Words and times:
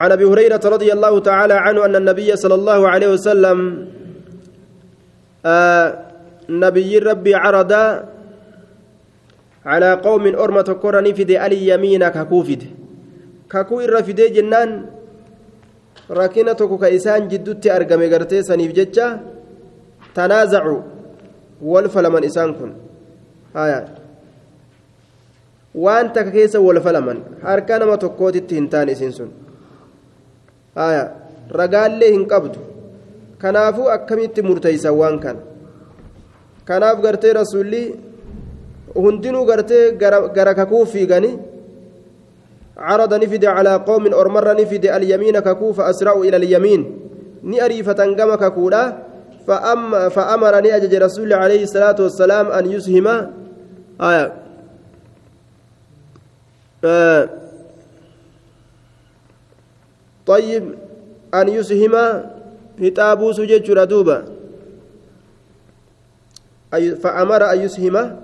عن 0.00 0.12
ابي 0.12 0.24
هريره 0.24 0.60
رضي 0.64 0.92
الله 0.92 1.14
تعالى 1.28 1.54
عنه 1.54 1.80
ان 1.86 1.96
النبي 1.96 2.30
صلى 2.36 2.54
الله 2.54 2.80
عليه 2.88 3.08
وسلم 3.14 3.58
آه 5.46 5.86
نبي 6.48 6.98
ربي 6.98 7.34
عرض 7.34 7.72
على 9.72 9.90
قوم 10.06 10.24
أرمة 10.44 10.68
كرني 10.82 11.14
في 11.14 11.46
ألي 11.46 11.68
يمينك 11.68 12.16
كوفد 12.30 12.62
ككو 13.50 13.80
الرفدي 13.80 14.28
جنان 14.36 14.70
rakkina 16.18 16.54
tokko 16.54 16.78
ka 16.78 16.88
isaan 16.98 17.28
jiddutti 17.28 17.68
argame 17.76 18.06
gartee 18.08 18.42
saniif 18.48 18.72
jecha 18.78 19.06
tanaazacu 20.16 20.76
wal 21.72 21.88
falaman 21.94 22.24
isaan 22.30 22.50
kun 22.58 22.70
waan 25.84 26.06
takka 26.14 26.30
keessa 26.36 26.58
wal 26.66 26.80
falaman 26.86 27.18
harka 27.44 27.74
nama 27.80 28.00
tokkootitti 28.04 28.54
hin 28.58 28.66
taane 28.72 28.92
isin 28.96 29.12
sun 29.18 29.30
ragaallee 31.60 32.10
hin 32.16 32.24
qabdu 32.32 32.58
kanaafuu 33.44 33.88
akkamitti 33.96 34.42
murteeysan 34.48 34.98
waan 35.00 35.18
kana 35.24 35.40
kanaaf 36.70 37.02
gartee 37.06 37.32
rasuulli 37.40 37.82
hundinuu 38.94 39.44
gartee 39.52 39.84
gara 40.34 40.54
kakuu 40.54 40.84
fiiganii 40.94 41.36
عرض 42.78 43.14
نفد 43.14 43.44
على 43.44 43.74
قوم 43.74 44.14
أرمر 44.14 44.60
نفد 44.60 44.86
اليمين 44.86 45.38
ككو 45.38 45.72
فأسرعوا 45.72 46.24
إلى 46.24 46.36
اليمين 46.36 46.80
نأريفة 47.42 48.14
كما 48.14 48.36
ككولا 48.36 48.82
فأم 49.46 50.08
فأمر 50.08 50.60
نأجج 50.60 50.94
رسول 50.94 51.32
عليه 51.32 51.62
الصلاة 51.62 51.96
والسلام 52.00 52.46
أن 52.46 52.72
يسهم 52.72 53.06
آية 54.00 54.32
آه 56.84 57.28
طيب 60.28 60.64
أن 61.34 61.48
يسهم 61.48 61.94
هتابو 62.82 63.32
سجج 63.32 63.70
ردوبا 63.70 64.18
فأمر 67.02 67.52
أن 67.52 67.58
يسهم 67.60 68.16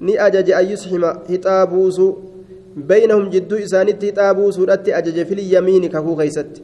نأجج 0.00 0.50
أن 0.50 0.66
يسهم 0.66 1.04
هتابو 1.04 1.90
سجج 1.90 2.30
بينهم 2.76 3.30
جدو 3.30 3.56
إسانت 3.56 4.04
تابو 4.04 4.50
سورة 4.50 4.84
أجج 4.88 5.22
في 5.26 5.34
اليمين 5.34 5.88
كهو 5.88 6.16
كيست 6.16 6.62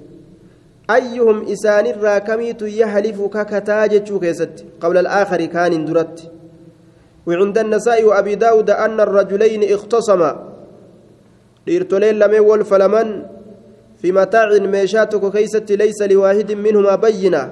أيهم 0.90 1.46
إسان 1.52 1.86
الراكميت 1.86 2.62
يحلف 2.62 3.22
ككتاج 3.22 3.92
كيست 4.18 4.64
قبل 4.80 4.96
الآخر 4.98 5.44
كان 5.44 5.84
درت 5.84 6.30
وعند 7.26 7.58
النساء 7.58 8.04
وأبي 8.04 8.34
داود 8.34 8.70
أن 8.70 9.00
الرجلين 9.00 9.72
اختصما. 9.74 10.30
ليرتولين 11.66 12.14
لم 12.18 12.32
يول 12.34 12.64
فلمن 12.64 13.22
في 14.02 14.12
متاع 14.12 14.48
ميشاتك 14.58 15.32
كيست 15.32 15.72
ليس 15.72 16.02
لواحد 16.02 16.52
منهما 16.52 16.94
بينة 16.96 17.42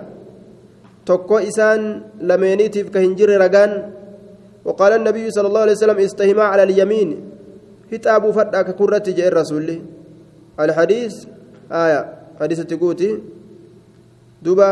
lameeniitiif 2.20 2.88
ka 2.88 2.98
hin 3.04 3.12
jirre 3.12 3.36
ragaan 3.36 3.92
وقال 4.64 4.92
النبي 4.92 5.28
صلى 5.30 5.46
الله 5.48 5.60
عليه 5.60 5.76
وسلم 5.76 5.98
استهما 5.98 6.44
على 6.44 6.62
اليمين 6.62 7.34
hixaabuu 7.92 8.32
fadhaa 8.32 8.64
kakurratti 8.64 9.12
jee 9.12 9.30
rasuulli 9.30 9.76
alhadiis 10.56 11.28
aya 11.68 12.00
hadiisatti 12.40 12.76
guuti 12.80 13.08
duba 14.44 14.68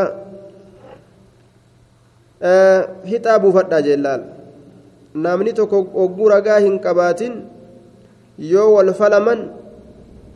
hixaabuu 3.11 3.53
fadhaa 3.57 3.81
jeellaal 3.87 4.23
namni 5.25 5.53
tokko 5.59 5.85
ogguu 6.05 6.29
ragaa 6.35 6.59
hin 6.65 6.79
qabaatin 6.85 7.37
yoo 8.53 8.67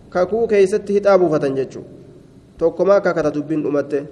kakuu 0.09 0.47
keeysatti 0.47 0.93
hixaa 0.93 1.17
buufatan 1.17 1.55
jechuu 1.59 1.85
tokkomaa 2.57 3.01
kakata 3.01 3.33
dubbiin 3.33 3.63
dhumatte 3.63 4.05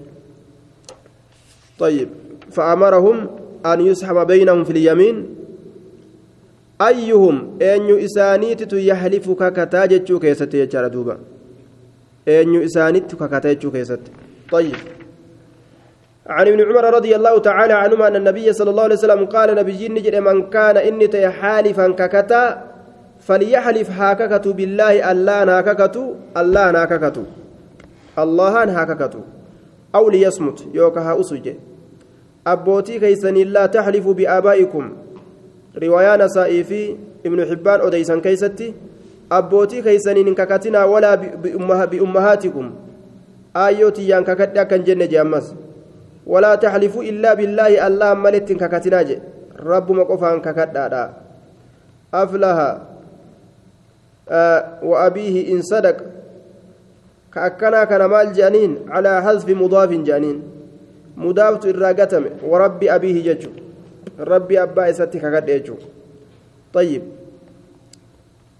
طيب 1.79 2.09
فأمرهم 2.51 3.17
أن 3.65 3.81
يسحب 3.81 4.27
بينهم 4.27 4.63
في 4.63 4.71
اليمين 4.71 5.15
ayyuhum 6.79 7.55
eenyu 7.59 7.97
isaaniititu 7.99 8.79
yaxlifu 8.79 9.35
kakataa 9.35 9.87
jechuu 9.87 10.19
keessatti 10.19 10.57
jechaadha 10.57 10.89
duuba 10.89 11.15
eenyu 12.27 12.61
isaanittu 12.67 13.17
kakataa 13.17 13.53
jechuu 13.55 13.71
keessatti 13.71 14.11
طيب 14.51 14.75
عن 16.27 16.47
ابن 16.47 16.61
عمر 16.61 16.85
رضي 16.93 17.15
الله 17.15 17.37
تعالى 17.37 17.73
عنهما 17.73 18.07
أن 18.07 18.15
النبي 18.15 18.53
صلى 18.53 18.69
الله 18.69 18.83
عليه 18.83 18.95
وسلم 18.95 19.25
قال 19.25 19.55
نبي 19.55 19.89
نجد 19.89 20.15
من 20.15 20.49
كان 20.49 20.77
إني 20.77 21.29
حالفا 21.29 21.87
ككتا 21.87 22.43
فليحلف 23.27 23.89
هاككت 23.91 24.47
بالله 24.47 25.11
الله 25.11 25.43
ناككت 25.43 25.95
الله 26.37 26.71
ناككت 26.71 27.17
الله 28.19 28.65
ناككت 28.65 29.15
أو 29.95 30.09
ليصمت 30.09 30.59
يوكها 30.73 31.19
أسجي 31.21 31.55
أبوتي 32.47 32.99
كيسني 32.99 33.43
لا 33.43 33.65
تحلفوا 33.65 34.13
بآبائكم 34.13 34.85
riwaayaa 35.75 36.17
nasaa'ii 36.17 36.63
fi 36.63 36.79
ibnu 37.23 37.45
xibbaan 37.45 37.81
odeysan 37.81 38.21
keeysatti 38.21 38.73
abbootii 39.37 39.81
keeysaniin 39.87 40.27
hin 40.31 40.35
kakatinaa 40.35 40.85
walaa 40.87 41.17
biummahaatikum 41.91 42.69
aayyoo 43.63 43.91
tiyyaan 43.97 44.25
kakadhe 44.29 44.59
akkan 44.63 44.85
jenne 44.89 45.07
je 45.13 45.19
ammas 45.19 45.49
walaa 46.33 46.57
taxlifuu 46.65 47.03
illaa 47.11 47.35
billaahi 47.35 47.79
allahan 47.87 48.23
maletti 48.27 48.53
hin 48.53 48.59
kakatinaa 48.63 49.03
je 49.09 49.21
rabbuma 49.71 50.05
qofaan 50.11 50.41
kakadhaadha 50.47 51.03
aflaha 52.23 52.67
wa 54.82 55.04
abiihi 55.04 55.40
in 55.52 55.62
sadaq 55.62 56.02
ka 57.30 57.42
akkanaa 57.42 57.86
kana 57.86 58.08
maal 58.08 58.32
je'aniin 58.34 58.76
calaa 58.88 59.20
hasfi 59.20 59.54
mudaafin 59.54 60.04
je'aniin 60.04 60.42
mudaaftu 61.16 61.68
irraa 61.68 61.92
gatame 61.94 62.30
warabbi 62.42 62.90
abiihi 62.90 63.22
jechuudha 63.22 63.62
rabbi 64.32 64.58
abbaa 64.58 64.88
isatti 64.94 65.20
kakadhe 65.20 65.58
jechuudha 65.60 65.86
tayyib 66.72 67.02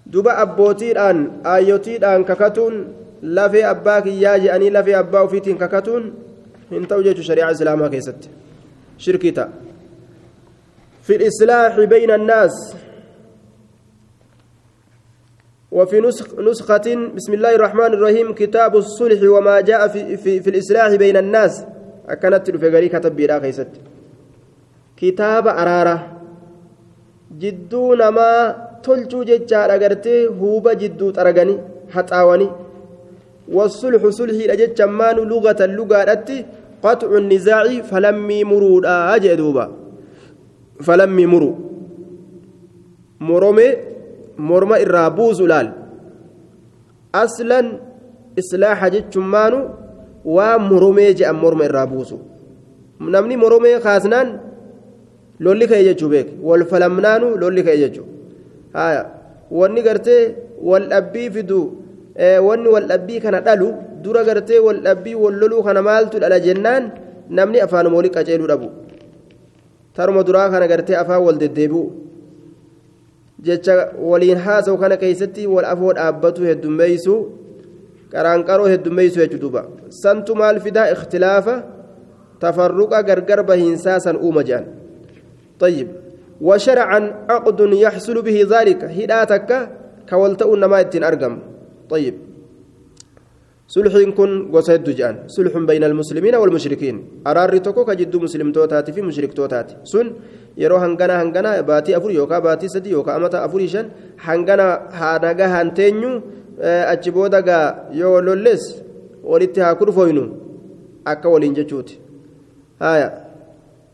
duba 0.07 0.37
abbootiidhaan 0.45 1.19
aayyotiidhaan 1.55 2.25
kakatuun 2.25 2.85
lafee 3.23 3.65
abbaa 3.65 4.03
kiyyaa 4.03 4.39
je'anii 4.45 4.71
lafee 4.71 4.95
abbaa 5.05 5.27
ofiitiin 5.31 5.59
kakatuun 5.59 6.13
hin 6.71 6.87
ta'u 6.87 7.03
jechuudha 7.09 7.29
shari'aa 7.33 7.57
islaamaa 7.59 7.91
keessatti 7.97 8.31
shirkii 8.99 9.33
ta'a 9.33 9.71
في 11.11 11.17
الإصلاح 11.17 11.81
بين 11.81 12.11
الناس 12.11 12.75
وفي 15.76 15.98
نسخ 16.02 16.40
نسخة 16.40 16.88
بسم 17.16 17.32
الله 17.34 17.56
الرحمن 17.56 17.92
الرحيم 17.98 18.28
كتاب 18.34 18.76
الصلح 18.76 19.20
وما 19.36 19.62
جاء 19.62 19.88
في, 19.88 20.18
في, 20.18 20.40
في 20.40 20.50
الإصلاح 20.50 20.96
بين 20.96 21.18
الناس 21.18 21.54
أكنت 22.10 22.46
غري 22.64 22.90
كتب 22.90 23.16
بلا 23.16 23.38
kitaaba 24.96 25.56
araara 25.62 25.96
jidduu 27.42 27.96
namaa 28.02 28.54
tolchuu 28.86 29.24
jechaadha 29.30 29.80
gartee 29.84 30.20
huuba 30.42 30.76
jidduu 30.82 31.10
xaraganii 31.18 31.58
haxaawanii 31.96 32.52
wasulxu 33.58 34.12
sulhiidha 34.20 34.56
jecha 34.62 34.88
maanu 35.00 35.26
lugatan 35.32 35.76
lugaadhatti 35.80 36.38
qaxcu 36.84 37.20
nizaaci 37.32 37.82
falammii 37.90 38.44
muruudha 38.52 38.96
jee 39.26 39.36
duuba 39.42 39.66
falammii 40.88 41.28
muru 41.34 41.52
morome 43.28 43.68
maanu 49.34 49.60
waa 50.26 50.58
moromee 50.60 51.14
je'an 51.14 51.36
morma 51.44 51.66
irraa 51.66 51.88
buusu 51.88 52.18
namni 53.00 53.38
moromee 53.38 53.80
kaasnaan 53.86 54.30
lolli 55.40 55.68
ka'e 55.68 55.84
jechuu 55.88 56.10
beek 56.10 56.28
wal 56.48 56.64
falamnaanu 56.72 57.28
lolli 57.42 57.64
ka'e 57.64 57.78
jechuu 57.84 58.06
haya 58.74 59.02
wanni 59.52 59.82
gartee 59.88 60.36
wal 60.70 60.86
dhabbii 60.90 61.30
fidu 61.36 61.60
wanni 62.48 62.68
wal 62.76 62.88
dhabbii 62.92 63.20
kana 63.26 63.42
dhalu 63.48 63.68
dura 64.04 64.24
gartee 64.24 64.60
wal 64.60 64.80
dhabbii 64.88 65.16
wal 65.24 65.36
loluu 65.42 65.62
kana 65.68 65.82
maaltu 65.82 66.20
dhala 66.24 66.40
jennaan 66.40 66.84
namni 67.30 67.60
afaan 67.66 67.88
moolii 67.94 68.10
qaceeluu 68.16 68.48
dhabu 68.48 68.70
taruma 69.96 70.24
duraa 70.28 70.50
kana 70.54 70.68
gartee 70.68 70.98
afaan 71.04 71.22
wal 71.28 71.38
deddeebi'u 71.44 71.84
jecha 73.42 73.92
waliin 74.00 74.38
haasa'u 74.38 74.78
kana 74.78 74.98
keessatti 74.98 75.48
wal 75.48 75.66
afoo 75.66 75.94
dhaabbatu 75.94 76.48
heddummeeysu 76.50 77.16
qaraanqaroo 78.12 78.72
heddummeeysu 78.74 79.20
jechuudha 79.20 79.66
santu 79.90 80.36
maal 80.36 80.60
fidaa 80.60 80.88
ikhtilaafa 80.96 81.56
tafarruqa 82.40 83.04
gargar 83.04 83.44
bahiinsaa 83.44 84.00
san 84.00 84.18
uuma 84.18 84.44
jedhan 84.44 84.86
طيب 85.60 85.88
وشرعا 86.42 87.00
عقد 87.30 87.60
يحصل 87.74 88.22
به 88.22 88.48
ذلك 88.50 88.84
هداتك 88.84 89.70
كولتأ 90.10 90.56
نما 90.56 90.80
اتين 90.80 91.04
أرقم 91.04 91.40
طيب 91.90 92.16
صلح 93.68 93.94
كن 94.18 94.32
قصيد 94.54 94.90
جان 95.00 95.16
صلح 95.36 95.54
بين 95.70 95.84
المسلمين 95.84 96.36
والمشركين 96.36 96.96
أرار 97.28 97.58
توكو 97.58 97.82
كجد 97.86 98.16
مسلم 98.16 98.52
توتاتي 98.52 98.92
في 98.94 99.02
مشرك 99.02 99.34
توتاتي 99.34 99.76
سن 99.84 100.08
yeroo 100.58 100.80
hangana 100.80 101.14
hangana 101.20 101.64
baatii 101.70 101.96
afur 101.98 102.12
yookaan 102.12 102.44
baatii 102.48 102.70
sadii 102.70 102.94
yookaan 102.96 103.18
amata 103.20 103.44
afurii 103.44 103.68
shan 103.68 103.86
hangana 104.28 104.68
haanaga 105.00 105.46
hanteenyu 105.56 106.12
achi 106.94 107.12
booda 107.12 107.42
gaa 107.42 107.92
yoo 108.02 108.22
lolles 108.22 108.64
ولت 109.26 109.60
هاكرفوينو 109.60 110.26
أكا 111.08 111.30
ولين 111.30 111.54
جتشوتي 111.54 112.00
هايا 112.82 113.10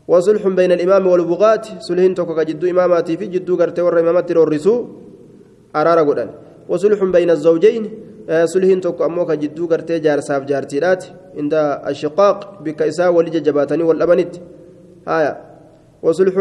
وصلح 0.08 0.48
بين 0.48 0.72
الإمام 0.72 1.06
والبغاة 1.06 1.64
صلحين 1.88 2.14
توكا 2.14 2.42
جدو 2.42 2.70
إماماتي 2.70 3.16
في 3.16 3.26
جدو 3.26 3.56
قرتي 3.56 3.82
ور 3.82 4.00
إمامات 4.00 4.30
الرسو 4.30 4.74
أرارا 5.76 6.02
قدان 6.08 6.30
وصلح 6.68 7.00
بين 7.04 7.30
الزوجين 7.30 7.84
صلحين 8.44 8.80
توكا 8.80 9.06
أموكا 9.06 9.34
جدو 9.34 9.66
قرتي 9.66 9.98
جار 9.98 10.20
ساف 10.20 10.42
جارتيرات 10.44 11.04
عند 11.38 11.54
الشقاق 11.88 12.62
بك 12.62 12.82
إساء 12.82 13.12
ولج 13.12 13.36
جباتني 13.42 13.82
والأبنت 13.82 14.34
هايا 15.08 15.32
وصلح 16.02 16.34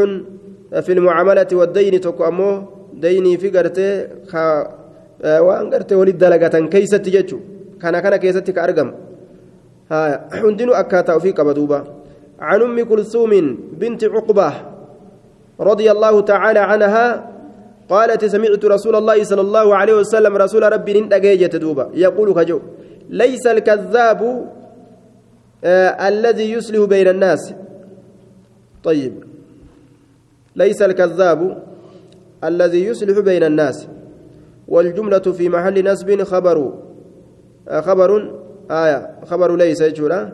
في 0.85 0.91
المعاملة 0.93 1.47
والدين 1.53 2.01
توكا 2.01 2.27
أمو 2.27 2.63
ديني 2.93 3.37
في 3.37 3.49
قرتي 3.49 4.07
خا 4.27 4.43
waan 5.21 5.69
gartee 5.69 5.93
walit 5.93 6.17
dalagatan 6.17 6.65
keeysatti 6.65 7.11
jechu. 7.13 7.37
Kana 7.81 8.01
kana 8.01 8.17
keessatti 8.17 8.53
ka 8.55 8.61
argam 8.65 8.89
hundinuu 10.41 10.73
akkaataa 10.73 11.15
ofii 11.19 11.33
qaba 11.37 11.53
duuba. 11.53 12.01
عن 12.41 12.61
أم 12.61 12.85
كلثوم 12.85 13.57
بنت 13.71 14.03
عقبة 14.03 14.53
رضي 15.59 15.91
الله 15.91 16.21
تعالى 16.21 16.59
عنها 16.59 17.30
قالت 17.91 18.25
سمعت 18.25 18.65
رسول 18.65 18.95
الله 18.95 19.23
صلى 19.23 19.41
الله 19.41 19.75
عليه 19.75 19.93
وسلم 19.93 20.37
رسول 20.37 20.63
ربي 20.73 20.91
نندقيجة 20.99 21.57
دوبا. 21.57 21.91
يقول 21.93 22.33
كجو 22.33 22.59
ليس 23.09 23.47
الكذاب 23.47 24.21
آه 25.63 26.07
الذي 26.07 26.51
يصلح 26.51 26.85
بين 26.85 27.07
الناس. 27.07 27.53
طيب. 28.83 29.13
ليس 30.55 30.81
الكذاب 30.81 31.63
الذي 32.43 32.85
يصلح 32.85 33.19
بين 33.19 33.43
الناس. 33.43 33.87
والجملة 34.67 35.19
في 35.37 35.49
محل 35.49 35.83
نسب 35.83 36.23
خبر 36.23 36.73
آه 37.67 37.81
خبر 37.81 38.35
آية 38.71 39.19
خبر 39.25 39.55
ليس 39.55 39.81
يجورا 39.81 40.31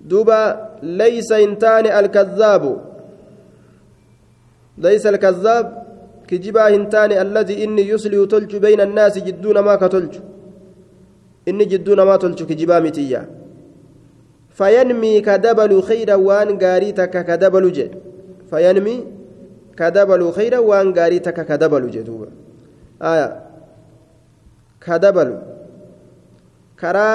دوبا 0.00 0.70
ليس 0.82 1.32
انتان 1.32 1.86
الكذاب. 1.86 2.80
ليس 4.78 5.06
الكذاب 5.06 5.83
كجبا 6.28 6.64
هنتان 6.74 7.12
الذي 7.12 7.64
إني 7.64 7.82
يصلي 7.88 8.26
تلج 8.26 8.56
بين 8.56 8.80
الناس 8.80 9.18
جدون 9.18 9.58
ما 9.58 9.74
كتلج. 9.76 10.14
إني 11.48 11.64
جدون 11.64 12.00
ما 12.02 12.16
تلج 12.16 12.42
كجبا 12.42 12.80
متيا 12.80 13.28
فينمي 14.58 15.20
كدبل 15.20 15.82
خيرا 15.82 16.14
وان 16.14 16.58
غاريتك 16.62 17.14
كدبل 17.28 17.72
جي. 17.72 17.90
فينمي 18.50 18.96
كدبل 19.78 20.32
خيرا 20.32 20.58
وان 20.58 20.86
غاريتك 20.98 21.38
كدبل 21.48 21.90
جي 21.90 22.02
دوبا. 22.02 22.28
آية. 23.02 23.28
كدبل. 24.86 25.38
كرا 26.80 27.10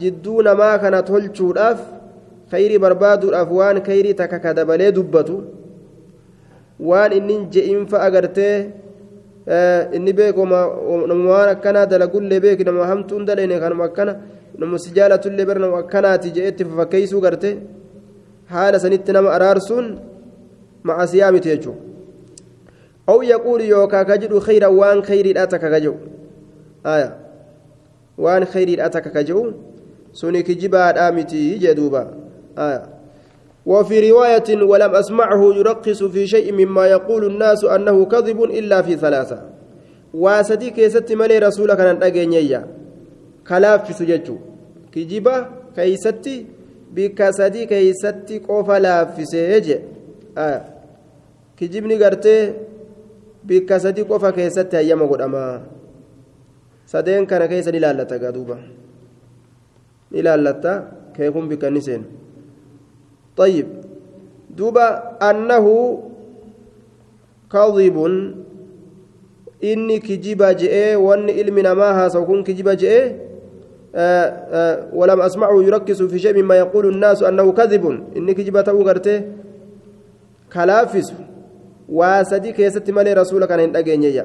جدون 0.00 0.46
ما 0.52 0.76
كان 0.76 1.04
تلجوداف 1.04 1.78
barbaaduudhaaf 2.50 3.50
waan 3.50 3.82
khayrii 3.82 4.14
takka 4.14 4.38
ka 4.40 4.54
dabalee 4.54 4.92
dubbatu 4.92 5.44
waan 6.80 7.12
inni 7.12 7.46
je'infa 7.54 8.00
agartee 8.06 8.70
inni 9.96 10.12
beekuma 10.12 10.60
waan 11.30 11.48
akkanaa 11.54 11.86
dalagullee 11.86 12.40
beeki 12.40 12.64
nama 12.64 12.86
hamtuun 12.86 13.26
dalayne 13.26 13.60
kanuma 13.60 13.84
akkana 13.90 14.16
nama 14.58 14.78
si 14.78 14.94
jaalatullee 14.96 15.46
bara 15.46 15.60
nama 15.60 15.78
akkanaati 15.84 16.30
je'etti 16.36 16.64
fakkeessuu 16.78 17.20
garte 17.20 17.50
haala 18.54 18.78
sanitti 18.78 19.12
nama 19.12 19.34
araarsuun 19.36 19.86
macasiyaa 20.82 21.32
miti 21.32 21.48
jechuudha 21.48 21.88
أو 23.08 23.22
يقول 23.22 23.60
يوكا 23.60 24.02
كجد 24.02 24.38
خيرا 24.38 24.66
وان 24.66 25.02
خير 25.02 25.42
أتك 25.42 25.60
كجو 25.60 25.94
آية 26.86 27.16
وان 28.18 28.44
خير 28.44 28.86
أتك 28.86 29.12
كجو 29.12 29.52
سوني 30.12 30.42
كجبا 30.42 31.08
آمتي 31.08 31.54
جدوبا 31.54 32.02
آية 32.58 32.97
وفي 33.68 33.96
رواية 34.10 34.48
ولم 34.70 34.92
أسمعه 35.02 35.42
يرقص 35.58 36.00
في 36.04 36.22
شيء 36.26 36.48
مما 36.60 36.84
يقول 36.86 37.22
الناس 37.30 37.64
أنه 37.64 37.96
كذب 38.12 38.38
إلا 38.58 38.82
في 38.82 38.96
ثلاثة. 38.96 39.38
واسدي 40.14 40.70
كيست 40.70 41.12
ملي 41.12 41.38
رسولك 41.38 41.80
أن 41.80 42.02
أجنيا 42.02 42.60
كلاف 43.48 43.80
في 43.86 43.92
سججو. 43.92 44.36
كجبا 44.92 45.36
كيستي 45.76 46.36
بكاسدي 46.94 47.66
كيستي 47.66 48.36
قوفا 48.48 48.78
لاف 48.78 49.08
في 49.16 49.24
سيجي 49.24 49.78
آية 50.38 50.62
كجبني 51.58 51.94
قرتي 52.04 52.36
بكاسدي 53.44 54.02
قوفا 54.02 54.30
كيستي 54.30 54.78
أيام 54.78 55.00
keessa 57.48 57.70
ni 57.72 57.80
laallata 57.84 58.18
gaa 58.18 58.32
duuba 58.32 58.56
ni 60.10 60.22
laallata 60.26 60.72
keekun 61.12 61.48
bikka 61.50 61.68
ni 61.70 61.80
seenu 61.86 62.06
طيب. 63.38 63.66
دوبا 64.50 64.86
أنه 65.30 65.66
كاظب 67.52 67.96
إني 69.64 69.98
كجيبا 69.98 70.52
جئ 70.52 70.94
وأن 70.94 71.30
علمنا 71.30 71.74
ما 71.74 71.88
هاسوكون 72.04 72.42
كجيبا 72.44 72.74
جئ 72.74 73.14
آه 73.94 74.28
آه 74.58 74.74
ولم 74.92 75.20
أسمعه 75.20 75.62
يركز 75.62 76.02
في 76.02 76.18
شيء 76.18 76.42
مما 76.42 76.54
يقول 76.54 76.84
الناس 76.86 77.22
أنه 77.22 77.52
كذب. 77.52 77.84
إني 78.16 78.34
كجيبا 78.34 78.60
تأوغرته 78.62 79.22
كلافس. 80.52 81.12
واسدي 81.88 82.52
كيست 82.52 82.90
مالي 82.90 83.12
رسولك 83.12 83.52
أن 83.52 83.60
يندقين 83.60 84.24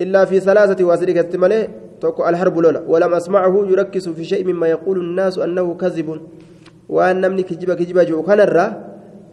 إلا 0.00 0.24
في 0.24 0.40
ثلاثة 0.40 0.84
واسدي 0.84 1.12
كيست 1.12 1.36
مالي 1.36 1.68
توكو 2.00 2.28
الحرب 2.28 2.58
لولا. 2.58 2.82
ولم 2.88 3.14
أسمعه 3.14 3.54
يركز 3.70 4.08
في 4.08 4.24
شيء 4.24 4.44
مما 4.44 4.66
يقول 4.68 4.98
الناس 4.98 5.38
أنه 5.38 5.74
كذب. 5.74 6.20
Waan 6.88 7.20
namni 7.20 7.44
kijiba 7.44 7.76
kijiba 7.76 8.04
jiru 8.04 8.22
kanarra 8.22 8.66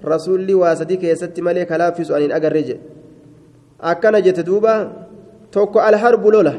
rasuulli 0.04 0.54
waa 0.54 0.76
sadii 0.76 0.98
keessatti 0.98 1.42
malee 1.42 1.66
kalaaffisu 1.66 2.16
aniin 2.16 2.32
agarre 2.32 2.64
jedhe 2.64 2.82
akkana 3.92 4.22
jette 4.22 4.44
duuba 4.44 4.74
tokko 5.52 5.80
alharbu 5.80 6.32
lola 6.32 6.54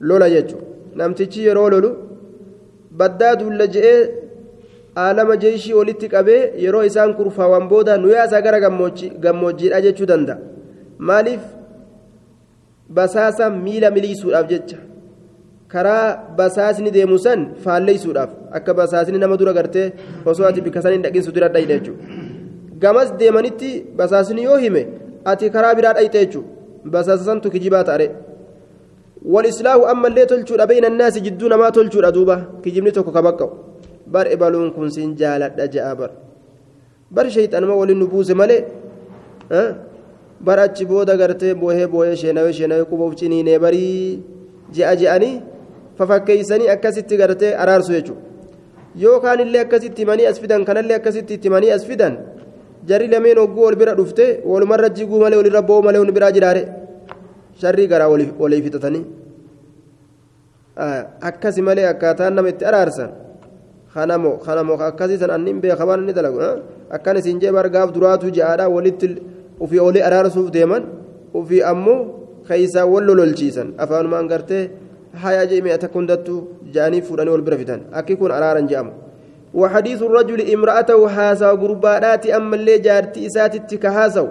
lola 0.00 0.30
jechuun 0.34 0.62
namtichi 1.00 1.46
yeroo 1.48 1.68
lolu 1.74 1.90
baddaa 3.00 3.34
duulla 3.40 3.66
je'ee 3.74 4.00
aalama 5.04 5.36
jeeshii 5.44 5.72
walitti 5.80 6.08
qabee 6.14 6.42
yeroo 6.64 6.84
isaan 6.90 7.14
kurfaawan 7.18 7.68
booda 7.72 7.98
nuyaasaa 8.04 8.40
gara 8.46 8.60
gammoojjiidha 9.24 9.80
jechuu 9.86 10.06
danda'a 10.12 10.38
maaliif 11.08 11.40
basaasa 12.96 13.50
miila 13.50 13.90
miliisuudhaaf 13.90 14.46
jecha. 14.48 14.76
Karaa 15.72 16.06
basaasni 16.38 16.90
deemu 16.96 17.18
san 17.24 17.40
faalleessuudhaaf 17.64 18.30
akka 18.58 18.74
basaasni 18.80 19.18
nama 19.22 19.36
dura 19.40 19.52
gartee 19.58 19.86
osoo 20.30 20.46
ati 20.50 20.60
bikka 20.66 20.82
san 20.82 20.92
hin 20.96 21.02
dhaqinsu 21.06 21.32
dura 21.36 21.48
jechuudha 21.48 22.04
gamas 22.82 23.12
deemanitti 23.20 23.70
basaasni 23.98 24.42
yoo 24.48 24.58
hime 24.64 24.82
ati 25.32 25.50
karaa 25.54 25.74
biraa 25.78 25.94
dhayite 25.98 26.18
jechuudha 26.24 26.90
basaasa 26.94 27.24
santu 27.24 27.50
kijibaa 27.54 27.84
ta'are 27.88 28.06
walislaahu 29.34 29.86
ammallee 29.92 30.26
tolchuudha 30.32 30.66
beeyna 30.66 30.88
naasi 30.90 31.20
jidduu 31.26 31.48
namaa 31.52 31.70
tolchuudha 31.76 32.10
duuba 32.16 32.36
kijibni 32.62 32.92
tokko 32.96 33.12
kabaqqa'u 33.16 33.50
bar 34.06 34.26
ebaluun 34.34 34.70
kun 34.76 34.90
siin 34.90 35.14
jaaladha 35.20 35.68
je'a 35.74 35.94
bar 36.00 36.10
bar 37.10 37.26
shayxanuma 37.30 37.74
waliin 37.80 37.98
nu 38.02 38.06
buuse 38.12 38.34
malee 38.40 38.60
bar 40.46 40.58
achi 40.66 40.84
booda 40.90 41.16
gartee 41.16 41.54
boohee 41.54 41.86
boohee 41.86 42.16
sheenawee 42.22 42.52
sheenawee 42.58 42.84
quba 42.90 43.14
ciniinee 43.20 43.58
barii 43.64 44.22
je'a 44.74 44.96
je'anii 45.00 45.34
fafakkeeysanii 45.98 46.68
akkasitti 46.74 47.14
gartee 47.22 47.52
araarsu 47.62 47.92
jechuudha 47.96 48.22
yookaan 49.02 49.40
illee 49.44 49.60
akkasitti 49.66 50.02
himanii 50.02 50.26
as 50.30 50.38
fidan 50.42 50.62
kanallee 50.68 50.96
akkasitti 51.00 51.32
itti 51.36 51.48
himanii 51.48 51.72
as 51.76 51.84
fidan 51.90 52.14
jarri 52.88 53.08
lameen 53.12 53.38
hogguu 53.42 53.64
wal 53.66 53.76
bira 53.80 53.92
dhufte 54.00 54.24
walumarra 54.50 54.88
jiguu 54.96 55.18
malee 55.22 55.38
walirra 55.40 55.62
bo'oo 55.68 55.82
malee 55.86 56.00
wal 56.04 56.12
biraa 56.16 56.32
jiraare 56.36 56.62
sharrii 57.60 57.88
garaa 57.92 58.08
walii 58.42 58.62
fixatanii 58.66 59.04
akkasi 61.28 61.60
malee 61.68 61.86
akkaataan 61.92 62.34
nama 62.36 62.48
itti 62.52 62.64
araarsan 62.70 63.10
kanamoo 63.94 64.36
kanamoo 64.46 64.78
akkasii 64.90 65.18
san 65.22 65.30
annin 65.36 65.60
beekaman 65.62 66.00
ni 66.06 66.12
dalagu 66.18 66.38
akkan 66.96 67.16
isin 67.20 67.40
jee 67.42 67.52
bargaaf 67.56 67.88
duraatu 67.96 68.26
ja'aadha 68.36 68.64
walitti 68.76 69.06
ufii 69.64 69.82
olii 69.88 70.02
araarsuuf 70.08 70.48
deeman 70.56 70.82
ufii 71.40 71.62
ammoo 71.72 71.98
keeysaa 72.48 72.86
wal 72.92 73.04
lololchiisan 73.08 73.68
afaanumaan 73.82 74.26
gartee 74.32 74.64
haya 75.23 75.45
jee 75.51 75.77
takkundattu 75.83 76.35
jaanii 76.77 77.01
fuudhanii 77.01 77.35
wal 77.35 77.45
bira 77.49 77.57
fitan 77.57 77.81
akki 77.99 78.15
kun 78.15 78.31
araaran 78.31 78.67
je'amu 78.71 78.93
وحديث 79.53 79.99
الرجل 80.03 80.53
امرأته 80.53 80.99
هاسا 81.17 81.51
غربادات 81.51 82.27
أما 82.27 82.55
اللي 82.55 82.77
جارتي 82.77 83.27
إساتي 83.27 83.77
كهاسو 83.77 84.27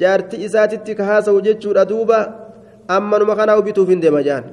جارتي 0.00 0.46
إساتي 0.46 0.94
كهاسو 0.94 1.40
جتشو 1.40 1.70
ردوبا 1.72 2.20
أما 2.90 3.18
نمخنا 3.18 3.54
وبيتو 3.54 3.86
فين 3.86 4.00
دي 4.00 4.10
مجان 4.10 4.44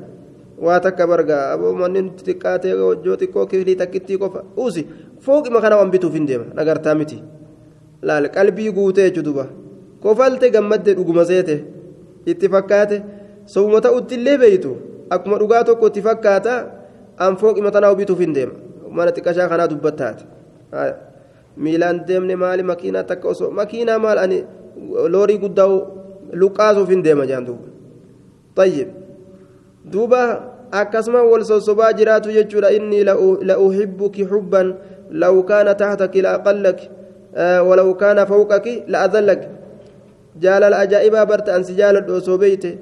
واتك 0.60 1.02
برغا 1.02 1.54
أبو 1.54 1.74
منين 1.74 2.16
تكاتي 2.16 2.74
وجوتي 2.74 3.26
كو 3.26 3.46
كيفلي 3.46 3.76
تكتي 3.76 4.18
كوفا 4.18 4.44
أوسي 4.58 4.86
فوق 5.22 5.46
مخنا 5.52 5.76
وبيتو 5.82 6.10
فين 6.10 6.26
دي 6.26 6.38
نغرتا 6.58 6.94
متي 6.94 7.24
لا 8.02 8.18
قلبي 8.36 8.70
غوتي 8.70 9.10
جدوبا 9.10 9.46
كوفالتي 10.04 10.50
غمد 10.50 10.84
دغما 10.84 11.24
زيته 11.24 11.60
اتفقات 13.47 13.55
سومتا 13.55 13.89
اوتلي 13.89 14.37
بيتو 14.37 14.75
akkuma 15.11 15.39
dhugaa 15.39 15.65
tokkotti 15.65 16.03
fakkaata 16.03 16.55
an 17.19 17.37
fooqima 17.37 17.71
tanaa 17.71 17.95
bituuf 17.95 18.19
hin 18.19 18.33
deema 18.35 18.55
mana 18.91 19.13
xiqqashaa 19.17 19.49
kanaa 19.49 19.69
dubbattaate 19.71 20.25
miilaan 21.57 22.01
deemne 22.09 22.37
maali 22.37 22.63
makiinaa 22.71 23.05
takka 23.11 23.29
osoo 23.29 23.51
makiinaa 23.51 23.99
maal 23.99 24.19
ani 24.19 24.39
loorii 25.15 25.39
guddaa 25.45 25.69
luqqaasuuf 26.43 26.89
hin 26.95 27.05
deema 27.05 27.27
jaan 27.31 27.47
duuba 27.47 27.69
tayyib 28.55 28.89
duuba 29.93 30.21
akkasuma 30.81 31.23
wal 31.23 31.45
sossobaa 31.45 31.93
jiraatu 31.93 32.35
jechuudha 32.39 32.71
inni 32.79 33.05
la'uhibbuki 33.05 34.27
xubban 34.33 34.75
law 35.11 35.35
kaana 35.53 35.75
tahtaki 35.75 36.23
laaqallaki 36.27 36.91
walaw 37.69 37.89
kaana 38.03 38.27
fawqaki 38.27 38.75
la'adallaki 38.97 39.49
jaalala 40.45 40.77
ajaa'ibaa 40.85 41.27
barte 41.27 41.51
ansi 41.57 41.79
jaaladhu 41.81 42.13
osoo 42.21 42.39
beeyte 42.39 42.79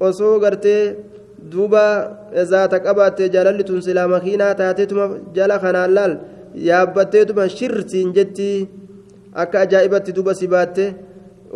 osoo 0.00 0.38
gartee 0.44 0.82
duuba 1.52 1.82
zaata 2.52 2.80
qabaatte 2.86 3.30
jaalalli 3.34 3.64
tun 3.68 3.82
silaa 3.86 4.08
makiinaa 4.14 4.54
taateetuma 4.60 5.06
jala 5.36 5.58
kanaan 5.64 5.94
laal 5.98 6.14
yaabbatteetuma 6.68 7.48
shirsiin 7.56 8.12
jetti 8.16 8.48
akka 9.42 9.60
ajaa'ibatti 9.64 10.16
duuba 10.16 10.34
si 10.40 10.48
baatte 10.54 10.84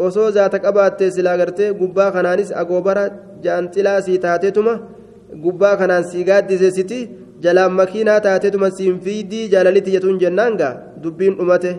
osoo 0.07 0.31
zaata 0.37 0.63
qabaatte 0.65 1.11
silaa 1.17 1.37
gartee 1.41 1.73
gubbaa 1.81 2.11
kanaanis 2.17 2.53
agoobara 2.63 3.05
jaanxilaa 3.45 4.01
sii 4.07 4.19
taateetuma 4.27 4.75
gubbaa 5.45 5.77
kanaan 5.81 6.05
sii 6.11 6.25
gaaddisesiti 6.31 7.01
jalaan 7.45 7.73
makiinaa 7.81 8.21
taateetuma 8.27 8.71
siin 8.79 9.01
fiidii 9.05 9.49
jaalalitti 9.55 9.95
jetuun 9.97 10.21
jennaan 10.23 10.57
gaa 10.61 10.75
dubbiin 11.03 11.37
dhumate 11.39 11.73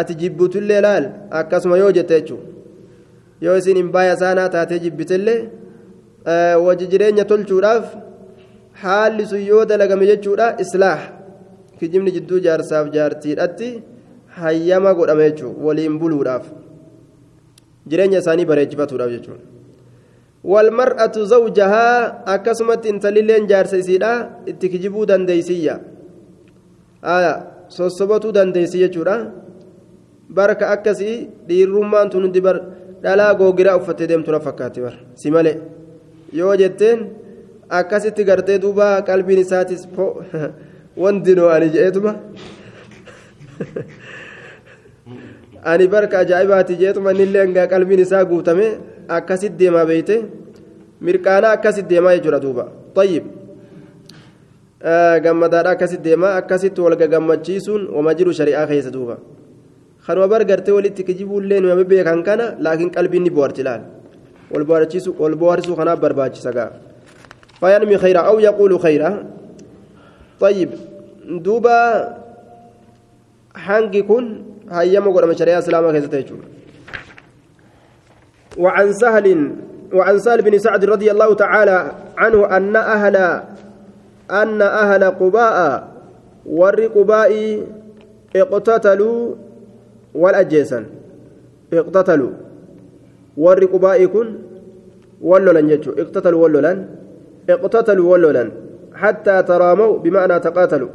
ati 0.00 0.18
jibbutullee 0.20 0.80
laal 0.86 1.06
akkasuma 1.40 1.80
yoo 1.82 1.92
jette 1.98 2.20
jechuudha 2.20 2.46
yoo 3.44 3.56
isin 3.60 3.76
hin 3.80 3.90
baaya 3.96 4.34
taatee 4.56 4.78
jibbitellee 4.84 5.40
wajji 6.26 6.86
jireenya 6.86 7.24
tolchuudhaaf 7.24 7.96
haalli 8.82 9.26
sun 9.26 9.40
yoo 9.40 9.64
dalagame 9.64 10.06
jechuudha 10.06 10.56
islaax. 10.58 11.00
Kijibni 11.78 12.12
jidduu 12.12 12.40
jaarsaaf 12.40 12.90
jaartiidhatti 12.94 13.82
hayyama 14.38 14.94
godhame 14.94 15.30
jechuudha 15.30 15.64
waliin 15.66 15.98
buluudhaaf. 15.98 16.46
Jireenya 17.88 18.18
isaanii 18.18 18.44
bareechifatuudhaaf 18.44 19.10
jechuudha. 19.10 19.44
Walmar'atu 20.44 21.26
zawjahaa 21.26 22.24
akkasumatti 22.34 22.88
intallileen 22.88 23.46
jaarsa 23.46 23.76
isiidha 23.76 24.12
itti 24.46 24.68
kijibuu 24.68 25.06
dandeeysiyya 25.06 25.80
sossobatuu 27.68 28.32
dandeeysi 28.32 28.78
jechuudha. 28.78 29.32
Barka 30.30 30.70
akkasii 30.70 31.28
dhiirrummaan 31.48 32.10
tun 32.10 32.22
hundi 32.22 32.40
bar 32.40 32.56
dhalaa 33.02 33.34
googiraa 33.34 33.76
uffattee 33.76 34.06
deemtu 34.06 34.32
na 34.32 34.38
bar 34.38 34.94
si 35.14 35.30
malee. 35.30 35.81
Yoo 36.38 36.54
jetteen 36.62 36.98
akkasitti 37.78 38.22
gartee 38.30 38.58
duuba 38.64 38.86
qalbiin 39.08 39.40
isaatis 39.44 39.82
wanti 41.02 41.32
noo 41.38 41.48
ani 41.56 41.68
je'eetuma 41.74 42.12
ani 45.72 45.86
barka 45.94 46.16
ajaa'ibaati 46.24 46.74
je'eetuma 46.80 47.10
innillee 47.14 47.42
hangaa 47.44 47.66
qalbiin 47.72 48.00
isaa 48.06 48.24
guutame 48.32 48.66
akkasitti 49.18 49.58
deemaa 49.62 49.86
beeyte 49.90 50.16
mirqaanaa 51.06 51.52
akkasitti 51.56 51.90
deemaa 51.94 52.14
jechuudha 52.16 52.40
duuba 52.44 52.64
tayyib 52.96 53.24
gammadaadha 55.24 55.70
akkasitti 55.74 56.04
deemaa 56.08 56.32
akkasitti 56.40 56.80
wal 56.84 56.96
gagammachiisuun 57.02 57.82
wama 57.96 58.12
jiru 58.18 58.32
shari'aa 58.38 58.66
keessa 58.70 58.92
duuba. 58.96 59.16
kanuma 60.06 60.26
bargartee 60.32 60.74
walitti 60.78 61.02
kijibuullee 61.08 61.60
nama 61.64 61.84
beekan 61.92 62.20
kana 62.28 62.44
laakiin 62.64 62.90
qalbiin 62.96 63.22
ni 63.26 63.30
bohaarti 63.36 63.62
laal 63.68 63.82
bohaarsuu 64.52 65.76
kanaaf 65.76 66.00
barbaachisa 66.00 66.52
gaa 66.52 66.70
fayanmi 67.60 67.98
khayra 67.98 68.26
aw 68.30 68.36
yaquulu 68.40 68.78
khayra 68.78 69.10
طيب 70.42 70.70
دوبا 71.38 71.78
hangi 73.52 74.02
kun 74.02 74.42
hayyama 74.66 75.12
godhama 75.14 75.38
shari'aa 75.38 75.62
islaamaa 75.62 75.94
keessatti 75.94 76.18
jechuudha 76.18 76.46
وعن 78.58 78.92
سهل 78.92 79.26
وعن 79.92 80.18
سهل 80.18 80.42
بن 80.42 80.58
سعد 80.58 80.84
رضي 80.84 81.08
الله 81.08 81.34
تعالى 81.34 81.78
عنه 82.16 82.40
أن 82.56 82.76
أهل 82.76 83.16
أن 84.28 84.60
أهل 84.62 85.02
قباء 85.04 85.88
ور 86.46 86.78
قباء 86.86 87.32
اقتتلوا 88.36 89.20
والأجيسان 90.14 90.84
اقتتلوا 91.72 92.32
ور 93.36 93.64
قباء 93.64 94.04
كن 94.06 94.28
ولولن 95.20 95.70
يجو 95.70 95.90
اقتتلوا 96.02 96.42
ولولن 96.44 96.78
اقتتلوا 97.50 98.10
ولولن 98.12 98.50
حتى 98.94 99.42
تراموا 99.42 99.98
بمعنى 99.98 100.40
تقاتلوا 100.40 100.88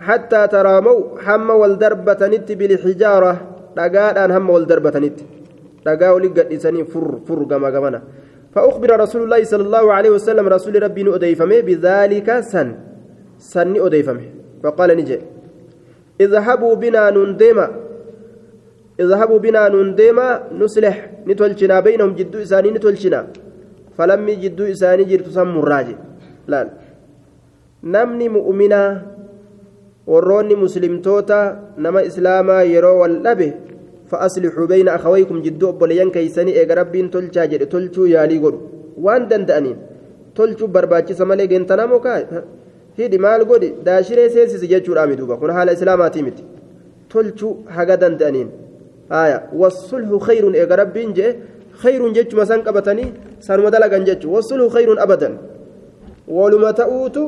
حتى 0.00 0.46
تراموا 0.46 1.00
هم 1.26 1.50
والدربة 1.50 2.20
نت 2.32 2.52
بالحجارة 2.52 3.32
دقاء 3.76 4.16
هم 4.36 4.50
والدربة 4.50 4.98
نت 4.98 5.18
دقاء 5.86 6.18
لقد 6.18 6.38
إساني 6.38 6.84
فر 6.84 7.18
فر 7.26 7.40
قما 7.50 7.68
قمنا 7.74 8.00
فأخبر 8.54 9.00
رسول 9.00 9.22
الله 9.22 9.44
صلى 9.44 9.62
الله 9.62 9.92
عليه 9.92 10.10
وسلم 10.10 10.48
رسول 10.48 10.82
ربي 10.82 11.14
أديفمه 11.14 11.60
بذلك 11.60 12.40
سن 12.40 12.68
سن 13.38 13.74
أديفمه 13.86 14.26
فقال 14.62 14.90
نجي 14.96 15.18
اذهبوا 16.20 16.74
بنا 16.74 17.10
نندما 17.10 17.66
اذهبوا 19.02 19.38
بنا 19.44 19.62
نندما 19.74 20.28
نصلح 20.60 20.96
نتولشنا 21.28 21.76
بينهم 21.86 22.10
جدو 22.18 22.38
إساني 22.44 22.70
نتولشنا 22.76 23.20
فلم 23.96 24.26
جدو 24.42 24.64
إساني 24.74 25.04
جرت 25.10 25.28
سم 25.36 25.54
لا 26.52 26.60
mu'minaa 27.82 28.90
warroonni 30.12 30.54
muslimtoota 30.56 31.38
nama 31.84 32.02
islaamaa 32.02 32.62
yeroo 32.72 32.96
wal 33.00 33.16
dhabe 33.26 33.48
fa'aslixuu 34.10 34.66
bayna 34.72 34.94
akhawaykum 34.98 35.42
jidduu 35.46 35.68
obboleeyyan 35.72 36.10
keeysanii 36.16 36.56
eega 36.62 36.74
rabbiin 36.80 37.10
tolchaa 37.14 37.46
jedhe 37.52 37.66
tolchuu 37.74 38.06
yaalii 38.14 38.40
godhu 38.44 38.60
waan 39.06 39.28
danda'aniin 39.30 39.76
tolchuu 40.34 40.68
barbaachisa 40.76 41.28
malee 41.32 41.46
geentanamoo 41.52 42.00
kaa 42.06 42.18
hidhi 42.98 43.18
maal 43.26 43.44
godhi 43.52 43.70
daashiree 43.88 44.28
seensisi 44.36 44.72
jechuudha 44.72 45.06
miduuba 45.12 45.36
kun 45.42 45.54
haala 45.58 45.76
islaamaatii 45.78 46.26
miti 46.28 46.44
tolchuu 47.14 47.52
haga 47.76 48.00
danda'aniin 48.04 48.50
haya 49.10 49.38
wasulhu 49.60 50.20
khayrun 50.26 50.54
eega 50.54 50.76
rabbiin 50.82 51.14
jedhe 51.18 51.38
khayrun 51.82 52.14
jechuma 52.14 52.46
san 52.50 52.62
qabatanii 52.66 53.12
sanuma 53.46 53.70
dalagan 53.74 54.04
jechuu 54.08 54.32
wasulhu 54.36 54.70
khayrun 54.76 54.98
abadan 55.04 55.34
waluma 56.38 56.72
ta'uutu 56.80 57.24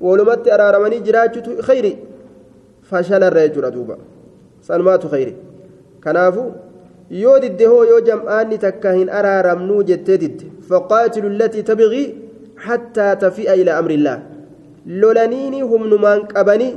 walumatti 0.00 0.50
araaramanii 0.56 1.00
jiraachuutu 1.06 1.62
khayri 1.68 1.92
fashalarra 2.90 3.46
jechuudha 3.46 3.70
duuba 3.76 3.96
sanumaatu 4.68 5.08
khayri 5.14 5.34
kanaafu 6.04 6.44
yoo 7.22 7.38
didde 7.44 7.64
hoo 7.72 7.84
yoo 7.92 8.00
jam'aanni 8.10 8.58
takka 8.66 8.92
hin 8.98 9.08
araaramnuu 9.20 9.82
jettee 9.90 10.18
didde 10.24 10.50
faqaatilu 10.68 11.28
allatii 11.32 11.62
tabgii 11.70 12.06
hattaa 12.66 13.12
tafi'a 13.24 13.54
ilaa 13.62 13.78
amrillaah 13.82 14.18
lolaniini 15.02 15.60
humnumaan 15.72 16.26
qabanii 16.34 16.72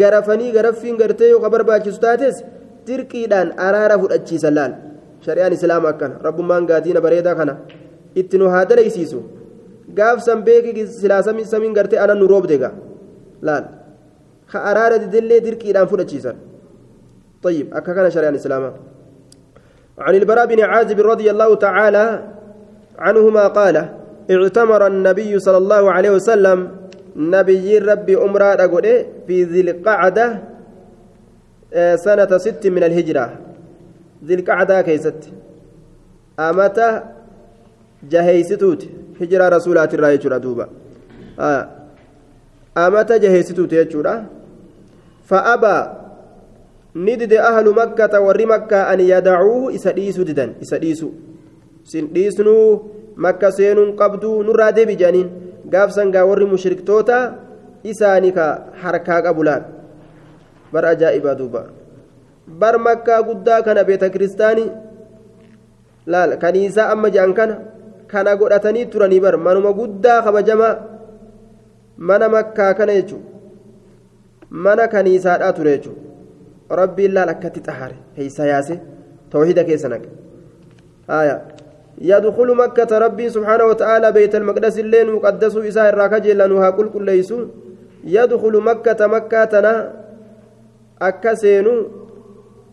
garafanii 0.00 0.52
garaffiin 0.56 0.96
gartee 1.02 1.30
yoo 1.34 1.40
ka 1.44 1.50
barbaachisu 1.54 2.00
taates 2.06 2.44
dirqiidhaan 2.86 3.48
araara 3.66 3.96
fudhachiisan 4.02 4.54
laal 4.58 4.72
shari'aan 5.26 5.52
islaama 5.58 5.88
akkana 5.92 6.14
rabbummaan 6.26 6.66
gaadiina 6.70 7.00
bareedaa 7.06 7.36
kana 7.40 7.54
itti 8.20 8.38
nu 8.38 8.48
haa 8.54 8.64
dalaysiisu 8.70 9.18
gaaf 9.98 10.18
san 10.28 10.44
beeki 10.48 10.86
silaa 11.00 11.22
samiin 11.26 11.74
gartee 11.78 12.00
anan 12.04 12.18
nu 12.22 12.26
roobde 12.32 12.56
gaa 12.62 12.74
laal 13.48 13.64
ka 14.52 14.58
araara 14.70 14.96
didellee 15.04 15.40
dirqiidhaan 15.48 15.90
fudhachiisan 15.92 16.36
طيب 17.42 17.74
أكا 17.74 18.08
شريعة 18.08 18.30
الإسلام 18.30 18.72
عن 19.98 20.14
البراء 20.14 20.46
بن 20.46 20.60
عازب 20.60 21.00
رضي 21.00 21.30
الله 21.30 21.54
تعالى 21.54 22.22
عنهما 22.98 23.46
قال 23.46 23.76
اعتمر 24.30 24.86
النبي 24.86 25.38
صلى 25.38 25.56
الله 25.56 25.92
عليه 25.92 26.10
وسلم 26.10 26.58
نبي 27.16 27.78
ربي 27.78 28.14
أمرا 28.16 28.66
في 29.26 29.44
ذي 29.44 29.60
القعدة 29.60 30.26
سنة 32.04 32.38
ست 32.38 32.66
من 32.66 32.82
الهجرة 32.82 33.38
ذي 34.24 34.34
القعدة 34.34 34.82
كيست 34.82 35.20
أمتى 36.38 37.02
جهيستوت 38.10 38.82
hijiraa 39.22 39.50
rasuulaatirraa 39.54 40.12
jechuudha 40.14 40.38
duuba 40.44 40.68
amata 42.84 43.18
jaheessituuti 43.24 43.76
jechuudha 43.80 44.14
fa'abaa 45.30 45.82
ni 46.94 47.16
dide 47.20 47.38
ahlu 47.50 47.74
makkata 47.80 48.20
warri 48.26 48.46
makkaa 48.54 48.86
an 48.94 49.00
yadacuuhu 49.00 49.70
isa 49.78 49.92
dhiisu 49.98 50.24
didan 50.30 50.54
isa 50.66 50.78
dhiisu 50.84 51.12
sin 51.92 52.08
dhiisnuu 52.14 52.66
makka 53.26 53.52
seenuun 53.58 53.92
qabduu 54.00 54.34
nurraa 54.48 54.72
deebi 54.78 54.96
jedhaniin 55.02 55.30
gaafsan 55.74 56.12
gaa 56.16 56.26
warri 56.30 56.50
mushriktoota 56.54 57.20
isaanii 57.94 58.32
ka 58.38 58.48
harkaa 58.82 59.20
qabu 59.28 59.46
laal 59.48 59.64
bar 60.72 60.84
ajaa'ibaa 60.92 61.34
duuba 61.40 61.62
bar 62.60 62.78
makkaa 62.86 63.22
guddaa 63.28 63.62
kana 63.66 63.84
beeta 63.84 64.10
kiristaanii 64.14 64.70
laal 66.06 66.36
kaniisaa 66.44 66.88
amma 66.94 67.10
jedhan 67.16 67.34
kana 67.40 67.58
kana 68.12 68.36
godhatanii 68.40 68.86
turanii 68.94 69.20
bar 69.26 69.36
manuma 69.46 69.72
guddaa 69.80 70.22
kabajamaa 70.26 70.74
mana 72.10 72.28
makkaa 72.36 72.72
kana 72.80 72.98
jechuun 72.98 73.22
mana 74.66 74.88
kaniisaadhaa 74.94 75.52
ture 75.58 75.76
jechuun 75.76 75.98
rabbiin 76.80 77.14
laal 77.16 77.34
akkatti 77.34 77.66
xahare 77.68 77.96
keessa 78.16 78.50
yaase 78.52 78.80
tawhida 79.30 79.64
keessa 79.70 79.88
naqe 79.94 80.08
يدخل 82.02 82.48
مكة 82.62 82.98
ربي 82.98 83.26
سبحانه 83.36 83.64
وتعالى 83.64 84.12
بيت 84.12 84.34
المقدس 84.34 84.78
اللين 84.78 85.12
مقدس 85.12 85.56
إساء 85.56 85.88
الراكجل 85.88 86.38
لأنها 86.38 86.70
كل 86.70 87.04
ليسو 87.04 87.38
يدخل 88.04 88.54
مكة 88.70 89.00
مكة 89.06 89.44
تنا 89.44 89.74
أكسينو 91.08 91.76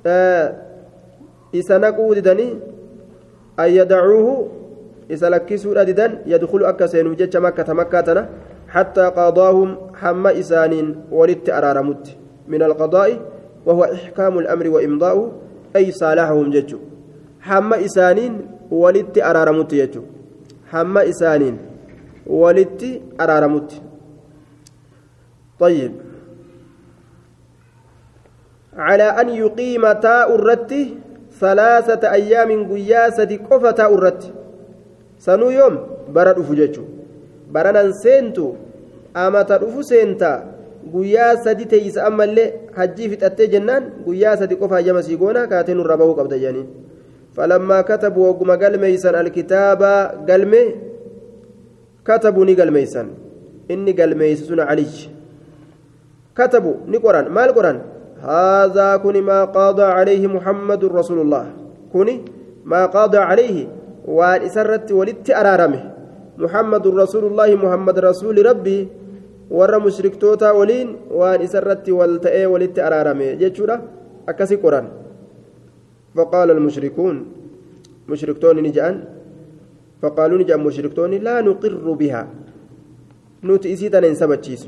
آه 0.05 0.55
إسنقود 1.55 2.17
دني 2.27 2.49
أن 3.59 3.69
يدعوه 3.79 4.27
إسلكسوا 5.11 5.81
أددا 5.81 6.07
يدخل 6.25 6.61
أكسينو 6.65 7.13
جتش 7.13 7.35
مكة 7.37 7.73
مكة 7.73 8.01
تنا 8.01 8.29
حتى 8.67 9.05
قضاهم 9.17 9.69
حم 10.01 10.27
إسان 10.27 10.73
ولدت 11.11 11.49
أرارمت 11.49 12.05
من 12.47 12.61
القضاء 12.63 13.09
وهو 13.65 13.83
إحكام 13.83 14.39
الأمر 14.39 14.67
وإمضاؤه 14.69 15.31
أي 15.75 15.91
صالحهم 15.91 16.49
جتشو 16.49 16.79
حم 17.41 17.73
إسانين 17.73 18.59
walitti 18.71 19.21
araaramutti 19.21 19.75
jechuudha 19.75 20.07
hamma 20.71 21.03
isaaniin 21.03 21.57
walitti 22.27 23.01
araaramutti. 23.17 23.81
طيب 25.59 25.91
على 28.78 29.02
أن 29.20 29.28
يقيم 29.28 29.92
تاء 29.92 30.34
الرت 30.34 30.72
ثلاثة 31.40 32.02
أيام 32.12 32.50
قياسة 32.72 33.30
قفة 33.50 33.70
تاء 33.70 33.94
الرت 33.94 34.22
سنو 35.18 35.50
يوم 35.50 35.74
برد 36.14 36.38
أفججو 36.38 36.84
برنا 37.54 37.90
سينتو 37.90 38.46
أما 39.16 39.42
تدفو 39.42 39.82
سينتا 39.82 40.54
guyyaa 40.92 41.36
sadi 41.36 41.64
teeysa 41.66 42.04
ammallee 42.06 42.48
hajjii 42.76 43.08
fixattee 43.12 43.46
jennaan 43.52 43.84
guyyaa 44.06 44.36
sadi 44.36 44.56
qofa 44.62 44.82
jama 44.86 45.02
sii 45.02 45.16
goona 45.16 45.46
kaatee 45.52 45.74
nurra 45.78 45.96
bahuu 45.96 46.16
qabda 46.20 46.38
jedhaniin 46.42 46.68
فلما 47.36 47.80
كتبوا 47.80 48.28
وقم 48.28 48.50
قلميسا 48.50 49.10
الكتاب 49.20 49.82
قلمي 50.30 50.62
كتبوا 52.06 52.44
ني 52.44 52.54
قلميسا 52.54 53.02
إني 53.70 53.92
قلميسون 53.92 54.60
علي 54.60 54.86
كتبوا 56.38 56.74
نقران 56.88 57.26
ما 57.28 57.44
القران 57.44 57.78
هذا 58.19 58.97
كن 58.97 59.21
ما 59.21 59.45
قاضى 59.45 59.83
عليه 59.83 60.27
محمد 60.27 60.85
رسول 60.85 61.19
الله. 61.21 61.45
كن 61.93 62.07
ما 62.65 62.85
قاضى 62.85 63.17
عليه 63.17 63.67
وان 64.07 64.41
إسرت 64.41 64.91
ولدت 64.91 65.31
أرارمه. 65.31 65.81
محمد 66.37 66.87
رسول 66.87 67.23
الله 67.25 67.55
محمد 67.55 67.99
رسول 67.99 68.45
ربي. 68.45 68.87
ور 69.51 69.79
مشركتوتا 69.79 70.51
ولين 70.51 70.87
وان 71.11 71.41
إسرت 71.41 71.89
ولتئ 71.89 72.45
ولدت 72.45 72.79
أرارمه. 72.79 73.39
جچورا 73.39 73.75
اكسي 74.29 74.55
قرآن. 74.55 74.85
فقال 76.15 76.51
المشركون 76.51 77.15
مشركتون 78.09 78.55
نجأن. 78.59 78.95
فقالوا 80.01 80.37
نجان 80.37 80.59
مشركتون 80.59 81.11
لا 81.11 81.41
نقر 81.41 81.91
بها. 81.91 82.27
نوت 83.43 83.65
إسيتا 83.65 83.99
ننسبتشيس 83.99 84.67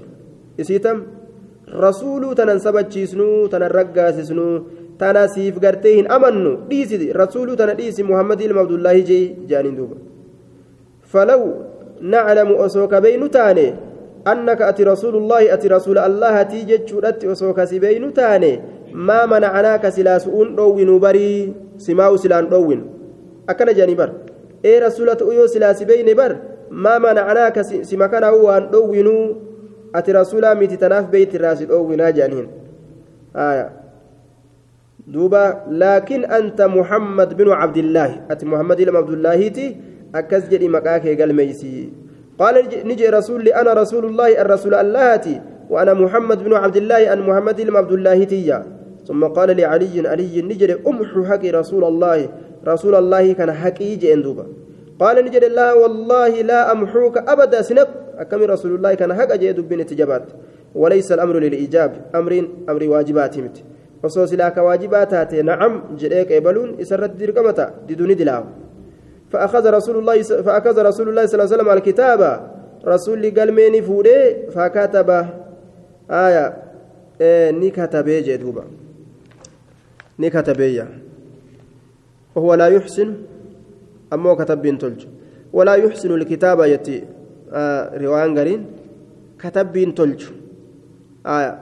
إسيتم 1.71 1.79
رسول 1.79 2.35
تننسبتشيسنو 2.35 3.47
تنرقاسسنو 3.47 4.61
تنا 4.99 5.27
سيف 5.27 5.59
قرتين 5.59 6.11
أمنوا 6.11 6.67
ديسي 6.69 7.11
رسول 7.11 7.55
تنا 7.55 7.73
ديسي 7.73 8.03
محمد 8.03 8.41
عبد 8.51 8.71
الله 8.71 8.99
جي 8.99 9.35
جانين 9.47 9.75
دوبا. 9.75 9.95
فلو 11.11 11.41
نعلم 12.01 12.51
أسوك 12.51 12.95
بين 12.95 13.31
تاني 13.31 13.75
أنك 14.27 14.61
أتي 14.61 14.83
رسول 14.83 15.15
الله 15.15 15.53
أتي 15.53 15.67
رسول 15.67 15.97
الله 15.97 16.43
تيجي 16.43 16.77
جودت 16.77 17.25
أسوك 17.25 17.63
سبين 17.63 18.13
تاني 18.13 18.60
ما 18.93 19.25
منعناك 19.25 19.89
سلاسؤون 19.89 20.55
دوين 20.55 20.99
بري 20.99 21.53
سماو 21.77 22.17
سلان 22.17 22.49
دوين. 22.49 22.81
أكن 23.49 23.73
جاني 23.73 23.95
بر. 23.95 24.12
إيه 24.65 24.79
رسولة 24.88 25.17
أيو 25.31 25.47
سلاس 25.47 25.84
بين 25.84 26.15
بر 26.15 26.31
ما 26.71 26.97
منعناك 26.97 27.62
سمكنا 27.62 28.29
هو 28.29 28.51
أن 28.57 28.69
دوين 28.71 29.07
أتي 29.07 29.19
رسولا 29.19 29.19
ميتي 29.21 29.47
تناف 29.47 29.50
بيت 31.04 31.36
الراس 31.36 31.63
دوين 31.63 32.13
جانين 32.13 32.47
آية 33.36 33.69
دوبا 35.08 35.63
لكن 35.69 36.25
أنت 36.25 36.62
محمد 36.62 37.38
بن 37.38 37.49
عبد 37.51 37.77
الله 37.77 38.21
أتي 38.32 38.45
محمد 38.45 38.82
بن 38.82 38.95
عبد 38.95 39.10
الله 39.13 39.47
تي 39.47 39.77
أكز 40.15 40.49
جدي 40.49 40.67
مكاك 40.67 41.21
قال 41.21 41.34
ميسي 41.36 41.89
قال 42.39 42.56
نجي 42.86 43.08
رسول 43.10 43.43
لي 43.43 43.56
أنا 43.56 43.73
رسول 43.73 44.06
الله 44.06 44.41
الرسول 44.41 44.73
اللهتي 44.73 45.41
وأنا 45.69 45.93
محمد 45.93 46.43
بن 46.43 46.54
عبد 46.54 46.77
الله 46.77 47.13
أن 47.13 47.19
محمد 47.21 47.62
بن 47.62 47.75
عبد 47.75 47.91
الله 47.91 48.23
تيا 48.23 48.65
ثم 49.08 49.23
قال 49.23 49.58
لعلي 49.58 50.08
علي 50.08 50.41
نجري 50.41 50.75
أمحو 50.88 51.23
حقي 51.25 51.51
رسول 51.51 51.84
الله 51.84 52.30
رسول 52.67 52.95
الله 52.95 53.34
كان 53.34 53.51
حقي 53.51 53.95
جئن 53.95 54.21
دوبا 54.21 54.45
قال 54.99 55.25
نجري 55.25 55.47
لا 55.49 55.73
والله 55.73 56.41
لا 56.41 56.71
أمحوك 56.71 57.17
أبدا 57.17 57.62
سنب 57.62 57.88
أكمل 58.21 58.49
رسول 58.49 58.75
الله 58.75 58.93
كان 58.93 59.13
حق 59.13 59.36
جئ 59.36 59.51
دبين 59.51 59.86
تجابات 59.86 60.25
وليس 60.75 61.12
الأمر 61.12 61.39
للإيجاب 61.39 61.91
أمر 62.15 62.47
أمر 62.69 62.84
واجبات 62.89 63.38
مت. 63.38 63.57
وصوص 64.03 64.34
لك 64.34 64.57
واجبات 64.57 65.34
نعم 65.34 65.73
جريك 65.99 66.31
إبلون 66.31 66.81
إسرت 66.81 67.12
درقمتا 67.19 67.65
ددوني 67.88 68.13
دلاو. 68.13 68.43
فأخذ 69.31 69.69
رسول 69.69 69.97
الله 69.97 70.21
فأخذ 70.21 70.75
رسول 70.86 71.10
الله 71.10 71.25
صلى 71.25 71.34
الله 71.34 71.47
عليه 71.47 71.55
وسلم 71.55 71.69
الكتاب 71.77 72.21
رسول 72.86 73.21
قال 73.38 73.51
ميني 73.53 73.81
فوري 73.81 74.51
فكتب 74.51 75.10
آية 76.12 76.45
إيه 77.21 77.51
نكتبه 77.51 78.19
جدوبا 78.19 78.63
نكتبه 80.19 80.88
وهو 82.36 82.53
لا 82.53 82.67
يحسن 82.67 83.10
أمو 84.13 84.36
كتب 84.36 84.77
تلج 84.77 85.05
ولا 85.53 85.75
يحسن 85.75 86.12
الكتابة 86.12 86.65
يتي. 86.65 87.03
آه 87.53 87.97
روان 87.97 88.37
قرين 88.39 88.61
كتب 89.39 89.93
تلج 89.97 90.21
آية 91.25 91.53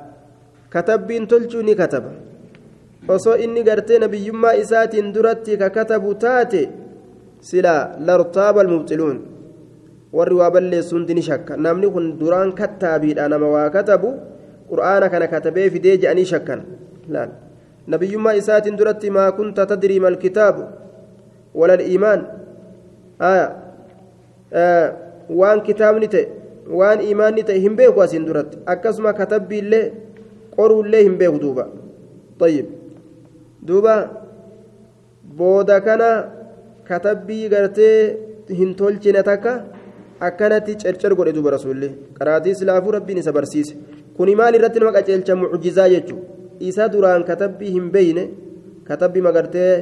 كتب 0.74 1.10
تلج 1.28 1.54
نكتب 1.58 2.06
osoo 3.10 3.36
inni 3.44 3.64
gartee 3.64 4.00
nabiyyummaa 4.00 4.54
isaatiin 4.64 5.14
duratti 5.14 5.58
ka 5.58 5.70
katabu 5.78 6.14
taate 6.24 6.62
silaa 7.50 7.96
lartaaba 8.08 8.62
almubxiluun 8.62 9.18
warri 10.18 10.36
waa 10.42 10.52
balleessuun 10.56 11.06
ni 11.18 11.24
shakka 11.30 11.58
namni 11.58 11.90
kun 11.96 12.20
duraan 12.20 12.52
kattaabiidha 12.60 13.30
nama 13.34 13.48
waa 13.56 13.70
katabu 13.78 14.10
qur'aana 14.70 15.10
kana 15.14 15.28
katabee 15.34 15.70
fidee 15.74 15.98
je'anii 16.04 16.28
shakkan 16.34 16.62
laal 17.16 17.32
nabiyyummaa 17.88 18.36
isaatiin 18.42 18.78
duratti 18.78 19.10
maa 19.18 19.32
kunta 19.32 19.66
tadrii 19.72 20.00
mal 20.06 20.18
kitaabu 20.26 20.64
wala 21.60 21.82
iimaan 21.82 22.22
waan 25.30 25.62
kitaabni 25.68 26.08
ta'e 26.14 26.26
waan 26.80 27.00
iimaanni 27.08 27.44
ta'e 27.50 27.60
hin 27.66 27.76
beeku 27.80 28.02
asiin 28.06 28.26
duratti 28.30 28.58
akkasuma 28.74 29.14
katabbiillee 29.20 29.86
qoruullee 30.58 31.04
hin 31.10 31.18
beeku 31.22 31.40
duuba 31.46 31.66
طيب 32.40 32.66
duuba 33.68 33.94
booda 35.38 35.78
kana 35.88 36.10
katabbii 36.90 37.50
gartee 37.50 38.18
hin 38.60 38.76
tolchine 38.76 39.22
takka 39.30 39.54
akkanatti 40.28 40.76
cercer 40.84 41.12
godhe 41.20 41.34
duuba 41.38 41.52
rasuulli 41.56 41.90
qaraatii 42.20 42.56
silaafuu 42.60 42.92
rabbiin 42.98 43.18
isa 43.24 43.32
barsiise 43.38 43.74
kuni 44.18 44.36
maal 44.40 44.56
irratti 44.60 44.80
nama 44.80 44.92
qaceelcha 44.98 45.36
mucjizaa 45.42 45.90
jechuun 45.96 46.22
isa 46.70 46.88
duraan 46.94 47.24
katabbii 47.30 47.72
hin 47.76 47.88
beeyne 47.96 48.24
katabbii 48.90 49.22
magartee 49.28 49.74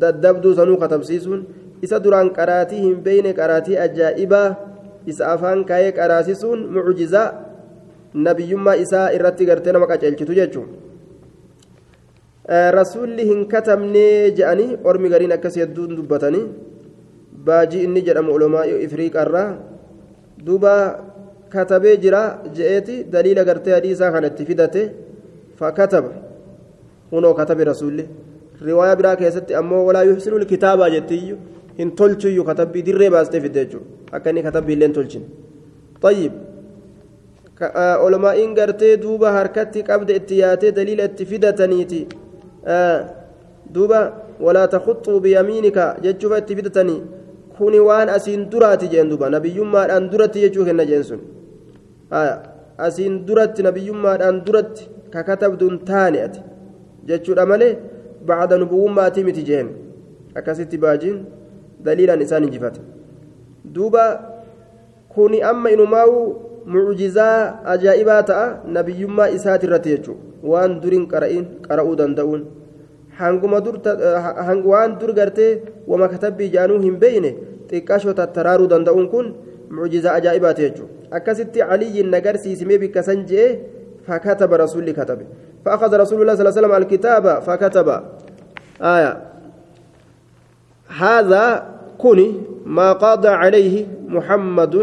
daddabduu 0.00 0.54
sanuu 0.58 0.76
katabsiisuun 0.84 1.40
isa 1.84 1.96
duraan 2.04 2.28
qaraatii 2.38 2.80
hin 2.86 2.96
beeyne 3.06 3.32
qaraatii 3.40 3.76
ajaa'ibaa 3.86 4.48
isa 5.12 5.24
afaan 5.34 5.60
kaayee 5.70 5.92
qaraasisuun 5.98 6.60
mucjizaa 6.76 7.26
nabiyyummaa 8.26 8.76
isaa 8.84 9.06
irratti 9.16 9.44
gartee 9.50 9.72
nama 9.76 9.86
qaceelchitu 9.92 10.32
jechuudha. 10.40 10.74
rasuulli 12.78 13.24
hin 13.30 13.46
katabnee 13.52 14.30
je'anii 14.38 14.76
ormi 14.90 15.08
gariin 15.12 15.32
akkas 15.36 15.54
hedduun 15.60 15.96
dubbatanii 15.98 16.44
baajii 17.46 17.82
inni 17.86 18.02
jedhamu 18.08 18.32
ulamaa 18.36 18.64
ifriiqarraa 18.86 19.48
duuba 20.46 20.74
katabee 21.54 21.96
jira 22.04 22.22
je'eeti 22.56 22.96
daliila 23.12 23.44
gartee 23.48 23.72
hadiisaa 23.76 24.10
kanatti 24.16 24.44
fidate 24.50 24.82
fakataba 25.60 26.10
hunoo 27.10 27.34
katabe 27.40 27.64
rasuulli. 27.70 28.04
Riwaayaa 28.68 28.96
biraa 29.00 29.16
keessatti 29.16 29.54
ammoo 29.60 29.82
walaa 29.88 30.02
yuxsinu 30.10 30.46
kitaabaa 30.52 30.90
jettiyyuu 30.94 31.38
hin 31.78 31.90
tolchuyyuu 32.00 32.44
katabbii 32.50 32.82
dirree 32.88 33.10
baastee 33.16 33.40
fidde 33.46 33.60
jechuudha 33.64 34.16
akka 34.18 34.30
inni 34.30 34.42
katabbii 34.48 34.72
illee 34.76 34.86
hin 34.90 34.94
tolchine 35.00 35.26
طيب 36.04 36.32
ulamaa'iin 38.06 38.54
gartee 38.54 38.96
duuba 39.02 39.32
harkatti 39.32 39.82
qabda 39.88 40.14
itti 40.20 40.38
yaatee 40.38 40.72
daliila 40.76 41.04
itti 41.10 41.24
fidataniiti 41.26 42.00
duuba 43.74 44.00
walaa 44.46 44.66
taquxuu 44.74 45.20
biyamiinika 45.20 45.84
jechuufa 46.04 46.38
itti 46.42 46.56
fidatanii 46.58 47.00
kuni 47.58 47.80
waan 47.88 48.08
asiin 48.16 48.42
duraati 48.52 48.88
jeen 48.94 49.08
duba 49.12 49.30
nabiyyummaadhaan 49.36 50.10
duratti 50.12 50.40
jechuu 50.44 50.64
kenna 50.68 50.84
jeen 50.90 51.04
sun 51.10 51.20
asiin 52.86 53.14
duratti 53.26 53.62
nabiyyummaadhaan 53.68 54.42
duratti 54.46 54.88
ka 55.12 55.22
katabduun 55.28 55.78
taane 55.90 56.18
ati 56.26 56.40
jechuudha 57.10 57.46
malee 57.52 57.72
bacda 58.26 58.58
nubuwummaatii 58.62 59.24
miti 59.28 59.42
jeen 59.50 59.68
akkasitti 60.34 60.78
baajiin 60.84 61.18
daliilaan 61.84 62.22
isaan 62.26 62.46
injifate 62.48 62.80
duuba 63.76 64.04
kuni 65.14 65.42
amma 65.50 65.70
inumaa'u 65.76 66.18
mucjizaa 66.74 67.38
ajaa'ibaa 67.74 68.22
ta'a 68.30 68.46
nabiyyummaa 68.76 69.28
isaati 69.38 69.66
irratti 69.68 69.94
jechuudha 69.94 70.50
waan 70.52 70.80
duriin 70.82 71.06
qara'in 71.12 71.44
qara'uu 71.66 71.96
danda'uun 72.02 72.42
hanguma 73.20 73.60
dur 73.66 73.76
waan 74.72 74.98
dur 75.00 75.12
gartee 75.18 75.52
wama 75.92 76.08
katabbii 76.14 76.50
jaanuu 76.56 76.80
hin 76.86 76.96
beeyne 77.04 77.30
xiqqaashoo 77.70 78.16
tattaraaruu 78.20 78.68
danda'uun 78.74 79.06
kun 79.14 79.30
mucjizaa 79.78 80.16
ajaa'ibaati 80.20 80.66
jechuudha 80.66 81.16
akkasitti 81.20 81.68
caliyyiin 81.70 82.10
nagarsiisimee 82.16 82.78
bikka 82.86 83.06
san 83.10 83.24
je'e 83.30 83.48
فكتب 84.06 84.52
رسول 84.52 84.90
كتب 84.90 85.18
فأخذ 85.64 85.96
رسول 85.96 86.20
الله 86.20 86.34
صلى 86.34 86.42
الله 86.44 86.52
عليه 86.52 86.60
وسلم 86.60 86.74
الكتاب 86.82 87.42
فكتب 87.42 87.88
آية 88.80 89.12
هذا 90.88 91.73
كني 91.98 92.28
ما 92.66 92.92
قضى 92.92 93.28
عليه 93.28 93.86
محمد 94.08 94.74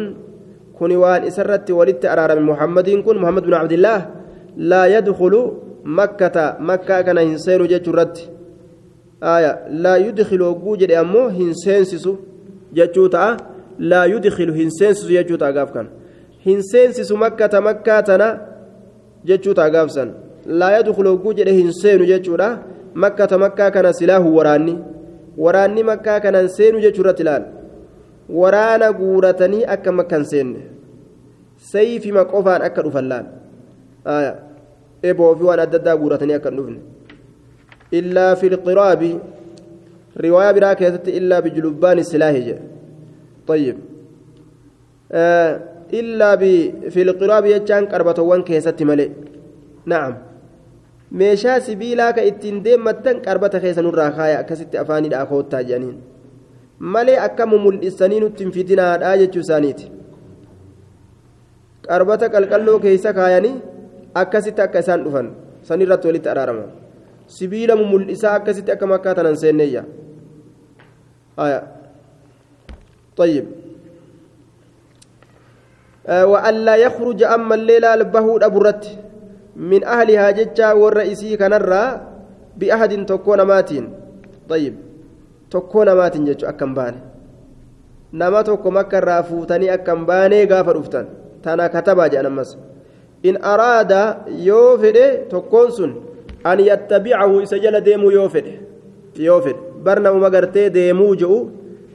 كن 0.79 0.91
وان 0.95 1.23
إسرت 1.23 1.71
ولدت 1.71 2.05
ارار 2.05 2.39
من 2.39 2.45
محمد 2.45 2.89
كن 3.05 3.17
محمد 3.17 3.43
بن 3.43 3.53
عبد 3.53 3.71
الله 3.71 3.99
لا 4.57 4.83
يدخل 4.97 5.51
مكة 5.85 6.57
مكة 6.59 7.01
كان 7.01 7.17
هنسين 7.17 7.67
جترت 7.67 8.29
آية 9.23 9.67
لا 9.69 9.95
يدخل 9.95 10.41
وجود 10.41 10.91
أمو 10.91 11.27
هنسينسس 11.27 12.05
جتوتا 12.73 13.37
لا 13.79 14.05
يدخل 14.05 14.49
هنسينسس 14.49 15.07
جتوتا 15.07 15.51
قاف 15.51 15.71
كان. 15.71 15.87
هنسينسس 16.47 17.11
مكة 17.11 17.59
مكة 17.59 17.99
تنا 17.99 18.29
جتوتا 19.25 19.65
قاف 19.73 19.91
سن. 19.91 20.09
لا 20.45 20.79
يدخل 20.79 21.07
وجود 21.07 21.39
هنسين 21.39 22.05
جتوتا 22.05 22.49
مكة 22.95 23.37
مكة 23.37 23.69
كان 23.69 23.91
سلاه 23.91 24.27
وراني. 24.27 24.75
وراني 25.43 25.83
مكة 25.89 26.17
كان 26.23 26.47
سين 26.47 26.75
جتورت 26.83 27.21
لال 27.27 27.43
waraana 28.39 28.93
guuratanii 28.93 29.65
akka 29.75 29.91
makkan 29.91 30.23
seenne 30.31 30.61
sayfima 31.71 32.23
qofaan 32.33 32.63
akka 32.67 32.83
dhufan 32.85 33.05
laal 33.11 33.25
eboo 35.11 35.31
fi 35.39 35.43
waan 35.49 35.63
adda 35.65 35.77
addaa 35.81 35.97
guuratanii 36.01 36.37
akka 36.39 36.53
dhufne 36.57 36.79
illaa 37.99 38.31
fi 38.41 38.51
lqiraabi 38.55 39.11
riwaayaa 40.25 40.55
biraa 40.57 40.75
keessatti 40.81 41.17
illaa 41.21 41.41
bijulubbaani 41.47 42.09
silaahi 42.13 42.43
jedhe 42.49 42.67
طيب 43.47 43.77
إلا 45.99 46.29
في 46.93 47.01
القراب 47.01 47.45
يجان 47.45 47.83
قربتوان 47.91 48.41
كيست 48.47 48.79
ملئ 48.89 49.09
نعم 49.85 50.13
meeshaa 51.19 51.59
sibiilaa 51.59 52.13
ka 52.13 52.21
ittiin 52.29 52.63
deemmattan 52.63 53.21
qarbata 53.25 53.59
keessa 53.59 53.81
nurraa 53.85 54.11
kaaya 54.17 54.39
akkasitti 54.39 54.77
afaanidha 54.83 55.25
koottaa 55.31 55.63
jedhaniin 55.69 55.97
malee 56.93 57.17
akka 57.27 57.45
mumul'isanii 57.53 58.19
nutti 58.23 58.43
hin 58.43 58.53
fitinaadhaa 58.57 59.15
jechuu 59.21 59.43
isaaniiti 59.45 59.91
qarbata 61.87 62.29
qalqalloo 62.35 62.79
keessa 62.85 63.13
kaayanii 63.19 63.55
akkasitti 64.23 64.61
akka 64.67 64.79
isaan 64.85 65.03
dhufan 65.07 65.27
sanirratti 65.71 66.07
walitti 66.11 66.29
araarama 66.35 66.65
sibiila 67.37 67.75
mumul'isaa 67.81 68.33
akkasitti 68.39 68.71
akka 68.77 68.87
makkaa 68.93 69.15
tanan 69.21 69.37
seenneeyya 69.43 69.83
طيب 73.17 73.45
وألا 76.09 76.75
يخرج 76.75 77.23
أما 77.23 77.55
الليلة 77.55 77.93
البهود 77.93 78.43
min 79.55 79.83
ahlihaa 79.83 80.31
jecha 80.33 80.75
warra 80.75 81.03
isii 81.03 81.37
kanarraa 81.37 81.99
bi'ahadin 82.57 83.05
tokkoo 83.05 83.35
namaatiin. 83.35 83.87
Tayyib. 84.47 84.75
Tokkoo 85.49 85.85
namaatiin 85.85 86.25
jechu 86.25 86.47
akka 86.47 86.65
hin 86.65 86.75
baane. 86.75 86.97
Nama 88.11 88.43
tokko 88.43 88.71
makka 88.71 88.97
irraa 88.97 89.23
fuutanii 89.23 89.69
akka 89.69 89.95
hin 89.95 90.05
baanee 90.05 90.45
gaafa 90.47 90.73
dhuftan. 90.73 91.07
Tana 91.41 91.69
katabaa 91.69 92.09
jedhan 92.09 92.25
ammas. 92.31 92.57
In 93.23 93.37
araada 93.53 94.01
yoo 94.45 94.77
fedhe 94.77 95.05
tokkoon 95.29 95.71
sun 95.71 95.91
an 96.43 96.59
yattabicahu 96.59 97.41
isa 97.41 97.59
jala 97.59 97.81
deemuu 97.81 98.11
yoo 98.11 98.29
fedhe. 98.29 98.59
Yoo 99.15 99.41
fedhe. 99.41 99.59
Barna 99.83 100.11
uma 100.11 100.29
gartee 100.29 100.69
deemuu 100.69 101.15
je'u. 101.15 101.39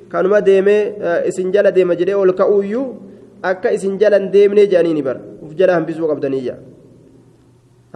Kanuma 0.08 0.40
deemee 0.40 0.94
eh, 1.00 1.28
isin 1.28 1.52
jala 1.52 1.72
deema 1.72 1.96
jedhee 1.96 2.14
ol 2.14 2.32
ka'uuyyuu 2.32 2.86
akka 3.42 3.72
isin 3.72 3.98
jala 3.98 4.18
hin 4.18 4.30
deemnee 4.32 4.66
je'anii 4.70 5.02
bara 5.02 5.20
uf 5.42 5.54
jala 5.58 5.74
hambisuu 5.74 6.08
qabdaniyyaa. 6.08 6.56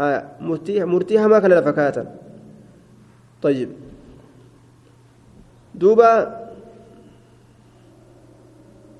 Qabdaniyya 0.00 0.84
murtii 0.86 1.16
hamaa 1.16 1.40
kana 1.40 1.54
lafa 1.60 1.72
طيب. 3.42 3.68
دوبا 5.74 6.12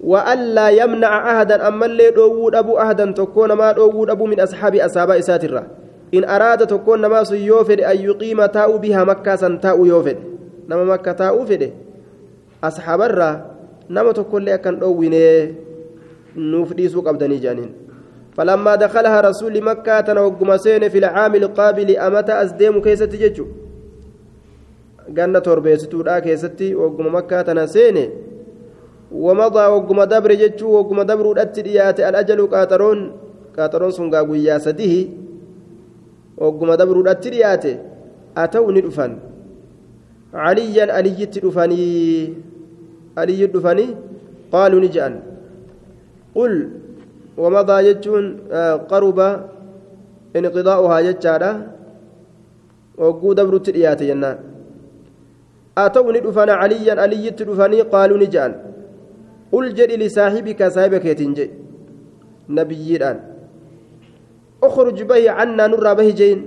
وألا 0.01 0.69
يمنع 0.71 1.13
أحدا 1.33 1.69
أما 1.69 1.87
اللي 1.87 2.11
دوود 2.11 2.55
أبو 2.55 2.79
أحدا 2.79 3.13
تكون 3.13 3.53
ما 3.53 3.73
دوود 3.73 4.11
أبو 4.11 4.27
من 4.27 4.41
أصحاب 4.41 4.75
أصحاب 4.75 5.11
إساترة 5.11 5.67
إن 6.15 6.25
أراد 6.25 6.67
تكون 6.67 7.07
ما 7.07 7.21
يوفد 7.33 7.81
أن 7.81 7.97
يقيم 8.01 8.47
تاء 8.47 8.77
بها 8.77 9.05
مكة 9.05 9.37
سنتاء 9.37 9.87
يوفد. 9.87 10.17
نما 10.69 10.85
مكة 10.85 11.13
تاء 11.13 11.45
فد 11.45 11.73
أصحاب 12.65 13.01
الرا 13.03 13.31
نما 13.91 14.13
تكون 14.13 14.45
لي 14.45 14.55
أكن 14.55 14.79
دوينه 14.79 15.55
نوفدي 16.37 16.89
سوق 16.89 17.09
أبدني 17.09 17.37
جانين. 17.37 17.71
فلما 18.41 18.75
دخلها 18.75 19.21
رسول 19.21 19.65
مكة 19.65 20.01
تنوقم 20.01 20.57
في 20.89 20.99
العام 20.99 21.35
القابل 21.35 21.97
أمتى 21.97 22.43
أزديم 22.43 22.81
كيسة 22.81 23.07
ججو 23.07 23.47
ganna 25.11 25.41
torbeessituudha 25.41 26.21
keessatti 26.21 26.75
wagguma 26.75 27.11
makkaa 27.11 27.45
tana 27.45 27.67
seene 27.67 28.11
wamadaa 29.11 29.69
wagguma 29.69 30.07
dabre 30.07 30.37
jechuu 30.37 30.75
wagguma 30.75 31.05
dabruudhatti 31.05 31.63
dhiyaate 31.63 32.07
alajalu 32.07 32.49
qaaxaroon 32.49 33.01
qaaxaroon 33.57 33.93
sun 33.93 34.11
gaa 34.11 34.25
guyyaa 34.25 34.61
sadihi 34.61 35.11
wagguma 36.39 36.77
dabruudhatti 36.77 37.31
dhiyaate 37.35 37.73
ata'u 38.35 38.73
ni 38.73 38.81
dhufan 38.87 39.19
caliyyan 40.33 40.91
aliyyitti 40.91 41.41
dhufanii 41.41 42.35
aliyyi 43.17 43.47
dhufanii 43.57 43.97
qaaluu 44.53 44.81
qul 47.35 47.43
wamadaa 47.45 47.81
jechuun 47.89 48.27
qaruba 48.91 49.29
inqidaa'uhaa 50.35 51.03
jechaadha 51.09 51.51
wagguu 53.03 53.35
dabrutti 53.39 53.73
dhiyaate 53.77 54.07
jennaan 54.13 54.39
أتوا 55.79 56.13
ندفن 56.13 56.51
عليا 56.51 56.95
علي 57.01 57.31
تدفني 57.39 57.81
قالوا 57.95 58.21
نجان. 58.23 58.53
قل 59.53 59.65
جد 59.77 59.93
لصاحبك 60.03 60.61
صاحبك 60.77 61.05
يتنجي. 61.05 61.47
نبي 62.51 62.89
الآن 62.97 63.19
أخرج 64.67 64.99
به 65.11 65.31
عنا 65.31 65.65
نرى 65.73 65.93
به 65.99 66.09
جين. 66.21 66.39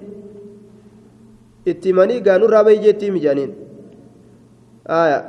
اتمني 1.71 2.15
قا 2.25 2.37
نرى 2.37 2.59
به 2.67 2.75
جيتي 2.83 3.07
مجانين. 3.15 3.51
آية. 4.87 5.19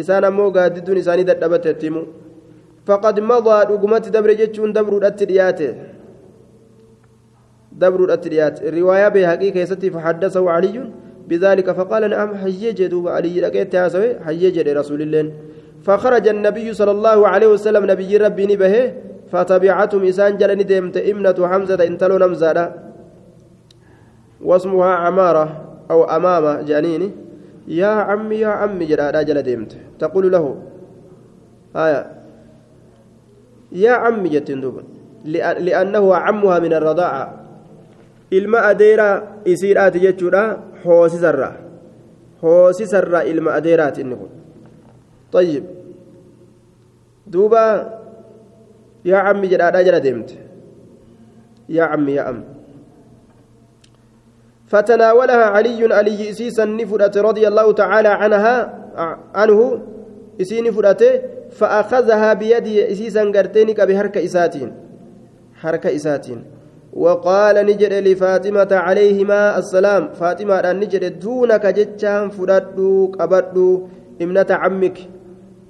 إسان 0.00 0.24
أمو 0.24 0.44
قاددون 0.54 0.96
إساني 1.02 1.22
دبت 1.28 1.66
يتيمو 1.66 2.02
فقد 2.90 3.16
مضى 3.20 3.56
رقمت 3.70 4.04
دبر 4.14 4.30
جتشون 4.40 4.72
دبر 4.72 4.92
الأتريات 4.98 5.60
دبر 7.82 8.00
الأتريات 8.04 8.56
الرواية 8.68 9.08
بهقي 9.14 9.50
كيستي 9.50 9.90
فحدثه 9.94 10.50
علي. 10.50 10.76
بذلك 11.28 11.70
فقال 11.70 12.02
نعم 12.10 12.34
حيج 12.34 12.78
دوب 12.92 13.08
علي 13.08 13.40
لقيت 13.40 13.74
ياسوي 13.74 14.08
حيج 14.26 14.56
رسول 14.68 15.00
الله. 15.02 15.24
فخرج 15.86 16.28
النبي 16.28 16.66
صلى 16.74 16.90
الله 16.90 17.18
عليه 17.28 17.46
وسلم 17.46 17.82
نبي 17.90 18.16
ربي 18.16 18.44
نبه 18.46 18.74
فتبعتهم 19.32 20.02
إسان 20.04 20.36
جلني 20.36 20.62
ديمت 20.62 20.96
إمنة 20.96 21.38
حمزة 21.50 21.80
انتلو 21.86 22.16
نمزادة 22.18 22.64
واسمها 24.42 24.92
عمارة 25.04 25.44
أو 25.90 26.04
أمامة 26.04 26.62
جانيني 26.62 27.10
يا 27.68 27.86
عمي 27.86 28.36
يا 28.44 28.48
عمي 28.48 28.84
جلال 28.90 29.16
جل 29.26 29.66
تقول 29.98 30.32
له 30.32 30.44
آية 31.76 32.19
يا 33.72 33.92
عمي 33.92 34.28
جتندوب 34.28 34.82
لأنه 35.66 36.14
عمها 36.16 36.58
من 36.58 36.72
الرضاعة. 36.72 37.40
ilma 38.30 38.62
adeeraa 38.62 39.22
isiidhaati 39.44 40.00
jechuudha 40.00 40.42
hoosisarraa 40.84 41.54
hoosisarraa 42.42 43.22
ilma 43.22 43.54
adeeraati 43.54 44.00
inni 44.00 44.16
kun 44.16 44.30
طيب. 45.32 45.64
دوبا 47.26 47.64
يا 49.04 49.16
عمي 49.16 49.46
جدادا 49.46 49.82
جلا 49.82 49.98
ديمت 49.98 50.30
يا 51.68 51.84
عمي 51.84 52.12
يا 52.12 52.30
أم. 52.30 52.44
فتناولها 54.66 55.44
علي 55.54 55.94
علي 55.94 56.30
إسيسا 56.30 56.64
نفرت 56.64 57.18
رضي 57.18 57.48
الله 57.48 57.72
تعالى 57.72 58.08
عنها 58.08 58.56
عنه 59.34 59.58
isiini 60.42 60.72
fudhate 60.76 61.10
fa'aakazahaa 61.58 62.34
biyadii 62.40 62.86
isiisan 62.94 63.32
garteeni 63.36 63.74
qabe 63.74 63.94
harka 64.00 64.20
isaatiin. 64.28 64.72
Harka 65.62 65.90
isaatiin. 65.98 66.40
وقال 66.92 67.56
نجد 67.66 67.92
لفاطمة 67.92 68.72
عليهما 68.72 69.58
السلام 69.58 70.08
فاطمة 70.18 70.54
أن 70.54 70.80
نجد 70.80 71.18
دونك 71.20 71.66
جتشان 71.66 72.30
فردو 72.34 73.14
قبردو 73.18 73.86
ابنة 74.20 74.46
عمك 74.50 74.98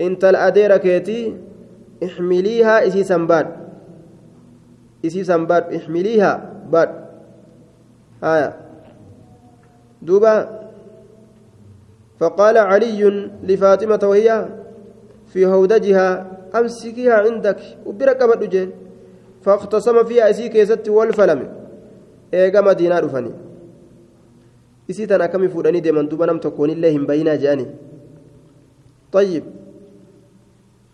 انت 0.00 0.24
الأديرة 0.24 0.76
كيتي 0.76 1.36
احمليها 2.04 2.86
إسي 2.86 3.04
سنباد 3.04 3.46
إسي 5.04 5.24
سنباد 5.24 5.74
احمليها 5.74 6.32
باد 6.72 6.90
آية 8.24 8.56
دوبا 10.02 10.34
فقال 12.20 12.56
علي 12.58 13.00
لفاطمة 13.44 14.00
وهي 14.02 14.48
في 15.32 15.46
هودجها 15.46 16.08
أمسكيها 16.58 17.16
عندك 17.24 17.60
وبرك 17.86 18.22
أبد 18.22 18.42
جين 18.50 18.70
فاختصم 19.42 19.96
فيها 20.04 20.30
إسي 20.30 20.48
كيست 20.48 20.88
والفلم. 20.88 21.40
إيقا 22.34 22.60
مدينة 22.60 22.98
رفني 22.98 23.32
إسي 24.90 25.06
تنا 25.06 25.26
كم 25.26 25.48
فوداني 25.48 25.80
دي 25.80 25.92
من 25.92 26.08
دوبا 26.10 26.26
نم 26.26 26.38
تكون 26.38 26.70
الله 26.70 26.98
بينا 27.06 27.34
جاني. 27.42 27.66
طيب. 29.12 29.44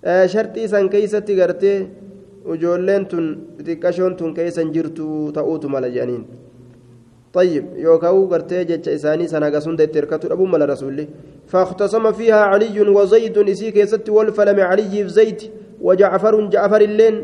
آه 0.05 0.27
شرطي 0.27 0.69
سان 0.69 0.89
كيست 0.89 1.31
غرتي 1.31 1.89
وجولين 2.47 3.09
تن 3.09 3.25
xixiqqashoon 3.67 4.17
tun 4.17 4.35
keeysan 4.35 4.73
jirtu 4.75 5.33
ta'uutu 5.35 5.69
mala 5.69 5.89
jedhaniin 5.91 6.25
طيب 7.37 7.65
يوكاو 7.77 8.25
غرتي 8.33 8.65
جتش 8.65 8.89
إساني 8.89 9.27
سنة 9.27 9.59
سند 9.59 9.81
تركتو 9.95 10.33
أبو 10.33 10.45
مال 10.53 10.69
رسول 10.69 11.07
فاختصم 11.47 12.13
فيها 12.13 12.41
علي 12.53 12.81
وزيد 12.81 13.39
إسي 13.39 13.71
كيست 13.71 14.09
والفلم 14.09 14.61
علي 14.61 14.95
في 15.05 15.09
زيد 15.09 15.41
وجعفر 15.81 16.35
جعفر 16.53 16.81
اللين 16.81 17.17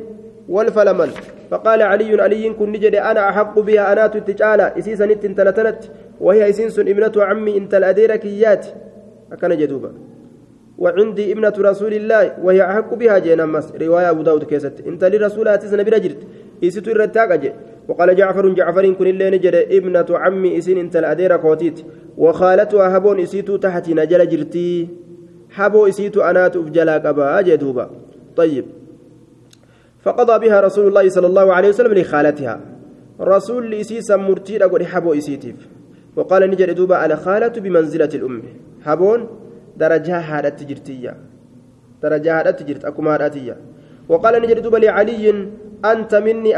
والفلمن. 0.49 1.11
فقال 1.51 1.83
علي 1.83 2.23
علي 2.23 2.51
كن 2.59 2.73
نجد 2.73 2.95
أنا 2.95 3.29
أحق 3.29 3.59
بها 3.59 3.93
أنا 3.93 4.07
تتجالى 4.07 4.73
إسي 4.79 4.97
سنت 4.97 5.27
تلتنت 5.27 5.81
وهي 6.21 6.51
إسنس 6.51 6.79
ابنة 6.79 7.13
عمي 7.17 7.57
انت 7.57 7.75
الأديركيات 7.75 8.67
أكن 9.33 9.57
جدوبا. 9.57 9.93
وعندي 10.79 11.33
ابنة 11.33 11.57
رسول 11.59 11.93
الله 11.95 12.23
وهي 12.45 12.63
أحق 12.71 12.95
بها 12.95 13.19
جينا 13.19 13.47
مس. 13.47 13.67
رواية 13.83 14.11
أبو 14.11 14.23
داود 14.23 14.45
كيست 14.45 14.77
انت 14.87 15.05
لرسول 15.05 15.49
أتسنا 15.49 15.83
برجرت 15.83 16.21
إسيتو 16.65 16.91
الرتاقة 16.91 17.53
وقال 17.89 18.17
جعفر 18.17 18.49
جعفر 18.49 18.93
كن 18.93 19.07
اللي 19.07 19.31
نجد 19.31 19.55
ابنة 19.55 20.07
عمي 20.11 20.59
إسين 20.59 20.79
إنت 20.79 20.97
الأديرة 20.97 21.37
كوتيت. 21.37 21.85
وخالتها 22.17 22.97
هبون 22.97 23.21
إسيتو 23.21 23.57
تحت 23.57 23.91
نجل 23.91 24.29
جرتي. 24.29 24.89
حبو 25.51 25.87
إسيتو 25.87 26.21
أنات 26.21 26.57
أفجلا 26.57 26.99
قبا 26.99 27.41
جدوبا 27.41 27.91
طيب. 28.37 28.65
فقضى 30.03 30.49
بها 30.49 30.61
رسول 30.61 30.87
الله 30.89 31.09
صلى 31.09 31.27
الله 31.27 31.53
عليه 31.53 31.69
وسلم 31.69 31.95
لخالتها. 31.95 32.61
رسول 33.21 33.75
إسيسا 33.75 34.17
مرتي 34.17 34.65
أقول 34.65 34.87
حبو 34.87 35.13
إسيتيف. 35.15 35.57
وقال 36.17 36.51
نجد 36.51 36.71
دوبا 36.71 37.07
الخالة 37.07 37.49
بمنزلة 37.49 38.11
الأم. 38.15 38.43
حبون 38.85 39.29
درجة 39.77 40.19
هذا 40.19 40.49
تجرتية 40.49 41.17
درجة 42.03 42.41
هذا 42.41 42.51
تجرت 42.51 42.85
أكو 42.85 43.09
هذا 43.09 43.57
وقال 44.09 44.43
نجد 44.43 44.59
دوبا 44.63 44.77
لعلي 44.77 45.49
أنت 45.85 46.15
مني 46.15 46.53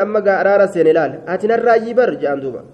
سينلال. 0.66 1.20
أتنا 1.28 1.54
الراجي 1.54 1.94
بر 1.94 2.14
جان 2.14 2.40
دوبا. 2.40 2.64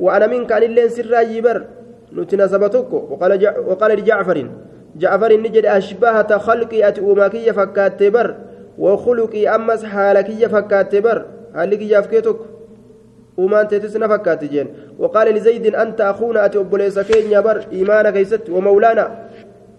وأنا 0.00 0.26
منك 0.26 0.52
أن 0.52 0.62
اللين 0.62 0.88
سر 0.88 1.10
راجي 1.10 1.40
بر. 1.40 1.64
نتنا 2.12 2.46
سبتك 2.46 2.92
وقال 2.92 3.38
جع 3.38 3.58
وقال 3.58 3.98
لجعفر 3.98 4.48
جعفر 4.96 5.40
نجد 5.40 5.66
أشبهة 5.66 6.38
خلقي 6.38 6.88
أتؤماكي 6.88 7.52
فكات 7.52 8.02
بر. 8.02 8.34
وخلقي 8.78 9.48
أمس 9.48 9.84
حالكي 9.84 10.48
فكات 10.48 10.96
بر. 10.96 11.26
حالكي 11.54 11.92
يفكيتك 11.94 12.36
وما 13.36 13.60
أنت 13.60 13.74
تسنى 13.74 14.08
فكات 14.08 14.44
جين. 14.44 14.66
وقال 14.98 15.34
لزيد 15.34 15.74
أنت 15.74 16.00
أخونا 16.00 16.44
أتي 16.44 16.58
أبوليس 16.58 16.98
كينيا 16.98 17.40
بر. 17.40 17.64
إيمانك 17.72 18.16
يست 18.16 18.50
ومولانا. 18.50 19.06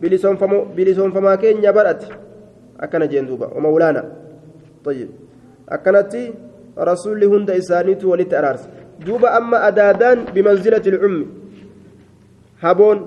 بلسون 0.01 0.35
فما 0.35 0.63
بلسون 0.77 1.11
فما 1.11 1.35
كينيا 1.35 1.71
برت 1.71 2.01
أكن 2.79 3.07
جين 3.07 3.37
ومولانا. 3.55 4.03
طيب. 4.85 5.09
أكنتي 5.71 6.33
رسول 6.79 7.23
هند 7.23 7.49
إسانيت 7.49 8.05
ولت 8.05 8.33
أرارس. 8.33 8.63
دوبا 9.05 9.37
أما 9.37 9.67
أدادان 9.67 10.17
بمنزلة 10.33 10.85
العم. 10.87 11.25
هبون 12.61 12.97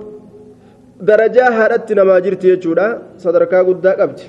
درجة 1.01 1.49
هارت 1.49 1.93
نما 1.93 2.19
جرت 2.19 2.45
يجودا 2.45 3.03
صدركا 3.19 3.59
قد 3.63 3.87
قبت 3.87 4.21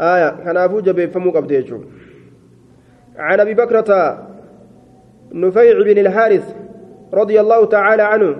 آية 0.00 0.30
كان 0.44 0.56
أبو 0.56 0.80
جبي 0.80 1.06
فمو 1.12 1.30
قبت 1.30 1.50
يجو. 1.50 1.80
عن 3.16 3.40
أبي 3.40 3.54
بكرة 3.54 3.90
نفيع 5.32 5.82
بن 5.82 5.98
الحارث 5.98 6.54
رضي 7.14 7.40
الله 7.40 7.66
تعالى 7.66 8.02
عنه 8.02 8.36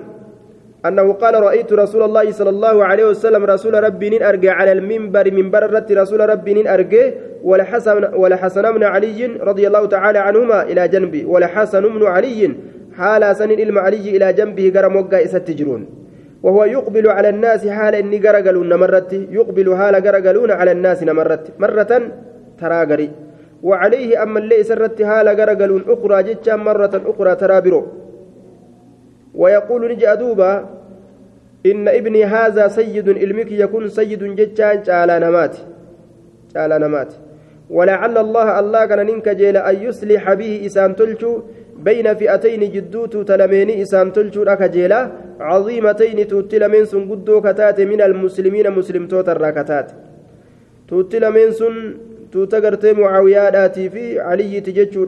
أنه 0.87 1.13
قال 1.13 1.33
رأيت 1.43 1.73
رسول 1.73 2.03
الله 2.03 2.31
صلى 2.31 2.49
الله 2.49 2.85
عليه 2.85 3.05
وسلم 3.05 3.45
رسول 3.45 3.83
ربي 3.83 4.27
أرجع 4.29 4.53
على 4.53 4.71
المنبر 4.71 5.31
منبر 5.31 5.65
الرت 5.65 5.91
رسول 5.91 6.29
ربي 6.29 6.69
أرجع 6.73 7.11
ولحسن 7.43 8.13
ولحسن 8.13 8.71
بن 8.71 8.83
علي 8.83 9.25
رضي 9.25 9.67
الله 9.67 9.85
تعالى 9.85 10.19
عنهما 10.19 10.63
إلى 10.63 10.87
جنبي 10.87 11.25
ولحسن 11.25 11.81
بن 11.81 12.05
علي 12.05 12.51
حال 12.97 13.35
سن 13.35 13.51
إلم 13.51 13.79
علي 13.79 14.17
إلى 14.17 14.33
جنبه 14.33 14.65
قرم 14.75 14.95
وقع 14.95 15.23
تجرون. 15.23 15.81
وهو 16.43 16.63
يقبل 16.65 17.09
على 17.09 17.29
الناس 17.29 17.67
حال 17.67 17.95
إني 17.95 18.17
قرقلون 18.17 18.73
مرت 18.73 19.13
يقبل 19.13 19.75
حال 19.75 19.95
قرقلون 19.95 20.51
على 20.51 20.71
الناس 20.71 21.03
مرت 21.03 21.45
مرة 21.59 21.91
تراقري 22.59 23.09
وعليه 23.63 24.23
أما 24.23 24.39
اللي 24.39 24.63
سرت 24.63 25.01
حال 25.01 25.27
قرقلون 25.29 25.81
أخرى 25.93 26.23
جتشا 26.23 26.55
مرة 26.55 26.93
أخرى 27.05 27.35
ترابرو. 27.35 27.81
ويقول 29.37 29.91
نجأ 29.91 30.15
دوبا 30.15 30.65
إن 31.65 31.87
ابني 31.87 32.25
هذا 32.25 32.67
سيد 32.67 33.09
علمك 33.09 33.51
يكون 33.51 33.87
سيد 33.87 34.23
جتان 34.35 34.83
على 34.87 35.19
نمات 35.19 35.55
على 36.55 36.79
نمات 36.79 37.13
ولعل 37.69 38.17
الله 38.17 38.59
الله 38.59 38.85
كان 38.85 39.05
ننك 39.05 39.29
جيل 39.29 39.57
أن 39.57 39.75
يصلح 39.83 40.33
به 40.33 40.51
إسان 40.65 40.95
تلشو 40.95 41.31
بين 41.85 42.07
فئتين 42.19 42.71
جدوت 42.75 43.13
تلمين 43.29 43.69
إسان 43.81 44.13
تلشو 44.13 44.43
لك 44.43 44.61
جيلا 44.75 45.11
عظيمتين 45.39 46.27
تتلمين 46.27 46.85
سن 46.85 47.03
قدو 47.11 47.41
كتات 47.41 47.81
من 47.81 48.01
المسلمين 48.01 48.71
مسلم 48.71 49.07
توتر 49.07 49.37
راكتات 49.41 49.87
تتلمين 50.89 51.51
سن 51.51 51.75
توتقرت 52.31 52.85
معاويات 52.85 53.79
في 53.93 54.19
علي 54.19 54.59
تججو 54.65 55.03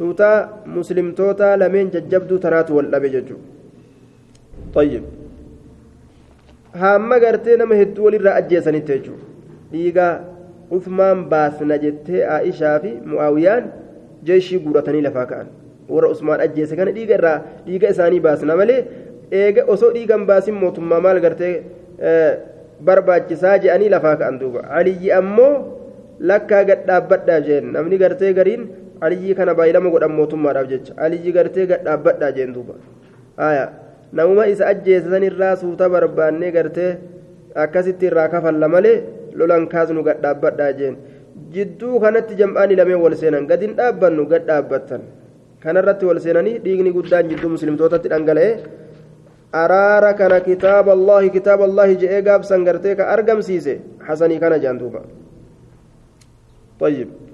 tuutaa 0.00 0.36
muslimtoota 0.74 1.48
lameen 1.62 1.90
jajjabduu 1.94 2.38
tanaatu 2.44 2.76
wal 2.76 2.86
dhabe 2.92 3.08
jechuudha. 3.14 5.00
Haamma 6.82 7.18
gartee 7.24 7.56
nama 7.60 7.74
hedduu 7.80 8.04
walirraa 8.06 8.34
ajjeesanitti 8.40 8.92
jechuudha. 8.92 9.24
Dhiigaa 9.72 10.12
usmaan 10.78 11.24
baasna 11.32 11.78
jettee 11.84 12.22
aishaa 12.36 12.76
fi 12.84 12.92
mu'aawiyaan 13.12 13.64
jeeshii 14.30 14.60
guuratanii 14.66 15.02
lafaa 15.08 15.26
ka'an. 15.32 15.48
Warra 15.88 16.08
usmaan 16.16 16.40
ajjeese 16.46 16.76
kana 16.80 16.92
dhiiga 16.98 17.14
irraa 17.20 17.38
dhiiga 17.66 17.90
isaanii 17.96 18.20
baasna 18.26 18.56
malee 18.60 18.80
eega 19.42 19.64
osoo 19.74 19.90
dhiigan 19.96 20.26
baasin 20.30 20.54
mootummaa 20.62 21.00
maal 21.06 21.20
gartee 21.26 21.54
e, 22.10 22.12
barbaachisaa 22.90 23.58
je'anii 23.64 23.90
lafaa 23.96 24.16
ka'an 24.22 24.38
duuba. 24.44 24.64
Aliyyi 24.80 25.12
ammoo 25.22 25.52
lakkaa 26.32 26.64
gad 26.70 26.86
dhaabbadhaa 26.92 27.40
jeen. 27.48 27.72
Namni 27.76 27.98
gartee 28.04 28.32
gariin. 28.40 28.70
aliyyi 29.05 29.33
kana 29.39 29.53
baay'ilama 29.59 29.89
godhan 29.95 30.13
mootummaadhaaf 30.19 30.67
jecha 30.73 30.93
aliyyi 31.05 31.31
gartee 31.37 31.65
gad 31.71 31.81
dhaabbadhaa 31.87 32.31
jeen 32.37 32.53
duuba 32.55 32.73
haya 33.43 33.65
namuma 34.19 34.45
isa 34.53 34.67
ajjeesan 34.71 35.23
irraa 35.29 35.55
suuta 35.63 35.89
barbaannee 35.95 36.51
gartee 36.57 36.91
akkasitti 37.65 38.05
irraa 38.11 38.29
kafalla 38.33 38.67
malee 38.75 38.95
lolan 39.41 39.67
kaasnu 39.73 40.03
gad 40.07 40.21
dhaabbadhaa 40.25 40.71
jeen 40.79 40.95
jidduu 41.57 41.99
kanatti 42.05 42.39
jam'aanii 42.41 42.79
lameen 42.81 43.01
wal 43.05 43.15
seenan 43.21 43.45
gadin 43.51 43.75
dhaabbannu 43.79 44.23
gad 44.31 44.43
dhaabbattan 44.49 45.01
kanarratti 45.63 46.05
wal 46.09 46.19
seenanii 46.25 46.57
dhiigni 46.65 46.91
guddaan 46.97 47.29
jidduu 47.31 47.49
muslimtootatti 47.55 48.09
dhangala'ee 48.13 48.53
araara 49.63 50.11
kana 50.21 50.39
kitaaba 50.47 50.91
allahi 50.97 51.29
kitaaba 51.35 51.63
allahi 51.69 51.95
je'ee 52.01 52.21
gaabsan 52.27 52.63
gartee 52.67 52.95
ka 52.99 53.03
argamsiise 53.15 53.73
hasanii 54.07 54.39
kana 54.45 54.59
jaan 54.65 54.79
duuba 54.83 55.01
طيب 56.79 57.07
آه 57.07 57.28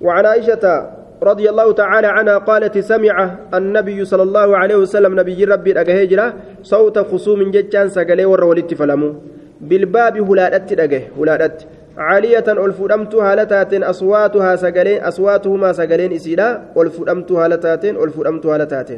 وعن 0.00 0.26
عائشة 0.26 0.90
رضي 1.22 1.50
الله 1.50 1.72
تعالى 1.72 2.06
عنها 2.06 2.38
قالت 2.38 2.78
سمع 2.78 3.34
النبي 3.54 4.04
صلى 4.04 4.22
الله 4.22 4.56
عليه 4.56 4.76
وسلم 4.76 5.20
نبي 5.20 5.44
ربي 5.44 5.80
أجهجرة 5.80 6.34
صوت 6.62 6.98
خصوم 6.98 7.50
جتان 7.50 7.88
سقلي 7.88 8.24
ورولت 8.24 8.74
فلمو 8.74 9.14
بالباب 9.60 10.30
هلادت 10.30 10.80
أجه 10.80 11.02
هلادت 11.18 11.66
عالية 11.96 12.44
ألفدمت 12.48 13.14
هالتات 13.14 13.74
أصواتها 13.74 14.56
سقلين 14.56 15.02
أصواتهما 15.02 15.72
سقلين 15.72 16.12
إسيلا 16.12 16.62
ألفدمت 16.76 17.32
هالتات 17.32 17.84
ألفدمت 17.84 18.46
هالتات 18.46 18.90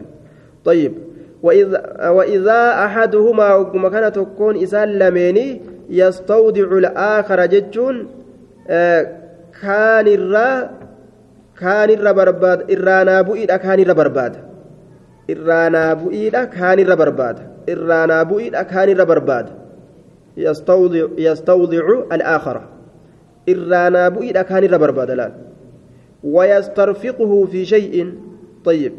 طيب. 0.65 0.93
وإذا, 1.43 2.09
وإذا 2.09 2.85
أحدهما 2.85 3.55
وكما 3.55 3.89
كان 3.89 4.13
تكون 4.13 4.63
إسان 4.63 4.89
لميني 4.99 5.61
يستودع 5.91 6.79
الآخر 6.79 7.47
جتون 7.47 8.07
آه 8.69 9.03
كان 9.63 10.07
الرا 10.07 10.71
كان 11.61 11.91
الرا 11.91 12.13
برباد 12.13 12.71
إرانا 12.71 13.23
بؤيدا 13.23 13.57
كان 13.57 13.81
الرا 13.81 13.93
برباد. 13.93 14.37
إرانا 15.31 15.95
بؤيدا 15.95 16.45
كان 16.45 16.79
الرا 16.79 17.35
إرانا 17.69 18.23
بؤيدا 18.23 18.63
كان 18.63 18.89
الرا 18.89 19.05
برباد. 19.05 19.47
يستوضع 20.37 21.07
يستوضع 21.19 21.87
الآخر. 22.13 22.61
إرانا 23.49 24.09
بؤيدا 24.09 24.43
كان 24.43 24.65
الرا 24.65 25.05
الآن 25.05 25.33
ويسترفقه 26.25 27.45
في 27.45 27.65
شيء. 27.65 28.13
طيب. 28.65 28.93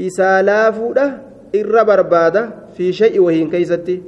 إسالافه 0.00 1.28
irra 1.52 1.84
barbaada 1.84 2.52
fi 2.76 2.92
shay'i 2.92 3.20
wahiin 3.20 3.50
keeysatti 3.50 4.02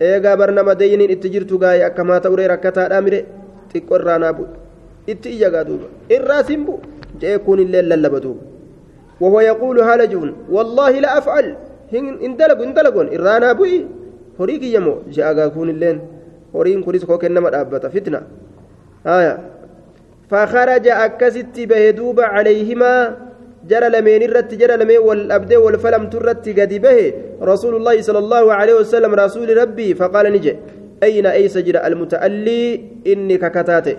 eegaa 0.00 0.36
bar 0.36 0.50
nama 0.52 0.74
deeyiniin 0.74 1.10
itti 1.14 1.30
jirtu 1.34 1.58
gaa'ee 1.62 1.84
akkamaa 1.88 2.20
ta'uree 2.24 2.48
rakkataadhaa 2.52 3.02
mire 3.06 3.20
xiqqoo 3.72 3.98
irraa 4.00 4.18
naa 4.22 4.32
bu'i 4.38 4.48
itti 5.12 5.28
iyyagaa 5.36 5.64
duuba 5.68 5.86
irraa 6.16 6.42
sin 6.48 6.64
bu'u 6.66 6.80
je'ee 7.20 7.38
kun 7.46 7.62
illee 7.66 7.84
lallaba 7.92 8.20
duuba 8.26 8.44
وهو 9.22 9.40
يقول 9.40 9.80
هالجون 9.80 10.30
والله 10.50 10.90
لا 11.04 11.18
أفعل 11.18 11.46
إن 12.26 12.36
دلقوا 12.36 12.64
إن 12.64 12.74
دلقوا 12.74 13.14
إرانا 13.14 13.52
بوي 13.52 13.86
هوريك 14.40 14.62
يمو 14.62 14.94
جاء 15.14 15.48
كون 15.54 15.68
اللين 15.70 15.98
هورين 16.54 16.82
كوريس 16.82 17.04
كوك 17.04 17.24
إنما 17.24 17.48
الأبتا 17.48 17.88
فتنة 17.88 18.20
آية 19.06 19.34
فخرج 20.30 20.86
أكست 20.88 21.56
بهدوب 21.70 22.18
عليهما 22.20 22.92
جرى 23.70 23.88
لمين 23.88 24.22
الرت 24.22 24.54
جرى 24.54 24.76
لمين 24.76 24.98
والأبد 24.98 25.54
والفلم 25.54 26.10
ترت 26.10 26.48
قد 26.58 26.72
به 26.84 26.98
رسول 27.42 27.76
الله 27.76 28.02
صلى 28.02 28.18
الله 28.18 28.52
عليه 28.52 28.74
وسلم 28.74 29.14
رسول 29.14 29.56
ربي 29.56 29.94
فقال 29.94 30.32
نجي 30.32 30.56
أين 31.02 31.26
أي 31.26 31.48
سجر 31.48 31.86
المتألي؟ 31.86 32.80
إنك 33.06 33.42
كتاتي 33.52 33.96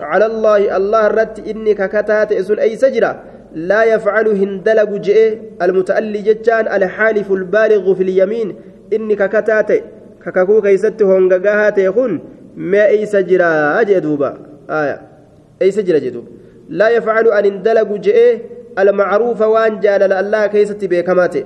على 0.00 0.26
الله 0.26 0.76
الله 0.76 1.06
الرت 1.06 1.36
إنك 1.48 1.80
كتاتي 1.94 2.42
سن 2.42 2.58
أي 2.58 2.76
سجرة 2.76 3.22
لا 3.54 3.84
يفعل 3.84 4.28
هندلق 4.28 4.90
جئ. 5.06 5.38
المتألي 5.62 6.18
جتان 6.22 6.64
الحالف 6.76 7.32
البالغ 7.32 7.94
في 7.94 8.02
اليمين. 8.02 8.48
إنك 8.92 9.22
كتاتي 9.30 9.82
كككو 10.24 10.62
كيست 10.62 11.02
هونغاها 11.02 11.70
تيخون 11.70 12.12
ما 12.56 12.86
أي 12.86 13.06
سجرة 13.06 13.44
أجدوبا 13.80 14.30
آية. 14.70 15.00
أيس 15.62 15.78
جرى 15.78 16.00
جدوب 16.00 16.24
لا 16.68 16.88
يفعل 16.88 17.28
أن 17.28 17.44
اندلق 17.44 17.92
جئ. 18.06 18.38
المعروف 18.78 19.40
وان 19.40 19.80
جال 19.80 20.12
الله 20.12 20.46
كيست 20.46 20.84
بكماته 20.84 21.44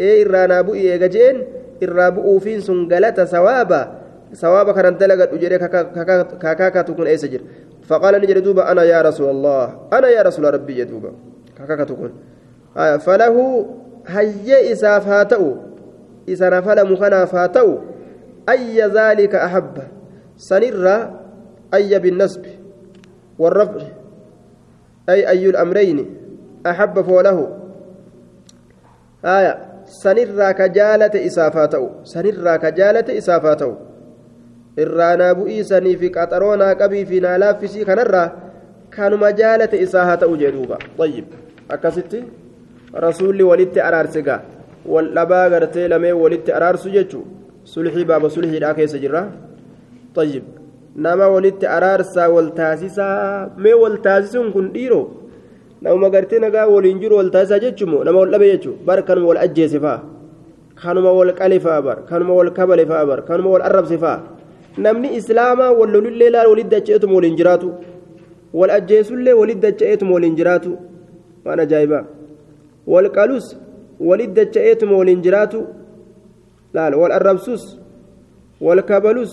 إيه 0.00 0.26
إرانا 0.26 0.60
بؤي 0.60 0.92
إيجين 0.92 1.36
إرابؤ 1.82 2.38
فين 2.38 2.60
سنقلة 2.60 3.18
ثوابا 3.24 3.82
ثوابا 4.34 4.72
كان 4.72 4.86
اندلق 4.86 5.32
أجري 5.32 5.58
كاكاكا 6.42 6.82
تكون 6.82 7.06
أيس 7.06 7.24
جرى 7.24 7.44
فقال 7.88 8.14
نجري 8.22 8.40
دوبا 8.40 8.72
أنا 8.72 8.82
يا 8.82 9.02
رسول 9.02 9.30
الله 9.30 9.64
أنا 9.92 10.08
يا 10.08 10.22
رسول 10.22 10.54
ربي 10.54 10.78
يدوبا 10.78 11.12
كاكاكا 11.58 11.84
تكون. 11.84 12.12
آه 12.76 12.96
فله 12.96 13.66
هيا 14.06 14.72
إساف 14.72 15.08
هاتو 15.08 15.54
إسا 16.28 16.48
نفل 16.48 16.92
مخنا 16.92 17.24
فاتو 17.24 17.78
أي 18.48 18.82
ذلك 18.82 19.34
أحب؟ 19.34 19.78
سنر 20.36 21.10
أي 21.74 21.98
بالنسب 21.98 22.42
والرفع. 23.38 23.80
أي 25.08 25.28
أي 25.28 25.50
الأمرين. 25.50 26.06
أحب 26.70 27.00
فوله 27.00 27.38
آية 29.24 29.58
سنرى 30.02 30.48
كجالة 30.52 31.26
إسافاته 31.26 31.90
سنرى 32.04 32.58
كجالة 32.58 33.18
إسافاته 33.18 33.76
qabii 36.78 37.04
fi 37.06 37.20
naa 37.20 37.38
laaffisii 37.38 37.84
kanarraa 37.84 38.30
kanuma 38.90 39.32
jaalate 39.32 39.80
isaa 39.84 40.04
haa 40.04 40.16
ta'u 40.16 40.36
jedhuuba 40.36 40.78
ayyib 41.04 41.26
akkasitti 41.68 42.20
rasuulli 43.04 43.42
walitti 43.42 43.80
araarse 43.80 44.22
gaa 44.22 44.40
wal 44.86 45.10
dhabaa 45.16 45.50
gartee 45.50 45.88
lamee 45.88 46.12
walitti 46.12 46.52
araarsu 46.58 46.90
jechuu 46.90 47.24
sulhii 47.64 48.04
baaba 48.04 48.30
sulhiidhaa 48.30 48.74
keessa 48.78 48.98
jirra 49.04 49.22
ayyib 50.24 50.44
nama 51.06 51.28
walitti 51.34 51.66
araarsaa 51.76 52.28
wal 52.36 52.50
taasisaa 52.60 53.50
mee 53.64 53.74
wal 53.82 53.98
taasisuun 54.06 54.52
kun 54.52 54.72
dhiiroo 54.76 55.04
namuma 55.82 56.10
gartee 56.10 56.38
nagaa 56.38 56.66
waliin 56.66 56.98
jiru 57.00 57.16
wal 57.16 57.30
taasisaa 57.30 57.58
jechuun 57.64 58.04
nama 58.04 58.18
wal 58.18 58.30
dhabe 58.30 58.46
jechuun 58.52 58.76
bar 58.86 59.02
kanuma 59.04 59.28
wal 59.28 59.40
ajjeese 59.46 59.78
fa'a 59.84 60.00
kanuma 60.82 61.12
wal 61.18 61.32
qale 61.40 61.60
fa'a 61.60 61.82
bar 61.82 61.96
kanuma 62.10 62.34
wal 62.38 62.50
kabale 62.58 62.84
fa'a 62.90 63.06
bar 63.06 63.18
kanuma 63.28 63.50
wal 63.54 63.62
arrabse 63.68 63.96
fa'a 63.98 64.18
namni 64.84 65.08
islaamaa 65.18 65.70
wal 65.78 65.90
lolullee 65.94 66.30
laal 66.34 66.48
walitti 66.52 66.70
dacha'eetuma 66.76 67.14
waliin 67.18 67.36
jiraatu 67.40 67.68
wal 68.58 68.70
ajjeesullee 68.78 69.32
walitti 69.40 69.60
dacha'eetuma 69.66 70.12
waliin 70.16 70.36
jiraatu 70.40 70.70
waan 71.44 71.60
ajaa'ibaa 71.66 72.04
wal 72.86 73.10
qalus 73.18 73.46
walitti 74.10 74.34
dacha'eetuma 74.40 74.96
waliin 75.00 75.22
jiraatu 75.26 75.60
laal 76.74 76.94
wal 76.94 77.12
arrabsus 77.18 77.78
wal 78.60 78.82
kabalus 78.82 79.32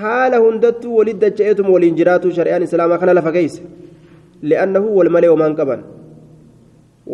haala 0.00 0.36
hundattuu 0.44 0.96
walitti 0.96 1.20
dacha'eetuma 1.26 1.70
waliin 1.76 1.94
jiraatu 2.00 2.32
shari'aan 2.38 2.62
islaamaa 2.62 2.98
kana 2.98 3.14
lafa 3.18 3.32
keeyse 3.32 3.62
qaban 5.58 5.80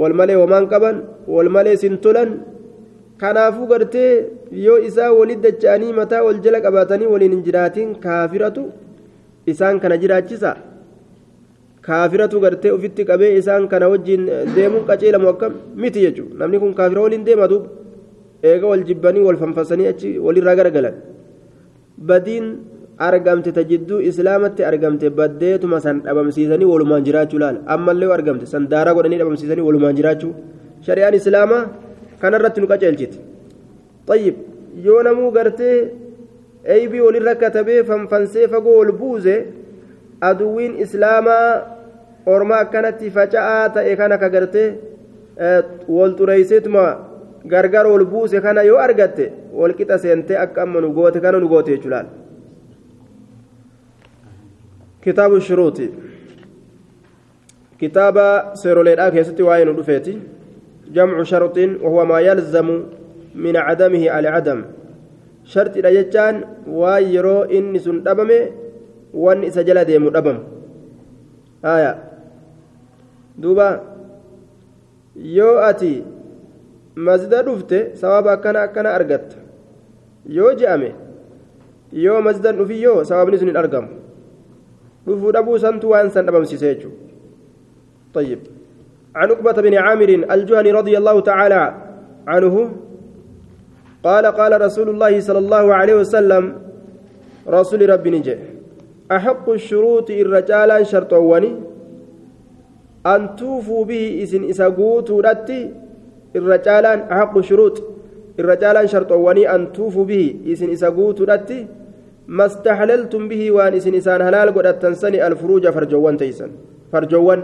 wal 0.01 0.15
malee 0.19 0.37
homaan 0.43 0.67
qaban 0.73 0.97
wal 1.35 1.49
malee 1.55 1.77
sin 1.83 1.95
tolan 2.05 2.31
kanaafuu 3.21 3.67
gartee 3.73 4.11
yoo 4.67 4.79
isaa 4.89 5.11
walit 5.19 5.41
dacha'anii 5.47 5.93
mataa 6.01 6.23
wal 6.27 6.39
jala 6.45 6.61
qabatanii 6.67 7.07
waliin 7.15 7.33
hin 7.37 7.43
jiraatin 7.47 7.89
kaafiratu 8.05 8.63
isaan 9.53 9.81
kana 9.83 9.97
jiraachisa 10.03 10.51
kaafiratu 11.87 12.41
gartee 12.45 12.73
ofitti 12.77 13.05
qabee 13.11 13.33
isaan 13.41 13.69
kana 13.73 13.87
wajjin 13.93 14.23
deemuun 14.57 14.85
qaceelamu 14.89 15.29
akkam 15.33 15.53
miti 15.83 16.01
jechuudha 16.07 16.37
namni 16.41 16.59
kun 16.63 16.75
kaafira 16.79 17.01
waliin 17.07 17.25
deema 17.29 17.49
duuba 17.53 17.69
eega 18.51 18.67
wal 18.73 18.85
jibbanii 18.89 19.23
wal 19.29 19.37
fanfasanii 19.43 19.87
achi 19.93 20.11
walirraa 20.27 20.57
garagalan 20.61 20.95
badiin 22.09 22.47
argamte 22.99 23.53
ta 23.53 23.63
jidduu 23.65 24.01
islaamatti 24.01 24.65
argamte 24.65 25.11
baddeetuma 25.11 25.81
san 25.81 26.01
dhabamsiisanii 26.03 26.65
walumaan 26.73 27.05
jiraachuu 27.05 27.39
laala 27.39 27.61
ammallee 27.75 28.13
argamte 28.17 28.47
san 28.47 28.69
daaraa 28.69 28.95
godhanii 28.95 29.19
dhabamsiisanii 29.23 29.67
walumaan 29.69 29.97
jiraachuu 29.97 30.33
shari'aan 30.87 31.15
islaamaa 31.21 31.63
kanarratti 32.23 32.61
nu 32.61 32.71
qaceelchite 32.73 33.19
xayyib 34.09 34.37
yoo 34.87 35.03
namuu 35.09 35.31
gartee 35.37 35.77
eybii 36.77 37.01
walirra 37.07 37.35
katabee 37.43 37.83
fanfansee 37.91 38.49
fagoo 38.49 38.79
ol 38.85 38.93
buuse 39.03 39.37
aduwwiin 40.31 40.81
islaamaa 40.87 41.47
orma 42.27 42.59
akkanatti 42.65 43.11
faca'aa 43.17 43.69
ta'e 43.79 43.97
kana 43.97 44.19
ka 44.19 44.29
gartee 44.35 44.69
e, 45.47 45.63
wal 45.89 46.15
xureeyseetuma 46.19 46.85
gargar 47.47 47.87
ol 47.87 48.05
buuse 48.13 48.41
kana 48.41 48.63
yoo 48.63 48.79
argatte 48.89 49.33
wal 49.53 49.75
qixa 49.81 49.99
seentee 50.05 50.39
akka 50.45 50.63
amma 50.63 50.81
nu 50.81 50.93
goote 50.99 51.21
kana 51.21 51.39
nu 51.41 51.49
goote 51.49 51.71
jechuudha. 51.77 52.05
Shuruuti 55.41 55.91
kitaaba 57.79 58.27
seeroleedhaa 58.63 59.11
keessatti 59.11 59.43
waa'ee 59.43 59.65
nu 59.65 59.77
dhufeeti 59.81 60.15
جمع 60.93 61.23
شرط 61.23 61.59
وهو 61.59 62.05
ما 62.05 62.21
يلزم 62.21 62.83
من 63.35 63.57
عدمه 63.57 64.19
العدم 64.19 64.65
شرط 65.45 65.77
رجتان 65.77 66.45
ويرو 66.69 67.43
إني 67.43 67.79
سن 67.79 68.03
دبمه 68.03 68.41
وان 69.15 69.51
سجل 69.51 69.85
ديمو 69.85 70.09
دبم 70.09 70.39
آية 71.65 71.93
دوبا 73.39 73.81
ati 75.71 76.03
masjida 76.97 77.43
dhufte 77.47 77.95
sababa 77.95 78.33
akkana 78.33 78.59
akkana 78.67 78.91
argatta 78.99 79.37
yoo 80.37 80.53
je'ame 80.59 80.91
yoo 81.93 82.21
masjidan 82.27 82.57
dhufi 82.59 82.83
yoo 82.83 83.05
sababni 83.05 83.39
sun 83.39 83.49
hin 83.49 83.57
argamu 83.63 83.89
dhufuu 85.07 85.33
dhabuu 85.33 85.59
santu 85.59 85.91
waan 85.95 86.11
san 86.11 86.27
dhabamsiise 86.27 86.89
طيب 88.15 88.39
عن 89.15 89.31
عقبة 89.31 89.53
بن 89.53 89.75
عامر 89.75 90.09
الجهني 90.31 90.71
رضي 90.73 90.99
الله 90.99 91.21
تعالى 91.21 91.75
عنه 92.27 92.71
قال 94.05 94.27
قال 94.27 94.61
رسول 94.61 94.89
الله 94.89 95.21
صلى 95.21 95.39
الله 95.39 95.75
عليه 95.75 95.95
وسلم 95.95 96.45
رسول 97.49 97.91
ربي 97.91 98.11
نجي 98.11 98.37
أحق 99.13 99.47
الشروط 99.51 100.11
الرجال 100.11 100.87
شرطواني 100.87 101.53
أن 103.07 103.37
توفوا 103.37 103.85
به 103.85 104.21
إسن 104.23 104.45
إساقوت 104.51 105.11
رتي 105.11 105.71
الرجال 106.37 106.87
أحق 106.87 107.35
الشروط 107.39 107.83
الرجال 108.41 108.89
شرطواني 108.89 109.55
أن 109.55 109.73
توفوا 109.73 110.05
به 110.05 110.37
إسن 110.53 110.71
إساقوت 110.71 111.21
رتي 111.23 111.67
ما 112.29 112.47
استحللتم 112.47 113.29
به 113.29 113.77
إسن 113.77 113.95
إسان 113.95 114.21
هلال 114.23 114.49
قد 114.55 114.79
تنسني 114.79 115.27
الفروج 115.27 115.69
فرجوان 115.69 116.17
تيسن. 116.17 116.51
فرجوان 116.93 117.43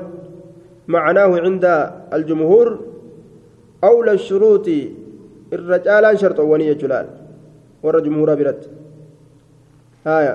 معناه 0.89 1.41
عند 1.41 1.64
الجمهور 2.12 2.66
أولى 3.85 4.12
الشروط 4.12 4.68
الرجال 5.53 6.18
شرط 6.20 6.39
ونية 6.41 6.72
جلال 6.72 7.07
ور 7.83 8.01
جمهور 8.01 8.35
برد. 8.35 8.62
آية 10.07 10.35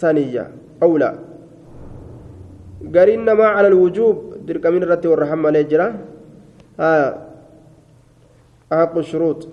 ثانية. 0.00 0.50
أولى. 0.82 1.18
قرين 2.94 3.32
ما 3.32 3.44
على 3.44 3.68
الوجوب 3.68 4.34
درك 4.46 4.66
من 4.66 4.82
الرت 4.82 5.06
والرحمة 5.06 5.50
لجرا 5.50 5.98
آية 6.80 7.08
أحق 8.72 8.98
الشروط. 8.98 9.48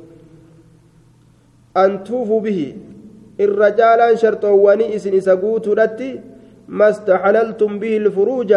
أن 1.77 2.03
توفوا 2.03 2.41
به. 2.41 2.77
الرجال 3.43 4.19
شرط 4.19 4.43
وني 4.45 4.95
إسن 4.95 5.13
إسقوت 5.13 5.67
رتي 5.67 6.19
ما 6.67 6.89
استحللتم 6.89 7.79
به 7.79 7.97
الفروج 7.97 8.51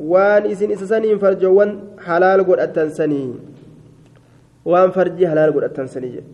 وان 0.00 0.42
إسن 0.52 0.70
إسسنين 0.70 1.18
فرجوان 1.18 1.70
حلال 2.06 2.38
قد 2.48 2.60
waan 4.64 4.92
farji 4.96 5.24
halaal 5.30 5.52
godhatansanii 5.52 6.10
jedhe 6.10 6.28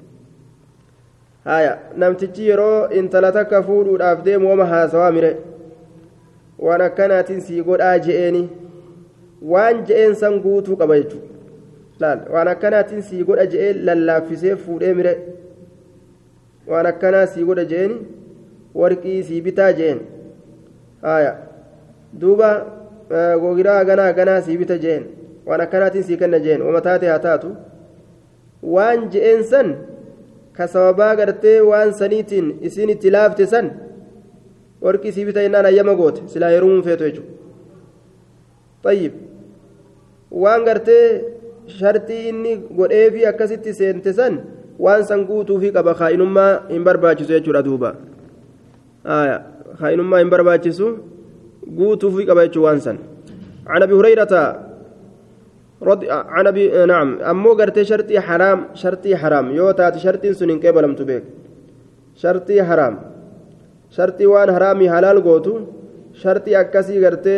haya 1.45 1.73
namtichi 2.03 2.49
yeroo 2.49 2.89
intala 3.01 3.33
takka 3.37 3.63
fuudhuudhaaf 3.69 4.23
deemu 4.27 4.51
wama 4.51 4.67
haasawaa 4.73 5.11
mire 5.17 5.31
waan 6.69 6.85
akkanaatiin 6.87 7.41
sii 7.49 7.63
godhaa 7.71 7.99
je'eeni 8.07 8.43
waan 9.55 9.83
je'een 9.91 10.15
san 10.23 10.39
guutuu 10.47 10.77
qaba 10.83 11.01
jechuudha 11.01 12.13
waan 12.37 12.53
akkanaatiin 12.55 13.03
sii 13.11 13.25
godha 13.31 13.47
je'ee 13.55 13.73
lallaaffisee 13.91 14.57
fuudhee 14.67 14.95
mire 15.01 15.15
waan 16.67 16.87
akkanaa 16.93 17.27
sii 17.27 17.45
godha 17.45 17.65
je'eeni 17.73 17.97
warqii 18.81 19.23
sii 19.29 19.41
bitaa 19.47 19.73
je'een 19.79 20.01
haya 21.03 21.33
duuba 22.21 22.51
gogiraa 23.43 23.85
ganaa 23.85 24.13
ganaa 24.13 24.41
sii 24.47 24.57
bita 24.63 24.79
je'een 24.85 25.05
waan 25.47 25.61
akkanaatiin 25.67 26.05
sii 26.09 26.17
kenna 26.23 26.39
je'een 26.47 26.63
wama 26.63 26.81
taate 26.81 27.07
haa 27.13 27.19
taatu. 27.27 27.57
waan 28.75 29.09
je'een 29.13 29.43
san 29.53 29.69
ka 30.57 30.67
sababaa 30.69 31.15
gartee 31.17 31.61
waan 31.71 31.93
saniitiin 32.01 32.49
isin 32.69 32.91
itti 32.95 33.11
laafte 33.17 33.47
san 33.53 33.71
warqii 34.85 35.13
sii 35.13 35.25
bita 35.25 35.43
jennaan 35.45 35.65
hayyama 35.65 35.95
goote. 35.95 36.21
Silaa 36.33 36.51
yeroo 36.55 36.83
feetu 36.83 37.05
jechuudha. 37.05 37.33
Tayyib. 38.83 39.13
Waan 40.43 40.65
gartee 40.65 41.05
shartii 41.79 42.23
inni 42.29 42.53
godheefi 42.77 43.27
akkasitti 43.31 43.75
seente 43.75 44.13
san 44.13 44.39
waan 44.87 45.05
san 45.13 45.25
guutuufi 45.29 45.73
qaba 45.77 45.95
kaa'inummaa 46.01 46.51
hin 46.73 46.85
barbaachisu 46.89 47.33
jechuudha 47.37 47.63
duuba 47.69 47.95
kaa'inummaa 49.81 50.21
hin 50.25 50.31
barbaachisu 50.35 50.91
guutuufi 51.81 52.29
qaba 52.33 52.49
jechuudha 52.49 52.69
waan 52.69 52.85
san 52.89 52.99
عن 53.71 53.83
ابي 53.83 53.95
هريره 53.95 54.35
رضي 55.83 56.07
عن 56.11 56.47
ابي 56.47 56.87
نعم 56.87 57.09
امو 57.31 57.53
غرتي 57.53 57.85
شرطي 57.85 58.21
حرام 58.21 58.59
شرطي 58.75 59.17
حرام 59.17 59.51
يو 59.59 59.71
تات 59.71 59.99
شرطي 59.99 60.33
سنين 60.35 60.61
قبلم 60.61 60.95
تبيك 60.95 61.25
شرطي 62.23 62.63
حرام 62.63 62.95
شرطي 63.97 64.27
وان 64.27 64.49
حرامي 64.55 64.91
حلال 64.91 65.19
غوتو 65.27 65.55
شرطي 66.23 66.61
اكاسي 66.61 66.97
غرتي 67.05 67.37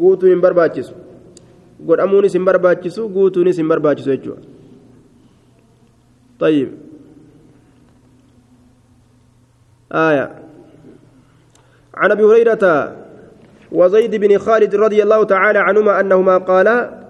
غوتو 0.00 0.26
hin 0.26 0.40
barbaachisu 0.40 0.94
godhamuunis 1.88 2.32
hin 2.38 2.44
barbaachisu 2.48 3.08
guutuunis 3.16 3.56
hin 3.60 3.68
barbaachisu 3.68 4.10
jechuudha 4.14 4.55
طيب. 6.40 6.72
آية. 9.92 10.34
عن 11.94 12.10
أبي 12.10 12.22
هريرة 12.22 12.96
وزيد 13.72 14.14
بن 14.14 14.38
خالد 14.38 14.74
رضي 14.74 15.02
الله 15.02 15.24
تعالى 15.24 15.58
عنهما 15.58 16.00
أنهما 16.00 16.38
قالا 16.38 17.06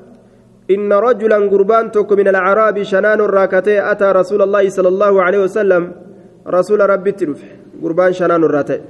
إن 0.70 0.92
رجلا 0.92 1.36
قربان 1.36 1.92
توك 1.92 2.12
من 2.12 2.28
الأعراب 2.28 2.82
شنان 2.82 3.20
الراكتي 3.20 3.90
أتى 3.90 4.04
رسول 4.04 4.42
الله 4.42 4.68
صلى 4.68 4.88
الله 4.88 5.22
عليه 5.22 5.38
وسلم 5.38 5.92
رسول 6.46 6.90
ربي 6.90 7.12
تلف. 7.12 7.44
قربان 7.82 8.12
شنان 8.12 8.44
الراتي 8.44 8.80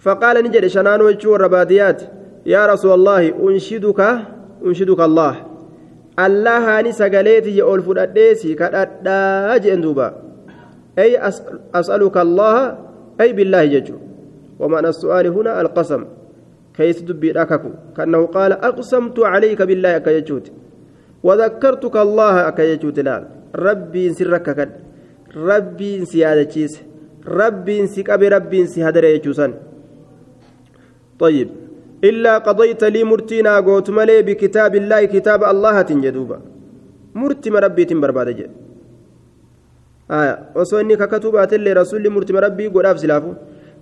فقال 0.00 0.44
نجد 0.44 0.66
شنان 0.66 1.00
وجه 1.02 1.36
الرباديات 1.36 2.02
يا 2.46 2.66
رسول 2.66 2.92
الله 2.94 3.28
أنشدك 3.48 4.00
أنشدك 4.64 5.00
الله. 5.00 5.51
الله 6.18 6.78
هاني 6.78 6.92
سقليتي 6.92 7.56
يقول 7.56 7.82
فرديسي 7.82 8.54
كأدا 8.54 9.56
جندوبا 9.64 10.08
أي 10.98 11.16
أسألك 11.74 12.16
الله 12.16 12.78
أي 13.20 13.32
بالله 13.32 13.60
يجو 13.62 13.96
ومعنى 14.60 14.88
السؤال 14.88 15.26
هنا 15.26 15.60
القسم 15.60 16.02
كيس 16.76 17.00
دبي 17.02 17.32
رككو 17.32 17.70
كأنه 17.96 18.26
قال 18.26 18.52
أقسمت 18.52 19.18
عليك 19.32 19.62
بالله 19.62 19.98
كيجوت 19.98 20.46
وذكرتك 21.22 21.96
الله 21.96 22.50
كيجوت 22.50 22.98
لا 23.00 23.16
ربي 23.54 24.04
سرك 24.12 24.48
ربي 25.36 26.04
سيادتشيس 26.04 26.74
ربي 27.26 27.86
سكب 27.86 28.22
ربي 28.22 28.60
سهدر 28.66 29.04
يجوسن 29.04 29.52
طيب 31.18 31.48
إلا 32.04 32.38
قضيت 32.38 32.84
لي 32.84 33.04
مرتينا 33.04 33.60
قوت 33.66 33.90
ملي 33.90 34.22
بكتاب 34.22 34.72
الله 34.74 35.04
كتاب 35.04 35.40
الله 35.44 35.82
تنجدوبا. 35.82 36.38
مرتم 37.14 37.56
ربي 37.56 37.84
تنبرباد 37.84 38.28
جد. 38.38 38.50
آية. 40.10 40.34
وصوني 40.56 40.96
ككتوبات 40.96 41.52
اللي 41.52 41.72
رسول 41.72 42.10
مرتم 42.10 42.36
ربي 42.36 42.66
قد 42.74 42.96
سلافه 42.96 43.34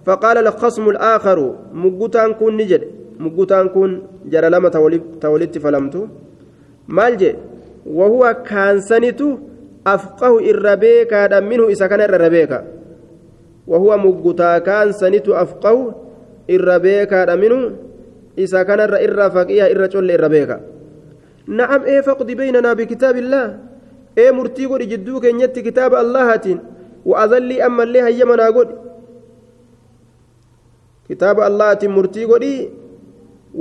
فقال 0.06 0.36
الخصم 0.38 0.84
الآخر 0.88 1.38
مقوتان 1.72 2.30
كون 2.34 2.56
نجد. 2.56 2.82
مقوتان 3.20 3.68
كون 3.68 4.02
جرى 4.32 4.48
لما 4.48 4.68
تولدت 5.20 5.58
فلمت 5.58 5.94
مالجي 6.88 7.36
وهو 7.86 8.36
كان 8.48 8.80
سنتو 8.80 9.38
أفقه 9.86 10.38
الربيك 10.50 11.12
هذا 11.14 11.40
منه 11.40 11.68
إذا 11.68 11.86
كان 11.86 12.00
الربيك 12.00 12.52
وهو 13.66 13.96
مقوتا 13.96 14.58
كان 14.58 14.92
سنتو 14.92 15.32
أفقه 15.34 15.94
الربيك 16.50 17.12
هذا 17.12 17.34
منه 17.36 17.60
إذا 18.38 18.62
كان 18.62 18.80
الر 18.80 19.30
فقيه 19.30 19.66
الرجل 19.72 20.10
الربيك 20.10 20.50
نعم 21.46 21.82
إيه 21.82 22.00
فقد 22.00 22.26
بيننا 22.26 22.72
بكتاب 22.72 23.16
الله 23.16 23.58
إيه 24.18 24.30
مرتي 24.30 24.66
قد 24.66 24.82
جدوك 24.82 25.24
إن 25.26 25.46
كتاب 25.46 25.94
الله 25.94 26.60
وأذلي 27.06 27.66
أما 27.66 27.82
اللي 27.82 28.00
هيمنا 28.02 28.46
قد 28.46 28.68
kitaaba 31.10 31.46
allahaatiin 31.50 31.90
murtii 31.90 32.26
godhii 32.30 32.70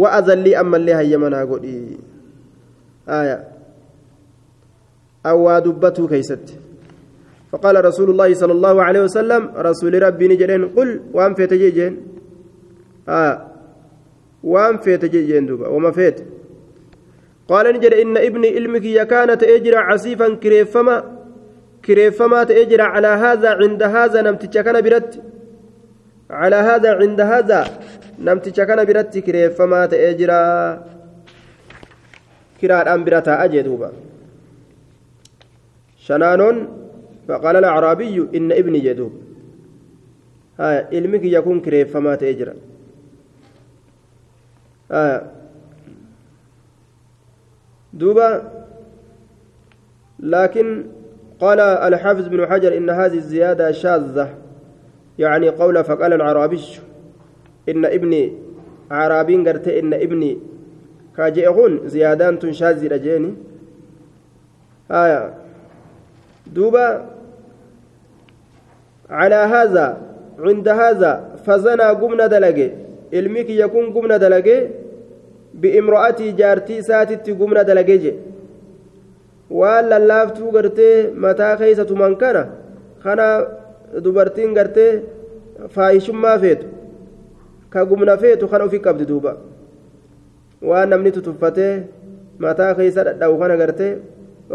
wa'azallii 0.01 0.53
ammallee 0.55 0.93
hayyamanaa 0.93 1.45
godhii 1.51 1.97
aya 3.19 3.37
awwaa 5.23 5.61
dubbatuu 5.61 6.07
keeysatti. 6.07 6.69
فقال 7.49 7.85
رسول 7.85 8.09
الله 8.09 8.33
صلى 8.33 8.53
الله 8.53 8.75
عليه 8.83 9.01
وسلم 9.09 9.57
رسول 9.57 9.93
ربي 10.03 10.25
نجرين 10.27 10.69
قل 10.77 11.01
وان 11.13 11.33
فيت 11.33 11.53
جيجين 11.53 11.93
آه 13.09 13.35
وان 14.43 14.77
فيت 14.77 15.05
جيجين 15.05 15.45
دوبا 15.45 15.67
وما 15.67 15.91
فيت. 15.91 16.23
قال 17.47 17.73
نجر 17.75 18.01
إن 18.01 18.17
ابني 18.17 18.49
علمك 18.55 19.07
كانت 19.07 19.43
أجرى 19.43 19.75
عسيفا 19.75 20.35
كريفما 20.35 21.19
كريفما 21.85 22.43
تأجرى 22.43 22.81
على 22.81 23.07
هذا 23.07 23.49
عند 23.49 23.83
هذا 23.83 24.21
نمتك 24.21 24.49
كان 24.49 24.81
برت. 24.81 25.21
على 26.29 26.55
هذا 26.55 26.93
عند 26.93 27.21
هذا 27.21 27.79
نمتش 28.19 28.59
كان 28.59 28.85
برت 28.85 29.17
كريفما 29.17 29.85
تأجرا. 29.85 30.83
كرار 32.61 32.93
أمبرتا 32.93 33.43
أجدوبا 33.43 33.91
شنان 35.97 36.67
فقال 37.27 37.55
الأعرابي 37.55 38.27
إن 38.35 38.51
ابني 38.51 38.79
جدوب 38.79 39.13
ها 40.59 40.87
علمك 40.93 41.23
يكون 41.23 41.59
كريفما 41.59 42.15
تأجرا. 42.15 42.53
ها 42.53 42.57
دوبا 47.93 48.51
لكن 50.19 50.85
قال 51.39 51.59
الحافظ 51.59 52.27
بن 52.27 52.47
حجر 52.47 52.77
إن 52.77 52.89
هذه 52.89 53.17
الزيادة 53.17 53.71
شاذة 53.71 54.35
يعني 55.19 55.49
قول 55.49 55.83
فقال 55.83 56.13
العرابي 56.13 56.61
إن 57.69 57.85
ابني 57.85 58.33
عرابين 58.91 59.47
قرت 59.47 59.67
إن 59.67 59.93
ابني 59.93 60.37
كاجئهون 61.17 61.87
زيادان 61.87 62.39
تنشاز 62.39 62.85
رجيني 62.85 63.33
آية. 64.91 65.33
دوبا 66.47 67.05
على 69.09 69.35
هذا 69.35 70.01
عند 70.39 70.67
هذا 70.67 71.35
فزنا 71.45 71.89
قمنا 71.89 72.27
دلقي 72.27 72.71
علمك 73.13 73.49
يكون 73.49 73.93
قمنا 73.93 74.17
دلقي 74.17 74.67
بامرأتي 75.61 76.31
جارتي 76.31 76.81
ساتت 76.81 77.29
قمنا 77.39 77.61
دلقي 77.61 78.13
waan 79.59 79.85
lallaaftuu 79.91 80.51
gartee 80.51 81.09
mataa 81.23 81.53
keeysatu 81.59 81.95
man 82.01 82.15
kana 82.21 82.41
kana 83.03 83.25
dubartiin 84.05 84.53
gartee 84.57 84.91
faayishummaa 85.75 86.37
feetu 86.43 86.67
ka 87.73 87.85
gumna 87.91 88.17
feetu 88.23 88.47
kan 88.51 88.61
ofi 88.61 88.79
qabdi 88.87 89.05
duuba 89.11 89.31
waan 90.69 90.89
namni 90.93 91.11
tutuffatee 91.17 91.73
mataa 92.45 92.71
keessa 92.79 93.03
dhadha'u 93.07 93.39
kana 93.41 93.57
gartee 93.61 93.91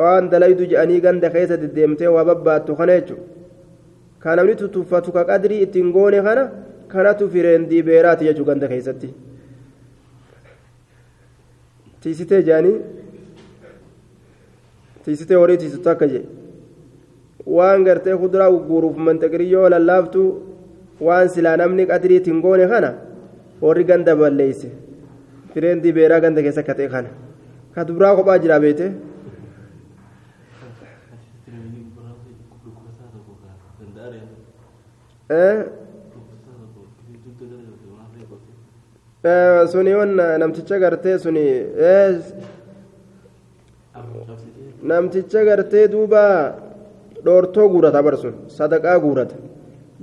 waan 0.00 0.30
dalaydu 0.32 0.70
je'anii 0.72 1.00
ganda 1.06 1.30
keessa 1.36 1.56
deddeemtee 1.62 2.14
waa 2.16 2.24
babbaattu 2.30 2.76
kana 2.80 2.98
jechuudha 2.98 3.26
kan 4.22 4.36
namni 4.38 4.54
tutuffatu 4.62 5.12
ka 5.16 5.24
qadrii 5.30 5.62
ittiin 5.66 5.90
goone 5.96 6.20
kana 6.28 6.44
kanatu 6.92 7.28
fireendii 7.34 7.82
beeraati 7.88 8.24
jechuudha 8.28 8.50
ganda 8.52 8.68
keessatti 8.72 9.08
tiisitee 12.04 12.40
jaanii 12.48 12.76
tiisitee 15.04 15.36
horii 15.42 15.56
tiisitu 15.62 15.90
akka 15.92 16.06
jee 16.14 16.22
waan 17.58 17.84
gartee 17.88 18.16
kuduraa 18.22 18.50
gurguruuf 18.54 18.96
mantaqirii 19.08 19.50
lallaaftu 19.74 20.24
waan 21.08 21.28
silaa 21.36 21.56
namni 21.62 21.86
qadrii 21.92 22.18
ittiin 22.22 22.40
goone 22.46 22.66
kana 22.74 22.90
warri 23.64 23.84
ganda 23.90 24.16
balleeyse 24.22 24.70
fireendii 25.54 25.92
beeraa 25.98 26.20
ganda 26.26 26.42
keessa 26.46 26.60
akka 26.66 26.74
ta'e 26.80 26.88
kana 26.94 27.10
ka 27.74 27.84
duraa 27.88 28.14
kophaa 28.20 28.38
jira 28.44 28.60
beete. 28.66 28.86
Suni 39.24 39.92
namticha 40.42 40.78
gartee 40.78 41.18
suni 41.18 41.44
namticha 44.82 45.44
gartee 45.48 45.88
duuba 45.88 46.22
dhoortoo 47.24 47.68
guurata 47.72 48.02
barsun 48.06 48.34
sadaqaa 48.58 48.98
guurata 49.04 49.36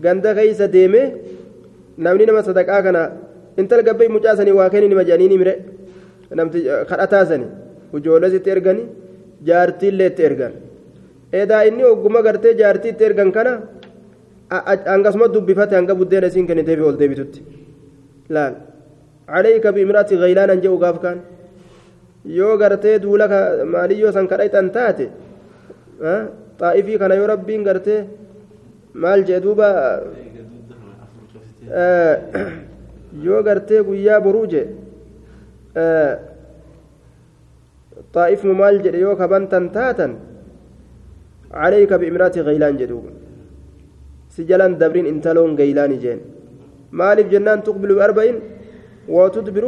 ganda 0.03 0.34
keeysa 0.38 0.67
deeme 0.76 1.01
namni 1.97 2.26
nama 2.26 2.41
sadaqaa 2.49 2.82
kana 2.86 3.01
intal 3.59 3.82
gabbay 3.88 4.07
mucaasanii 4.15 4.55
waa 4.59 4.69
kenni 4.74 4.88
nima 4.89 5.03
jedhanii 5.09 5.38
mire 5.43 5.53
kadhataasani 6.89 7.45
ijoolleesitti 7.97 8.49
ergani 8.55 8.84
jaartiillee 9.47 10.07
itti 10.11 10.24
ergan 10.30 10.53
edaa 11.41 11.61
inni 11.69 11.84
ogguma 11.91 12.19
gartee 12.28 12.53
jaartii 12.61 12.91
itti 12.93 13.03
ergan 13.09 13.30
kana 13.38 13.53
hangasuma 14.93 15.28
dubbifate 15.36 15.74
hanga 15.80 15.93
buddeena 15.99 16.28
isiin 16.32 16.47
kenniteef 16.49 16.80
ol 16.89 16.97
deebitutti 17.01 17.39
laal 18.36 18.53
عليك 19.36 19.66
بامرأة 19.76 20.12
غيلان 20.24 20.62
جو 20.64 20.76
غاف 20.84 20.98
كان 21.04 21.20
yoo 22.40 22.54
gartee 22.62 23.00
duula 23.04 23.26
maaliyyoo 23.74 24.12
san 24.16 24.26
kadhayxan 24.32 24.68
taate 24.76 25.06
xaa'ifii 26.60 26.98
kana 27.02 27.16
yoo 27.20 27.28
rabbiin 27.34 27.64
gartee 27.68 28.00
maal 29.04 29.20
jee 29.28 29.40
duuba 29.46 29.68
yoo 33.28 33.42
gartee 33.48 33.82
guyyaa 33.88 34.20
boruu 34.26 34.46
jee 34.54 34.66
xaa'ifmu 38.14 38.54
maal 38.62 38.76
jedhe 38.86 39.00
yoo 39.06 39.16
kabantan 39.22 39.66
taatan 39.78 40.14
عليك 41.64 41.92
بامرأة 42.02 42.36
غيلان 42.48 42.74
جدوب 42.82 43.06
سجلان 44.36 44.72
دبرين 44.82 45.06
انتلون 45.12 45.52
غيلان 45.60 45.92
جين 46.04 46.20
مالف 47.00 47.28
جنان 47.34 47.60
تقبل 47.68 47.92
بأربعين 47.98 48.36
وتدبر 49.10 49.66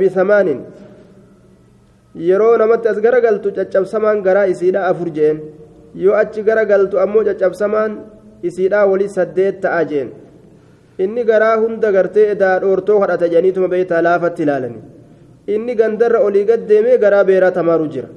بثمان 0.00 0.48
yeroo 2.14 2.56
namatti 2.58 2.88
as 2.90 2.98
garagaltu 2.98 3.48
caccabsamaan 3.56 4.18
garaa 4.26 4.46
isiidha 4.52 4.80
afur 4.90 5.08
jeen 5.16 5.36
yoo 5.94 6.14
achi 6.22 6.42
garagaltu 6.48 6.98
ammoo 7.04 7.22
caccabsamaan 7.28 7.92
isiidha 8.48 8.80
wali 8.90 9.06
saddeet 9.16 9.60
ta'a 9.64 9.82
jeen 9.90 10.08
inni 11.04 11.22
garaa 11.30 11.56
hunda 11.62 11.92
gartee 11.96 12.26
edaa 12.34 12.56
dhoortoo 12.62 12.98
kadhata 13.02 13.26
jedhaniituma 13.32 13.68
beeytaa 13.74 14.02
laafatti 14.08 14.42
ilaalani 14.46 14.80
inni 15.54 15.74
gandarra 15.80 16.18
olii 16.26 16.44
gad 16.50 16.62
deemee 16.70 16.98
garaa 17.04 17.24
beeraa 17.30 17.52
tamaaru 17.58 17.86
jira 17.94 18.08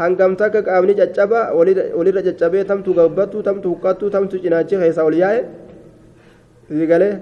hangamta 0.00 0.44
akka 0.48 0.60
qaamni 0.68 0.94
caccaba 1.00 1.40
walirra 1.98 2.22
caccabee 2.28 2.64
tamtu 2.70 2.90
gabbattu 2.98 3.38
tamtu 3.48 3.66
huqqattu 3.72 4.10
tamtu 4.14 4.34
cinaachi 4.44 4.74
keessaa 4.82 5.04
ol 5.10 5.16
yaa'e 5.22 5.40
galee 6.92 7.12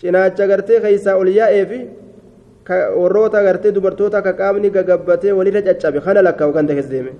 cinaacha 0.00 0.44
gartee 0.50 0.80
keessaa 0.84 1.16
ol 1.22 1.28
yaa'ee 1.40 1.64
fi 1.70 1.78
warroota 3.00 3.42
gartee 3.46 3.72
dubartoota 3.76 4.18
akka 4.18 4.32
qaamni 4.40 4.70
gagabbatee 4.76 5.32
walirra 5.38 5.62
caccabe 5.68 6.00
kana 6.06 6.20
lakkaa'u 6.28 6.52
kan 6.56 6.66
ta'es 6.70 6.88
deeme 6.92 7.12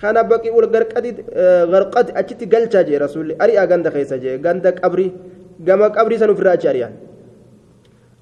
kana 0.00 0.20
baqi 0.30 0.50
ul 0.58 0.66
garqati 0.74 2.12
achitti 2.20 2.46
galchaa 2.54 2.84
jee 2.88 2.98
rasuulli 3.04 3.34
ari'aa 3.44 3.66
ganda 3.72 3.90
keessa 3.94 4.16
jee 4.24 4.38
ganda 4.46 4.70
qabri 4.80 5.06
gama 5.66 5.86
qabrii 5.96 6.18
san 6.22 6.30
ofirraa 6.34 6.54
achi 6.58 6.68
ari'an 6.72 6.92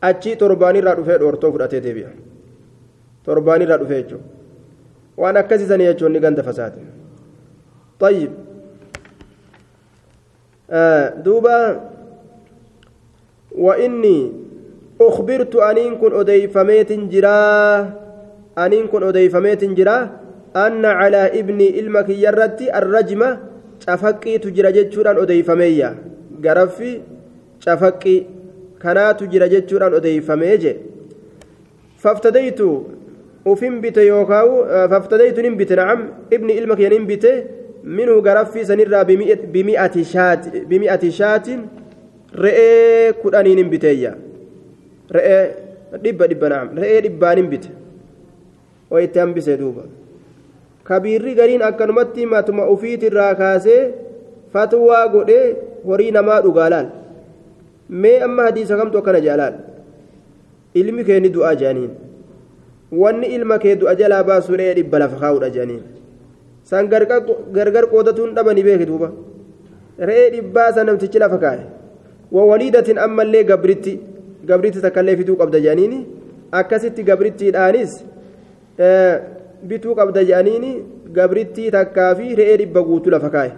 achi 0.08 0.30
torbaanirraa 0.42 0.94
dhufee 0.98 1.18
dhoortoo 1.22 1.50
fudhatee 1.54 1.80
deebi'a 1.86 2.10
torbaanirraa 3.26 3.78
dhufee 3.82 4.00
jechuudha 4.02 4.26
waan 5.22 5.36
akkasiisan 5.42 5.80
jechuun 5.88 6.20
ganda 6.26 6.42
fasaate 6.50 6.80
طيب 8.00 8.30
آه 10.70 11.08
دوبا 11.24 11.80
وإني 13.52 14.32
أخبرت 15.00 15.56
أنين 15.56 15.94
كن 15.94 16.12
أديفميت 16.20 16.92
جرا 16.92 17.40
أنين 18.58 18.86
كن 18.86 19.02
أديفميت 19.02 19.64
جرا 19.64 19.98
أن 20.56 20.84
على 20.84 21.40
ابني 21.40 21.80
إلمك 21.80 22.08
يرتي 22.08 22.78
الرجمة 22.78 23.38
شفقي 23.86 24.38
تجرى 24.38 24.72
جتشوران 24.72 25.16
أديفمية. 25.16 25.94
غرفي 26.44 27.00
شفقي 27.60 28.16
كنا 28.82 29.12
تجرى 29.12 29.48
جتشوران 29.48 29.94
أديفميج 29.94 30.64
فافتديت 31.98 32.60
وفين 33.46 33.80
بت 33.80 33.96
يوكاو 33.96 34.64
فافتديت 34.88 35.40
نمبت 35.40 35.72
نعم 35.72 36.08
ابني 36.32 36.58
إلمك 36.58 36.80
ينبت 36.80 37.44
منه 37.84 38.12
غرفي 38.12 38.64
سنرى 38.64 39.04
بمئة 39.54 40.02
شات 40.02 40.56
بمئة 40.56 41.10
شات 41.10 41.46
re'ee 42.34 43.12
kudhaniin 43.22 43.58
hin 43.58 43.70
biteeyya. 43.70 44.12
Re'ee 45.16 45.42
dhibba 46.04 46.26
dhibba 46.30 46.48
naam. 46.48 46.76
Re'ee 46.82 47.00
dhibbaan 47.06 47.38
hin 47.42 47.48
bite. 47.50 47.70
Oo 48.90 48.98
itti 49.06 49.18
hambisee 49.18 49.56
duuba. 49.56 49.82
Kabiirri 50.84 51.34
gariin 51.34 51.62
akkanumatti 51.62 52.26
matuma 52.26 52.66
ufiitirraa 52.74 53.34
kaasee 53.34 53.82
fatwaa 54.52 55.08
godhee 55.08 55.56
horii 55.86 56.10
namaa 56.16 56.40
dhugaa 56.46 56.70
laal. 56.70 56.86
Mee 57.88 58.20
amma 58.26 58.42
hadiisa 58.48 58.76
kamtu 58.76 58.98
akkana 58.98 59.20
jaalaal 59.26 59.54
ilmi 60.80 61.04
kee 61.04 61.20
ni 61.20 61.30
du'aa 61.34 61.54
jaaniin 61.62 61.90
wanni 63.02 63.26
ilma 63.36 63.58
kee 63.58 63.74
du'a 63.80 63.94
jalaa 64.00 64.22
baasu 64.28 64.56
re'ee 64.60 64.74
dhibba 64.78 64.98
lafa 65.02 65.16
kaa'uudha 65.22 65.48
jaaniin 65.56 65.80
san 66.70 66.88
gargar 66.88 67.86
qoodatuun 67.92 68.34
dhabanii 68.36 68.62
beekiduuba 68.68 69.08
re'ee 70.10 70.28
dhibbaa 70.34 70.68
san 70.76 70.86
namtichi 70.86 71.18
lafa 71.24 71.38
kaa'e. 71.44 71.64
Gabritti 74.50 74.80
takkaillee 74.86 75.16
fituu 75.20 75.36
qabda 75.36 75.58
jedhaniini 75.64 75.98
akkasitti 76.60 77.02
gabrittiidhaanis 77.08 77.92
bituu 79.72 79.94
qabda 79.94 80.22
jedhaniini 80.30 80.70
gabrittii 81.18 81.70
takkaa 81.76 82.14
fi 82.20 82.34
re'ee 82.40 82.56
dhibba 82.60 82.82
guutuu 82.88 83.12
lafa 83.14 83.30
kaa'e 83.36 83.52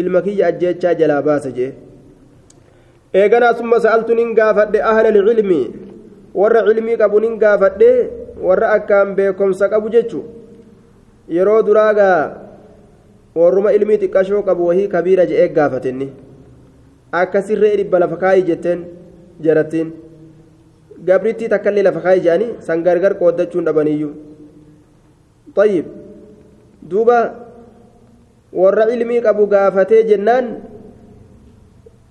ilma 0.00 0.22
kiyya 0.26 0.46
ajjeechaa 0.52 0.94
jalaa 1.00 1.22
baasa 1.28 1.50
jee 1.58 1.70
eeganaa 3.22 3.54
summa 3.60 3.80
sa'altu 3.84 4.14
nin 4.20 4.34
gaafadhe 4.38 4.82
ahla 4.92 5.08
ilcilmi 5.14 5.60
warra 6.40 6.62
cilmii 6.68 6.96
qabu 7.02 7.20
nin 7.24 7.38
gaafadhe 7.44 7.90
warra 8.48 8.72
akkaan 8.76 9.14
beekomsa 9.18 9.68
qabu 9.74 9.88
jechu 9.96 10.20
yeroo 11.36 11.60
duraagaa 11.68 12.18
warruma 13.40 13.72
ilmii 13.78 14.00
xiqqashoo 14.02 14.42
qabu 14.48 14.66
wahii 14.70 14.88
kabiira 14.94 15.26
je'ee 15.30 15.48
gaafatenni 15.60 16.08
akkasi 17.12 17.54
re'ee 17.62 17.76
dhibba 17.80 17.98
lafa 18.04 18.16
kaa'ii 18.22 18.42
jetteen 18.48 18.80
jarattiin 19.46 19.92
gabrittii 21.10 21.48
takkallee 21.54 21.82
lafa 21.88 22.00
kaa'ee 22.06 22.20
jedhanii 22.26 22.50
san 22.70 22.82
gargar 22.86 23.14
qooddachuun 23.20 23.64
dhabaniyyuu 23.68 24.14
طيب 25.58 25.84
دوبا 26.90 27.20
warra 28.52 28.84
ilmii 28.94 29.20
qabu 29.20 29.46
gaafatee 29.46 30.02
jennaan 30.08 30.44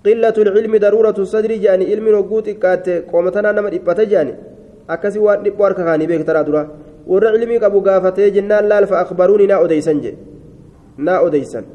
qillatu 0.06 0.42
ilmi 0.42 0.80
daruuratu 0.80 1.26
sadri 1.26 1.58
jedhani 1.64 1.86
ilmi 1.94 2.12
hogguu 2.18 2.42
xiqqaatte 2.48 2.94
qoomatanaa 3.12 3.54
nama 3.58 3.70
dhiphate 3.74 4.04
jedhani 4.12 4.34
akkasii 4.94 5.24
waan 5.28 5.44
dhiphu 5.46 5.64
harka 5.64 5.84
kaanii 5.88 6.08
beektaraa 6.12 6.44
dura 6.50 6.64
warra 7.12 7.30
ilmii 7.38 7.60
qabu 7.64 7.82
gaafatee 7.88 8.30
jennaan 8.36 8.66
laal 8.72 8.86
fa 8.92 9.00
akbaruuni 9.04 9.48
naa 9.52 9.60
odeysan 9.66 9.98
jedhe 10.04 10.18
naa 11.06 11.20
odeysan 11.28 11.66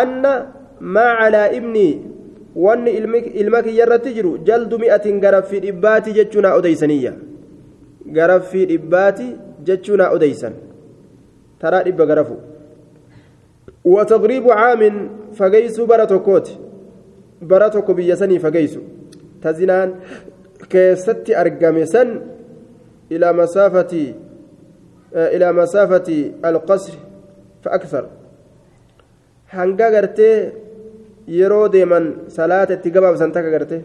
anna 0.00 0.32
maa 0.94 1.12
calaa 1.20 1.48
ibnii 1.58 1.92
wanni 2.54 2.90
ilma 3.34 3.62
kiyya 3.62 3.86
irratti 3.86 4.14
jiru 4.14 4.38
jaldu 4.44 4.78
mi'atin 4.78 5.20
garaffii 5.20 5.60
dhibbaati 5.60 6.12
jechuu 6.12 6.40
naa 6.40 6.54
odeysaniyya 6.60 7.12
garaffii 8.06 8.66
dhibbaati 8.66 9.26
jechuu 9.66 9.96
naa 9.96 10.10
odeysan 10.16 10.52
taraa 11.58 11.82
dhibba 11.84 12.06
garafu 12.06 12.36
وتضريب 13.84 14.50
عام 14.50 14.82
فقيس 15.34 15.80
برتكوت 15.80 16.48
برتك 17.42 17.90
بيسني 17.90 18.38
فقيس 18.38 18.78
تزنان 19.42 19.94
كيست 20.70 21.30
أرقم 21.30 21.84
سن 21.84 22.20
إلى 23.12 23.32
مسافة 23.32 24.14
إلى 25.14 25.52
مسافة 25.52 26.08
القصر 26.44 26.92
فأكثر 27.62 28.04
hanga 29.52 29.90
gartee 29.90 30.52
yeroo 31.26 31.68
deeman 31.68 32.14
salaata 32.28 32.74
itti 32.74 32.90
gabaabsan 32.90 33.32
takka 33.32 33.50
gartee 33.50 33.82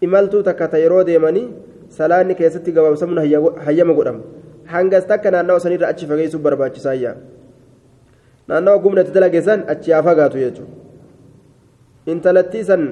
imaltuu 0.00 0.42
takka 0.42 0.68
ta 0.68 0.78
yeroo 0.78 1.04
deemanii 1.04 1.48
salaanni 1.88 2.34
keessatti 2.34 2.72
gabaabsamuun 2.72 3.18
hayyama 3.66 3.94
godhama 3.94 4.20
hangas 4.66 5.06
takka 5.06 5.30
naannawa 5.30 5.60
sanirra 5.60 5.88
achi 5.88 6.06
fageessuuf 6.06 6.42
barbaachisaayyaa 6.42 7.16
naannawa 8.48 8.78
gumnatti 8.78 9.12
dalageessan 9.14 9.64
achi 9.68 9.92
haa 9.92 10.02
fagaatu 10.02 10.38
jechuudha 10.38 10.72
intalattii 12.06 12.64
san 12.64 12.82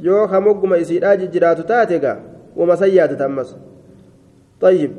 yoo 0.00 0.26
hamogguma 0.26 0.78
isiidhaa 0.78 1.16
jijjiraatu 1.16 1.62
taate 1.72 1.98
gaa 1.98 2.16
wama 2.56 2.76
san 2.76 2.94
yaadata 2.94 3.24
ammas 3.24 3.56
طيب 4.62 4.92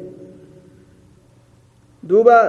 دوبا 2.03 2.39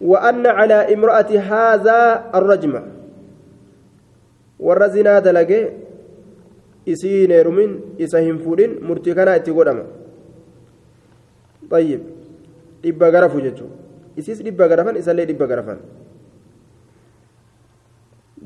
وأن 0.00 0.46
على 0.46 0.94
امرأة 0.94 1.30
هذا 1.38 2.24
الرجمة 2.34 2.82
والرزنا 4.58 5.18
دلقي 5.18 5.60
إسين 6.88 7.32
رمين 7.46 7.70
إسهم 8.00 8.38
فورين 8.38 8.70
مرتكنا 8.88 9.36
اتقودما 9.36 9.84
طيب 11.70 12.00
dhibba 12.84 13.10
garafu 13.10 13.40
jechuun 13.40 13.70
isis 14.20 14.38
dhibba 14.46 14.68
garafan 14.68 14.96
isallee 15.00 15.26
dhibba 15.26 15.46
garafan 15.52 15.78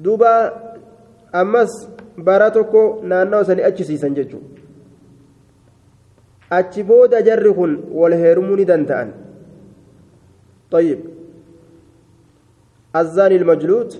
duuba 0.04 0.32
ammas 1.40 1.72
bara 2.26 2.50
tokko 2.56 2.82
naannawa 3.10 3.44
sanii 3.48 3.66
achisiisan 3.70 4.14
jechuun 4.18 4.44
achi 6.58 6.82
booda 6.90 7.22
jarri 7.28 7.52
kun 7.58 7.72
wal 8.00 8.14
heerumuu 8.22 8.56
ni 8.60 8.64
danda'an 8.72 9.10
طيب 10.70 11.00
الزاني 12.96 13.36
المجلود 13.36 13.90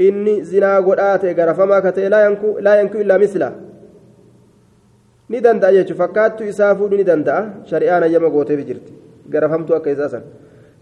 إني 0.00 0.44
زنا 0.44 0.78
قرآت 0.86 1.24
غرفما 1.24 1.80
كتي 1.80 2.08
لا 2.08 2.26
ينكو 2.26 2.58
لا 2.58 2.80
ينكو 2.80 2.96
إلا 3.00 3.16
مثله 3.18 3.52
ni 5.26 5.42
danda'a 5.42 5.74
jechuun 5.74 5.98
fakkaattu 5.98 6.46
isaa 6.46 6.74
fuudhuu 6.78 6.98
ni 7.00 7.04
danda'a 7.04 7.66
shari'aan 7.70 8.02
ayyama 8.06 8.30
gooteef 8.30 8.60
jirti 8.68 8.92
garafamtuu 9.26 9.74
akka 9.78 9.90
isaa 9.90 10.08
san 10.08 10.24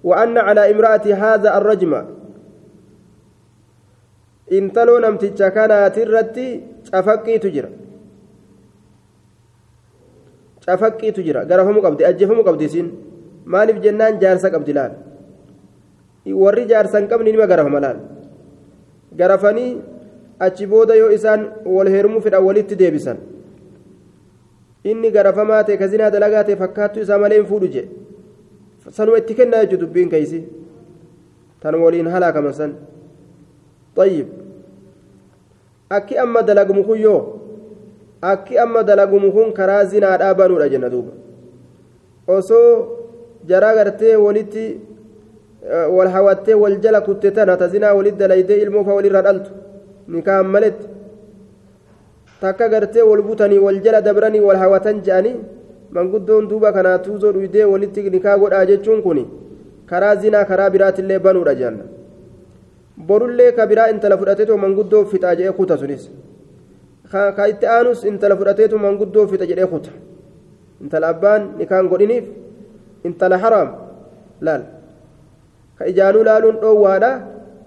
وأن 0.04 0.36
على 0.38 0.70
امرأة 0.72 1.06
هذا 1.24 1.48
الرجم 1.58 1.92
intaloo 4.58 5.00
namticha 5.00 5.48
kanaatirratti 5.56 6.46
cafaqqiitu 6.92 7.48
jira 7.54 7.70
cafaqqiitu 10.66 11.20
jira 11.26 11.40
garafamuu 11.50 11.82
qabdi 11.86 12.04
ajjeefamuu 12.10 12.44
qabdi 12.48 12.64
isiin 12.68 12.88
maaliif 13.52 13.78
jennaan 13.84 14.20
jaarsa 14.22 14.52
qabdi 14.54 14.72
laal 14.78 14.92
warri 16.42 16.64
jaarsa 16.72 17.00
hin 17.00 17.08
qabne 17.12 17.32
nima 17.32 17.46
garafama 17.52 17.80
laal 17.84 17.98
garafanii 19.16 19.70
achi 20.38 20.66
booda 20.66 20.94
yoo 20.94 21.10
isaan 21.18 21.46
wal 21.64 21.90
heerumuu 21.96 22.20
fedhan 22.20 22.44
walitti 22.44 22.76
deebisan 22.76 23.18
inni 24.84 25.10
garafamaa 25.10 25.62
ta'e 25.64 25.76
ka 25.82 25.88
zinaa 25.88 26.10
dalagaa 26.16 26.44
ta'e 26.48 26.56
fakkaattuu 26.64 27.02
isaa 27.06 27.18
malee 27.18 27.38
hin 27.42 27.46
fuudhu 27.52 27.68
jee 27.76 27.86
sanuma 28.90 29.18
itti 29.22 29.34
kennaa 29.42 29.62
jechuudha 29.64 29.86
dubbiin 29.86 30.10
keeysi 30.16 30.42
tan 31.60 31.74
waliin 31.84 32.10
halaakaman 32.16 32.52
san 32.62 32.74
طيب 33.96 34.26
akki 35.90 36.18
amma 36.18 36.42
dalagumu 36.42 36.84
kun 36.84 36.98
yoo 36.98 37.20
akki 38.22 38.58
amma 38.58 38.82
dalagumu 38.82 39.32
kun 39.32 39.52
karaa 39.52 39.84
zinaa 39.84 40.16
dhaabanuudha 40.18 40.68
jenna 40.68 40.90
duuba 40.90 41.12
osoo 42.26 42.98
jaraa 43.46 43.74
gartee 43.78 44.16
walitti 44.16 44.64
wal 45.96 46.08
hawattee 46.14 46.54
wal 46.54 46.76
jala 46.80 47.00
kutte 47.00 47.30
tana 47.36 47.56
ta 47.56 47.68
zinaa 47.68 47.94
walitti 47.94 48.18
dalaydee 48.18 48.58
ilmoo 48.64 48.84
faa 48.84 48.94
walirraa 48.98 49.22
dhaltu 49.22 49.50
nikaan 50.08 50.46
maletti 50.54 50.86
takka 52.40 52.68
gartee 52.68 53.02
wal 53.10 53.22
butanii 53.22 53.58
wal 53.66 53.80
jala 53.84 54.00
dabranii 54.06 54.40
wal 54.48 54.56
hawatan 54.62 55.00
je'anii 55.06 55.36
manguddoon 55.96 56.48
duuba 56.50 56.72
kanaa 56.76 56.98
tuuzoo 56.98 57.32
dhuydee 57.36 57.64
walitti 57.72 58.10
nikaa 58.16 58.36
godhaa 58.42 58.64
jechuun 58.70 59.02
kun 59.02 59.20
karaa 59.90 60.16
zinaa 60.16 60.44
karaa 60.50 60.70
biraatillee 60.74 61.18
banuudha 61.18 61.54
jenna 61.60 61.84
borullee 63.08 63.52
ka 63.56 63.66
biraa 63.66 63.88
intala 63.94 64.18
fudhateetu 64.20 64.58
manguddoo 64.64 65.04
fixa 65.12 65.34
jedhee 65.38 65.52
kuta 65.58 65.78
sunis 65.78 66.04
ka 67.36 67.48
itti 67.52 67.66
aanus 67.76 68.04
intala 68.10 68.36
fudhateetu 68.36 68.78
manguddoo 68.84 69.26
fixa 69.30 69.46
jedhee 69.50 69.66
kuta 69.72 69.90
intala 70.82 71.08
abbaan 71.14 71.42
nikaan 71.58 71.88
godhiniif 71.92 72.24
intala 73.08 73.38
haraam 73.44 73.68
laal 74.46 74.62
ka 75.78 75.86
ijaanuu 75.92 76.24
laaluun 76.28 76.56
dhoowwaadha 76.62 77.10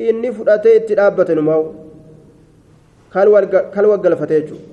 inni 0.10 0.30
fudhatee 0.38 0.76
itti 0.80 0.95
dhaabbate 0.99 1.34
numaa'u 1.39 1.66
kal 3.14 3.86
waggalfate 3.91 4.36
jechuudha 4.41 4.66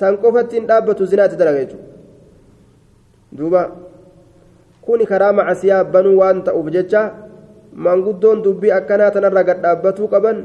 san 0.00 0.16
qofatti 0.22 0.56
hin 0.58 0.66
dhaabbatu 0.70 1.06
zinaatti 1.06 1.36
dalaga 1.36 1.60
jechuudha 1.64 1.86
duuba 3.38 3.62
kuni 4.86 5.06
karaa 5.06 5.32
macasiyaa 5.38 5.84
banuu 5.84 6.16
waan 6.22 6.42
ta'uuf 6.48 6.68
jecha 6.76 7.02
manguddoon 7.86 8.42
dubbii 8.42 8.74
akkanaa 8.78 9.10
tanarra 9.14 9.42
gad 9.48 9.62
dhaabbatuu 9.62 10.08
qaban 10.14 10.38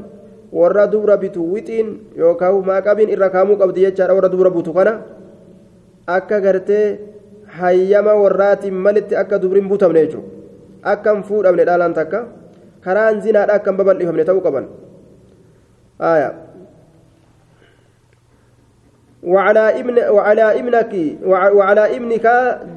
warra 0.52 0.86
dubra 0.86 1.16
bitu 1.16 1.40
wixiin 1.52 1.88
yookaan 2.16 2.64
maaqabiin 2.70 3.10
irra 3.16 3.28
kaamuu 3.34 3.58
qabdi 3.60 3.80
jechaadha 3.86 4.14
warra 4.14 4.30
dubra 4.32 4.50
butu 4.50 4.72
kana 4.72 4.92
akka 6.06 6.40
gartee 6.40 6.86
hayyama 7.58 8.14
warraatiin 8.22 8.74
malitti 8.86 9.16
akka 9.22 9.38
dubriin 9.42 9.68
butamne 9.68 10.00
jechuudha 10.06 10.37
akka 10.82 11.14
hin 11.14 11.22
fuudhamne 11.22 11.64
dhaalaan 11.64 11.94
takka 11.94 12.20
karaan 12.84 13.22
zinaadha 13.24 13.58
akka 13.58 13.70
hin 13.70 13.78
babal'ifamne 13.78 14.24
ta'uu 14.24 14.42
qaban. 14.44 14.66
وعلى 19.22 19.80
ابن 19.82 19.96
وعلى 19.98 20.46
ابنك 20.60 20.92
وعلى 21.26 21.96
ابنك 21.96 22.26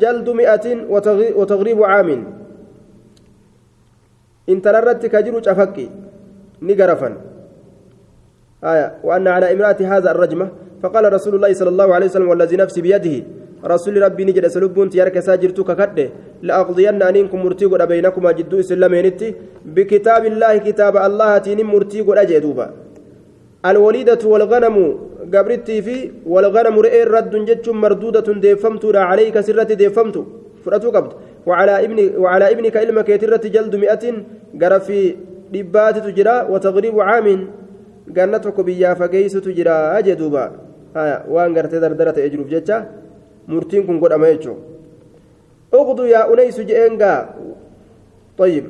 جلد 0.02 0.28
مئة 0.30 0.66
وتغريب 1.38 1.84
عام 1.84 2.10
إن 4.50 4.58
تررت 4.62 5.06
كجر 5.06 5.42
شفقي 5.42 5.88
نقرفا 6.62 7.10
آية 8.64 8.88
وأن 9.04 9.28
على 9.28 9.54
امرأة 9.54 9.80
هذا 9.82 10.12
الرجمة 10.12 10.50
فقال 10.84 11.14
رسول 11.14 11.36
الله 11.36 11.54
صلى 11.54 11.70
الله 11.70 11.94
عليه 11.94 12.06
وسلم 12.06 12.30
والذي 12.30 12.56
نفسي 12.58 12.82
بيده 12.82 13.16
رسول 13.66 14.02
ربي 14.02 14.24
نجد 14.26 14.48
سلبون 14.48 14.90
تيارك 14.90 15.20
ساجرتك 15.20 15.70
كد 15.80 15.98
لأقضين 16.42 17.02
أنكم 17.02 17.40
مرتي 17.46 17.66
قد 17.66 17.82
بينكما 17.88 18.32
جدو 18.32 18.60
إسلامينتي 18.60 19.36
بكتاب 19.76 20.26
الله 20.26 20.58
كتاب 20.58 20.98
الله 20.98 21.38
تين 21.38 21.60
مرتي 21.66 22.02
قد 22.02 22.18
أجدوبا 22.18 22.68
الوليدة 23.66 24.24
والغنم 24.32 24.76
قبرتي 25.34 25.82
في 25.82 26.12
والغنم 26.26 26.76
رئي 26.86 27.04
رد 27.04 27.34
جتش 27.46 27.70
مردودة 27.70 28.28
ديفمت 28.46 28.84
عليك 28.96 29.40
سرة 29.40 29.72
ديفمت 29.82 30.16
فرأتو 30.66 30.90
قبض. 30.96 31.14
وعلى 31.46 31.86
ابن 31.86 31.98
وعلى 32.18 32.52
ابنك 32.52 32.78
علمك 32.78 33.10
يترة 33.10 33.44
جلد 33.56 33.76
مئة. 33.76 34.06
قرفي 34.62 35.16
دبات 35.54 35.98
تجرى 36.06 36.36
وتغريب 36.52 37.00
عام. 37.00 37.28
قنتك 38.18 38.58
بيا 38.62 38.94
فقيس 38.94 39.34
تجرى 39.34 39.78
أجدوبا 39.98 40.52
آية. 40.96 41.18
وان 41.30 41.58
قرت 41.58 41.76
دردرة 41.76 42.18
أجروف 42.18 42.48
جتش 43.52 43.58
مرتين 43.58 43.88
كن 43.88 44.00
قد 44.00 44.12
أميتشو 44.12 44.56
اغدو 45.74 46.04
يا 46.04 46.34
أنيس 46.34 46.60
جئنقا 46.60 47.14
طيب 48.38 48.66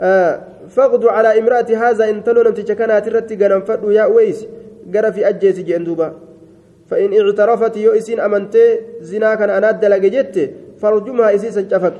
آه 0.00 0.40
فاغدو 0.68 1.08
على 1.08 1.38
امرأة 1.38 1.66
هذا 1.82 2.10
إن 2.10 2.24
تلو 2.24 2.42
نمتك 2.42 2.76
كانت 2.76 3.08
رتي 3.08 3.34
قنم 3.36 3.60
فدو 3.60 3.90
يا 3.90 4.04
ويس 4.04 4.46
قرى 4.94 5.12
في 5.12 5.28
أجيس 5.28 5.58
جندوبا 5.60 6.08
فإن 6.90 7.10
اعترفت 7.20 7.76
يؤسين 7.76 8.20
أمنتي 8.20 8.64
زنا 9.00 9.34
كان 9.34 9.50
أنا 9.50 9.70
دلق 9.70 9.96
جت 10.14 10.36
فرجمها 10.80 11.34
إسيسا 11.34 11.62
شفك 11.70 11.96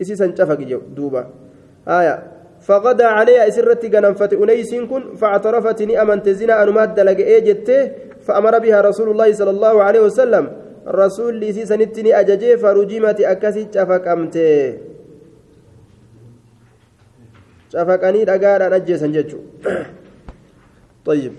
إسيسا 0.00 0.26
شفك 0.38 0.60
دوبا 0.96 1.22
آية 1.88 2.29
فغدا 2.60 3.06
عليها 3.06 3.48
إسرتي 3.48 3.88
قنم 3.88 4.14
فتأنيس 4.14 4.74
كن 4.90 5.02
فاعترفت 5.20 5.82
ني 5.82 6.02
أمنت 6.02 6.28
زنا 6.28 6.62
أنمات 6.62 6.90
دلق 6.98 7.18
إيجت 7.18 7.68
فأمر 8.26 8.58
بها 8.58 8.78
رسول 8.80 9.08
الله 9.10 9.32
صلى 9.32 9.50
الله 9.50 9.74
عليه 9.82 10.00
وسلم. 10.00 10.44
الرسول 10.86 11.44
إسيسا 11.44 11.76
نتني 11.76 12.10
أججي 12.20 12.56
فرجمت 12.62 13.18
شفك 13.74 14.04
أمتي. 14.08 14.50
cafaqanii 17.70 18.26
dhagaadhaan 18.26 18.72
ajjeesan 18.78 19.12
jechuudha 19.14 19.86
طيب. 21.06 21.34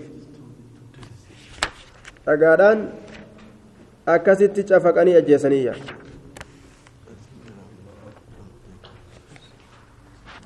dhagaadhaan 2.26 2.78
akkasitti 4.14 4.64
cafaqanii 4.64 5.16
ajjeesaniyya 5.20 5.74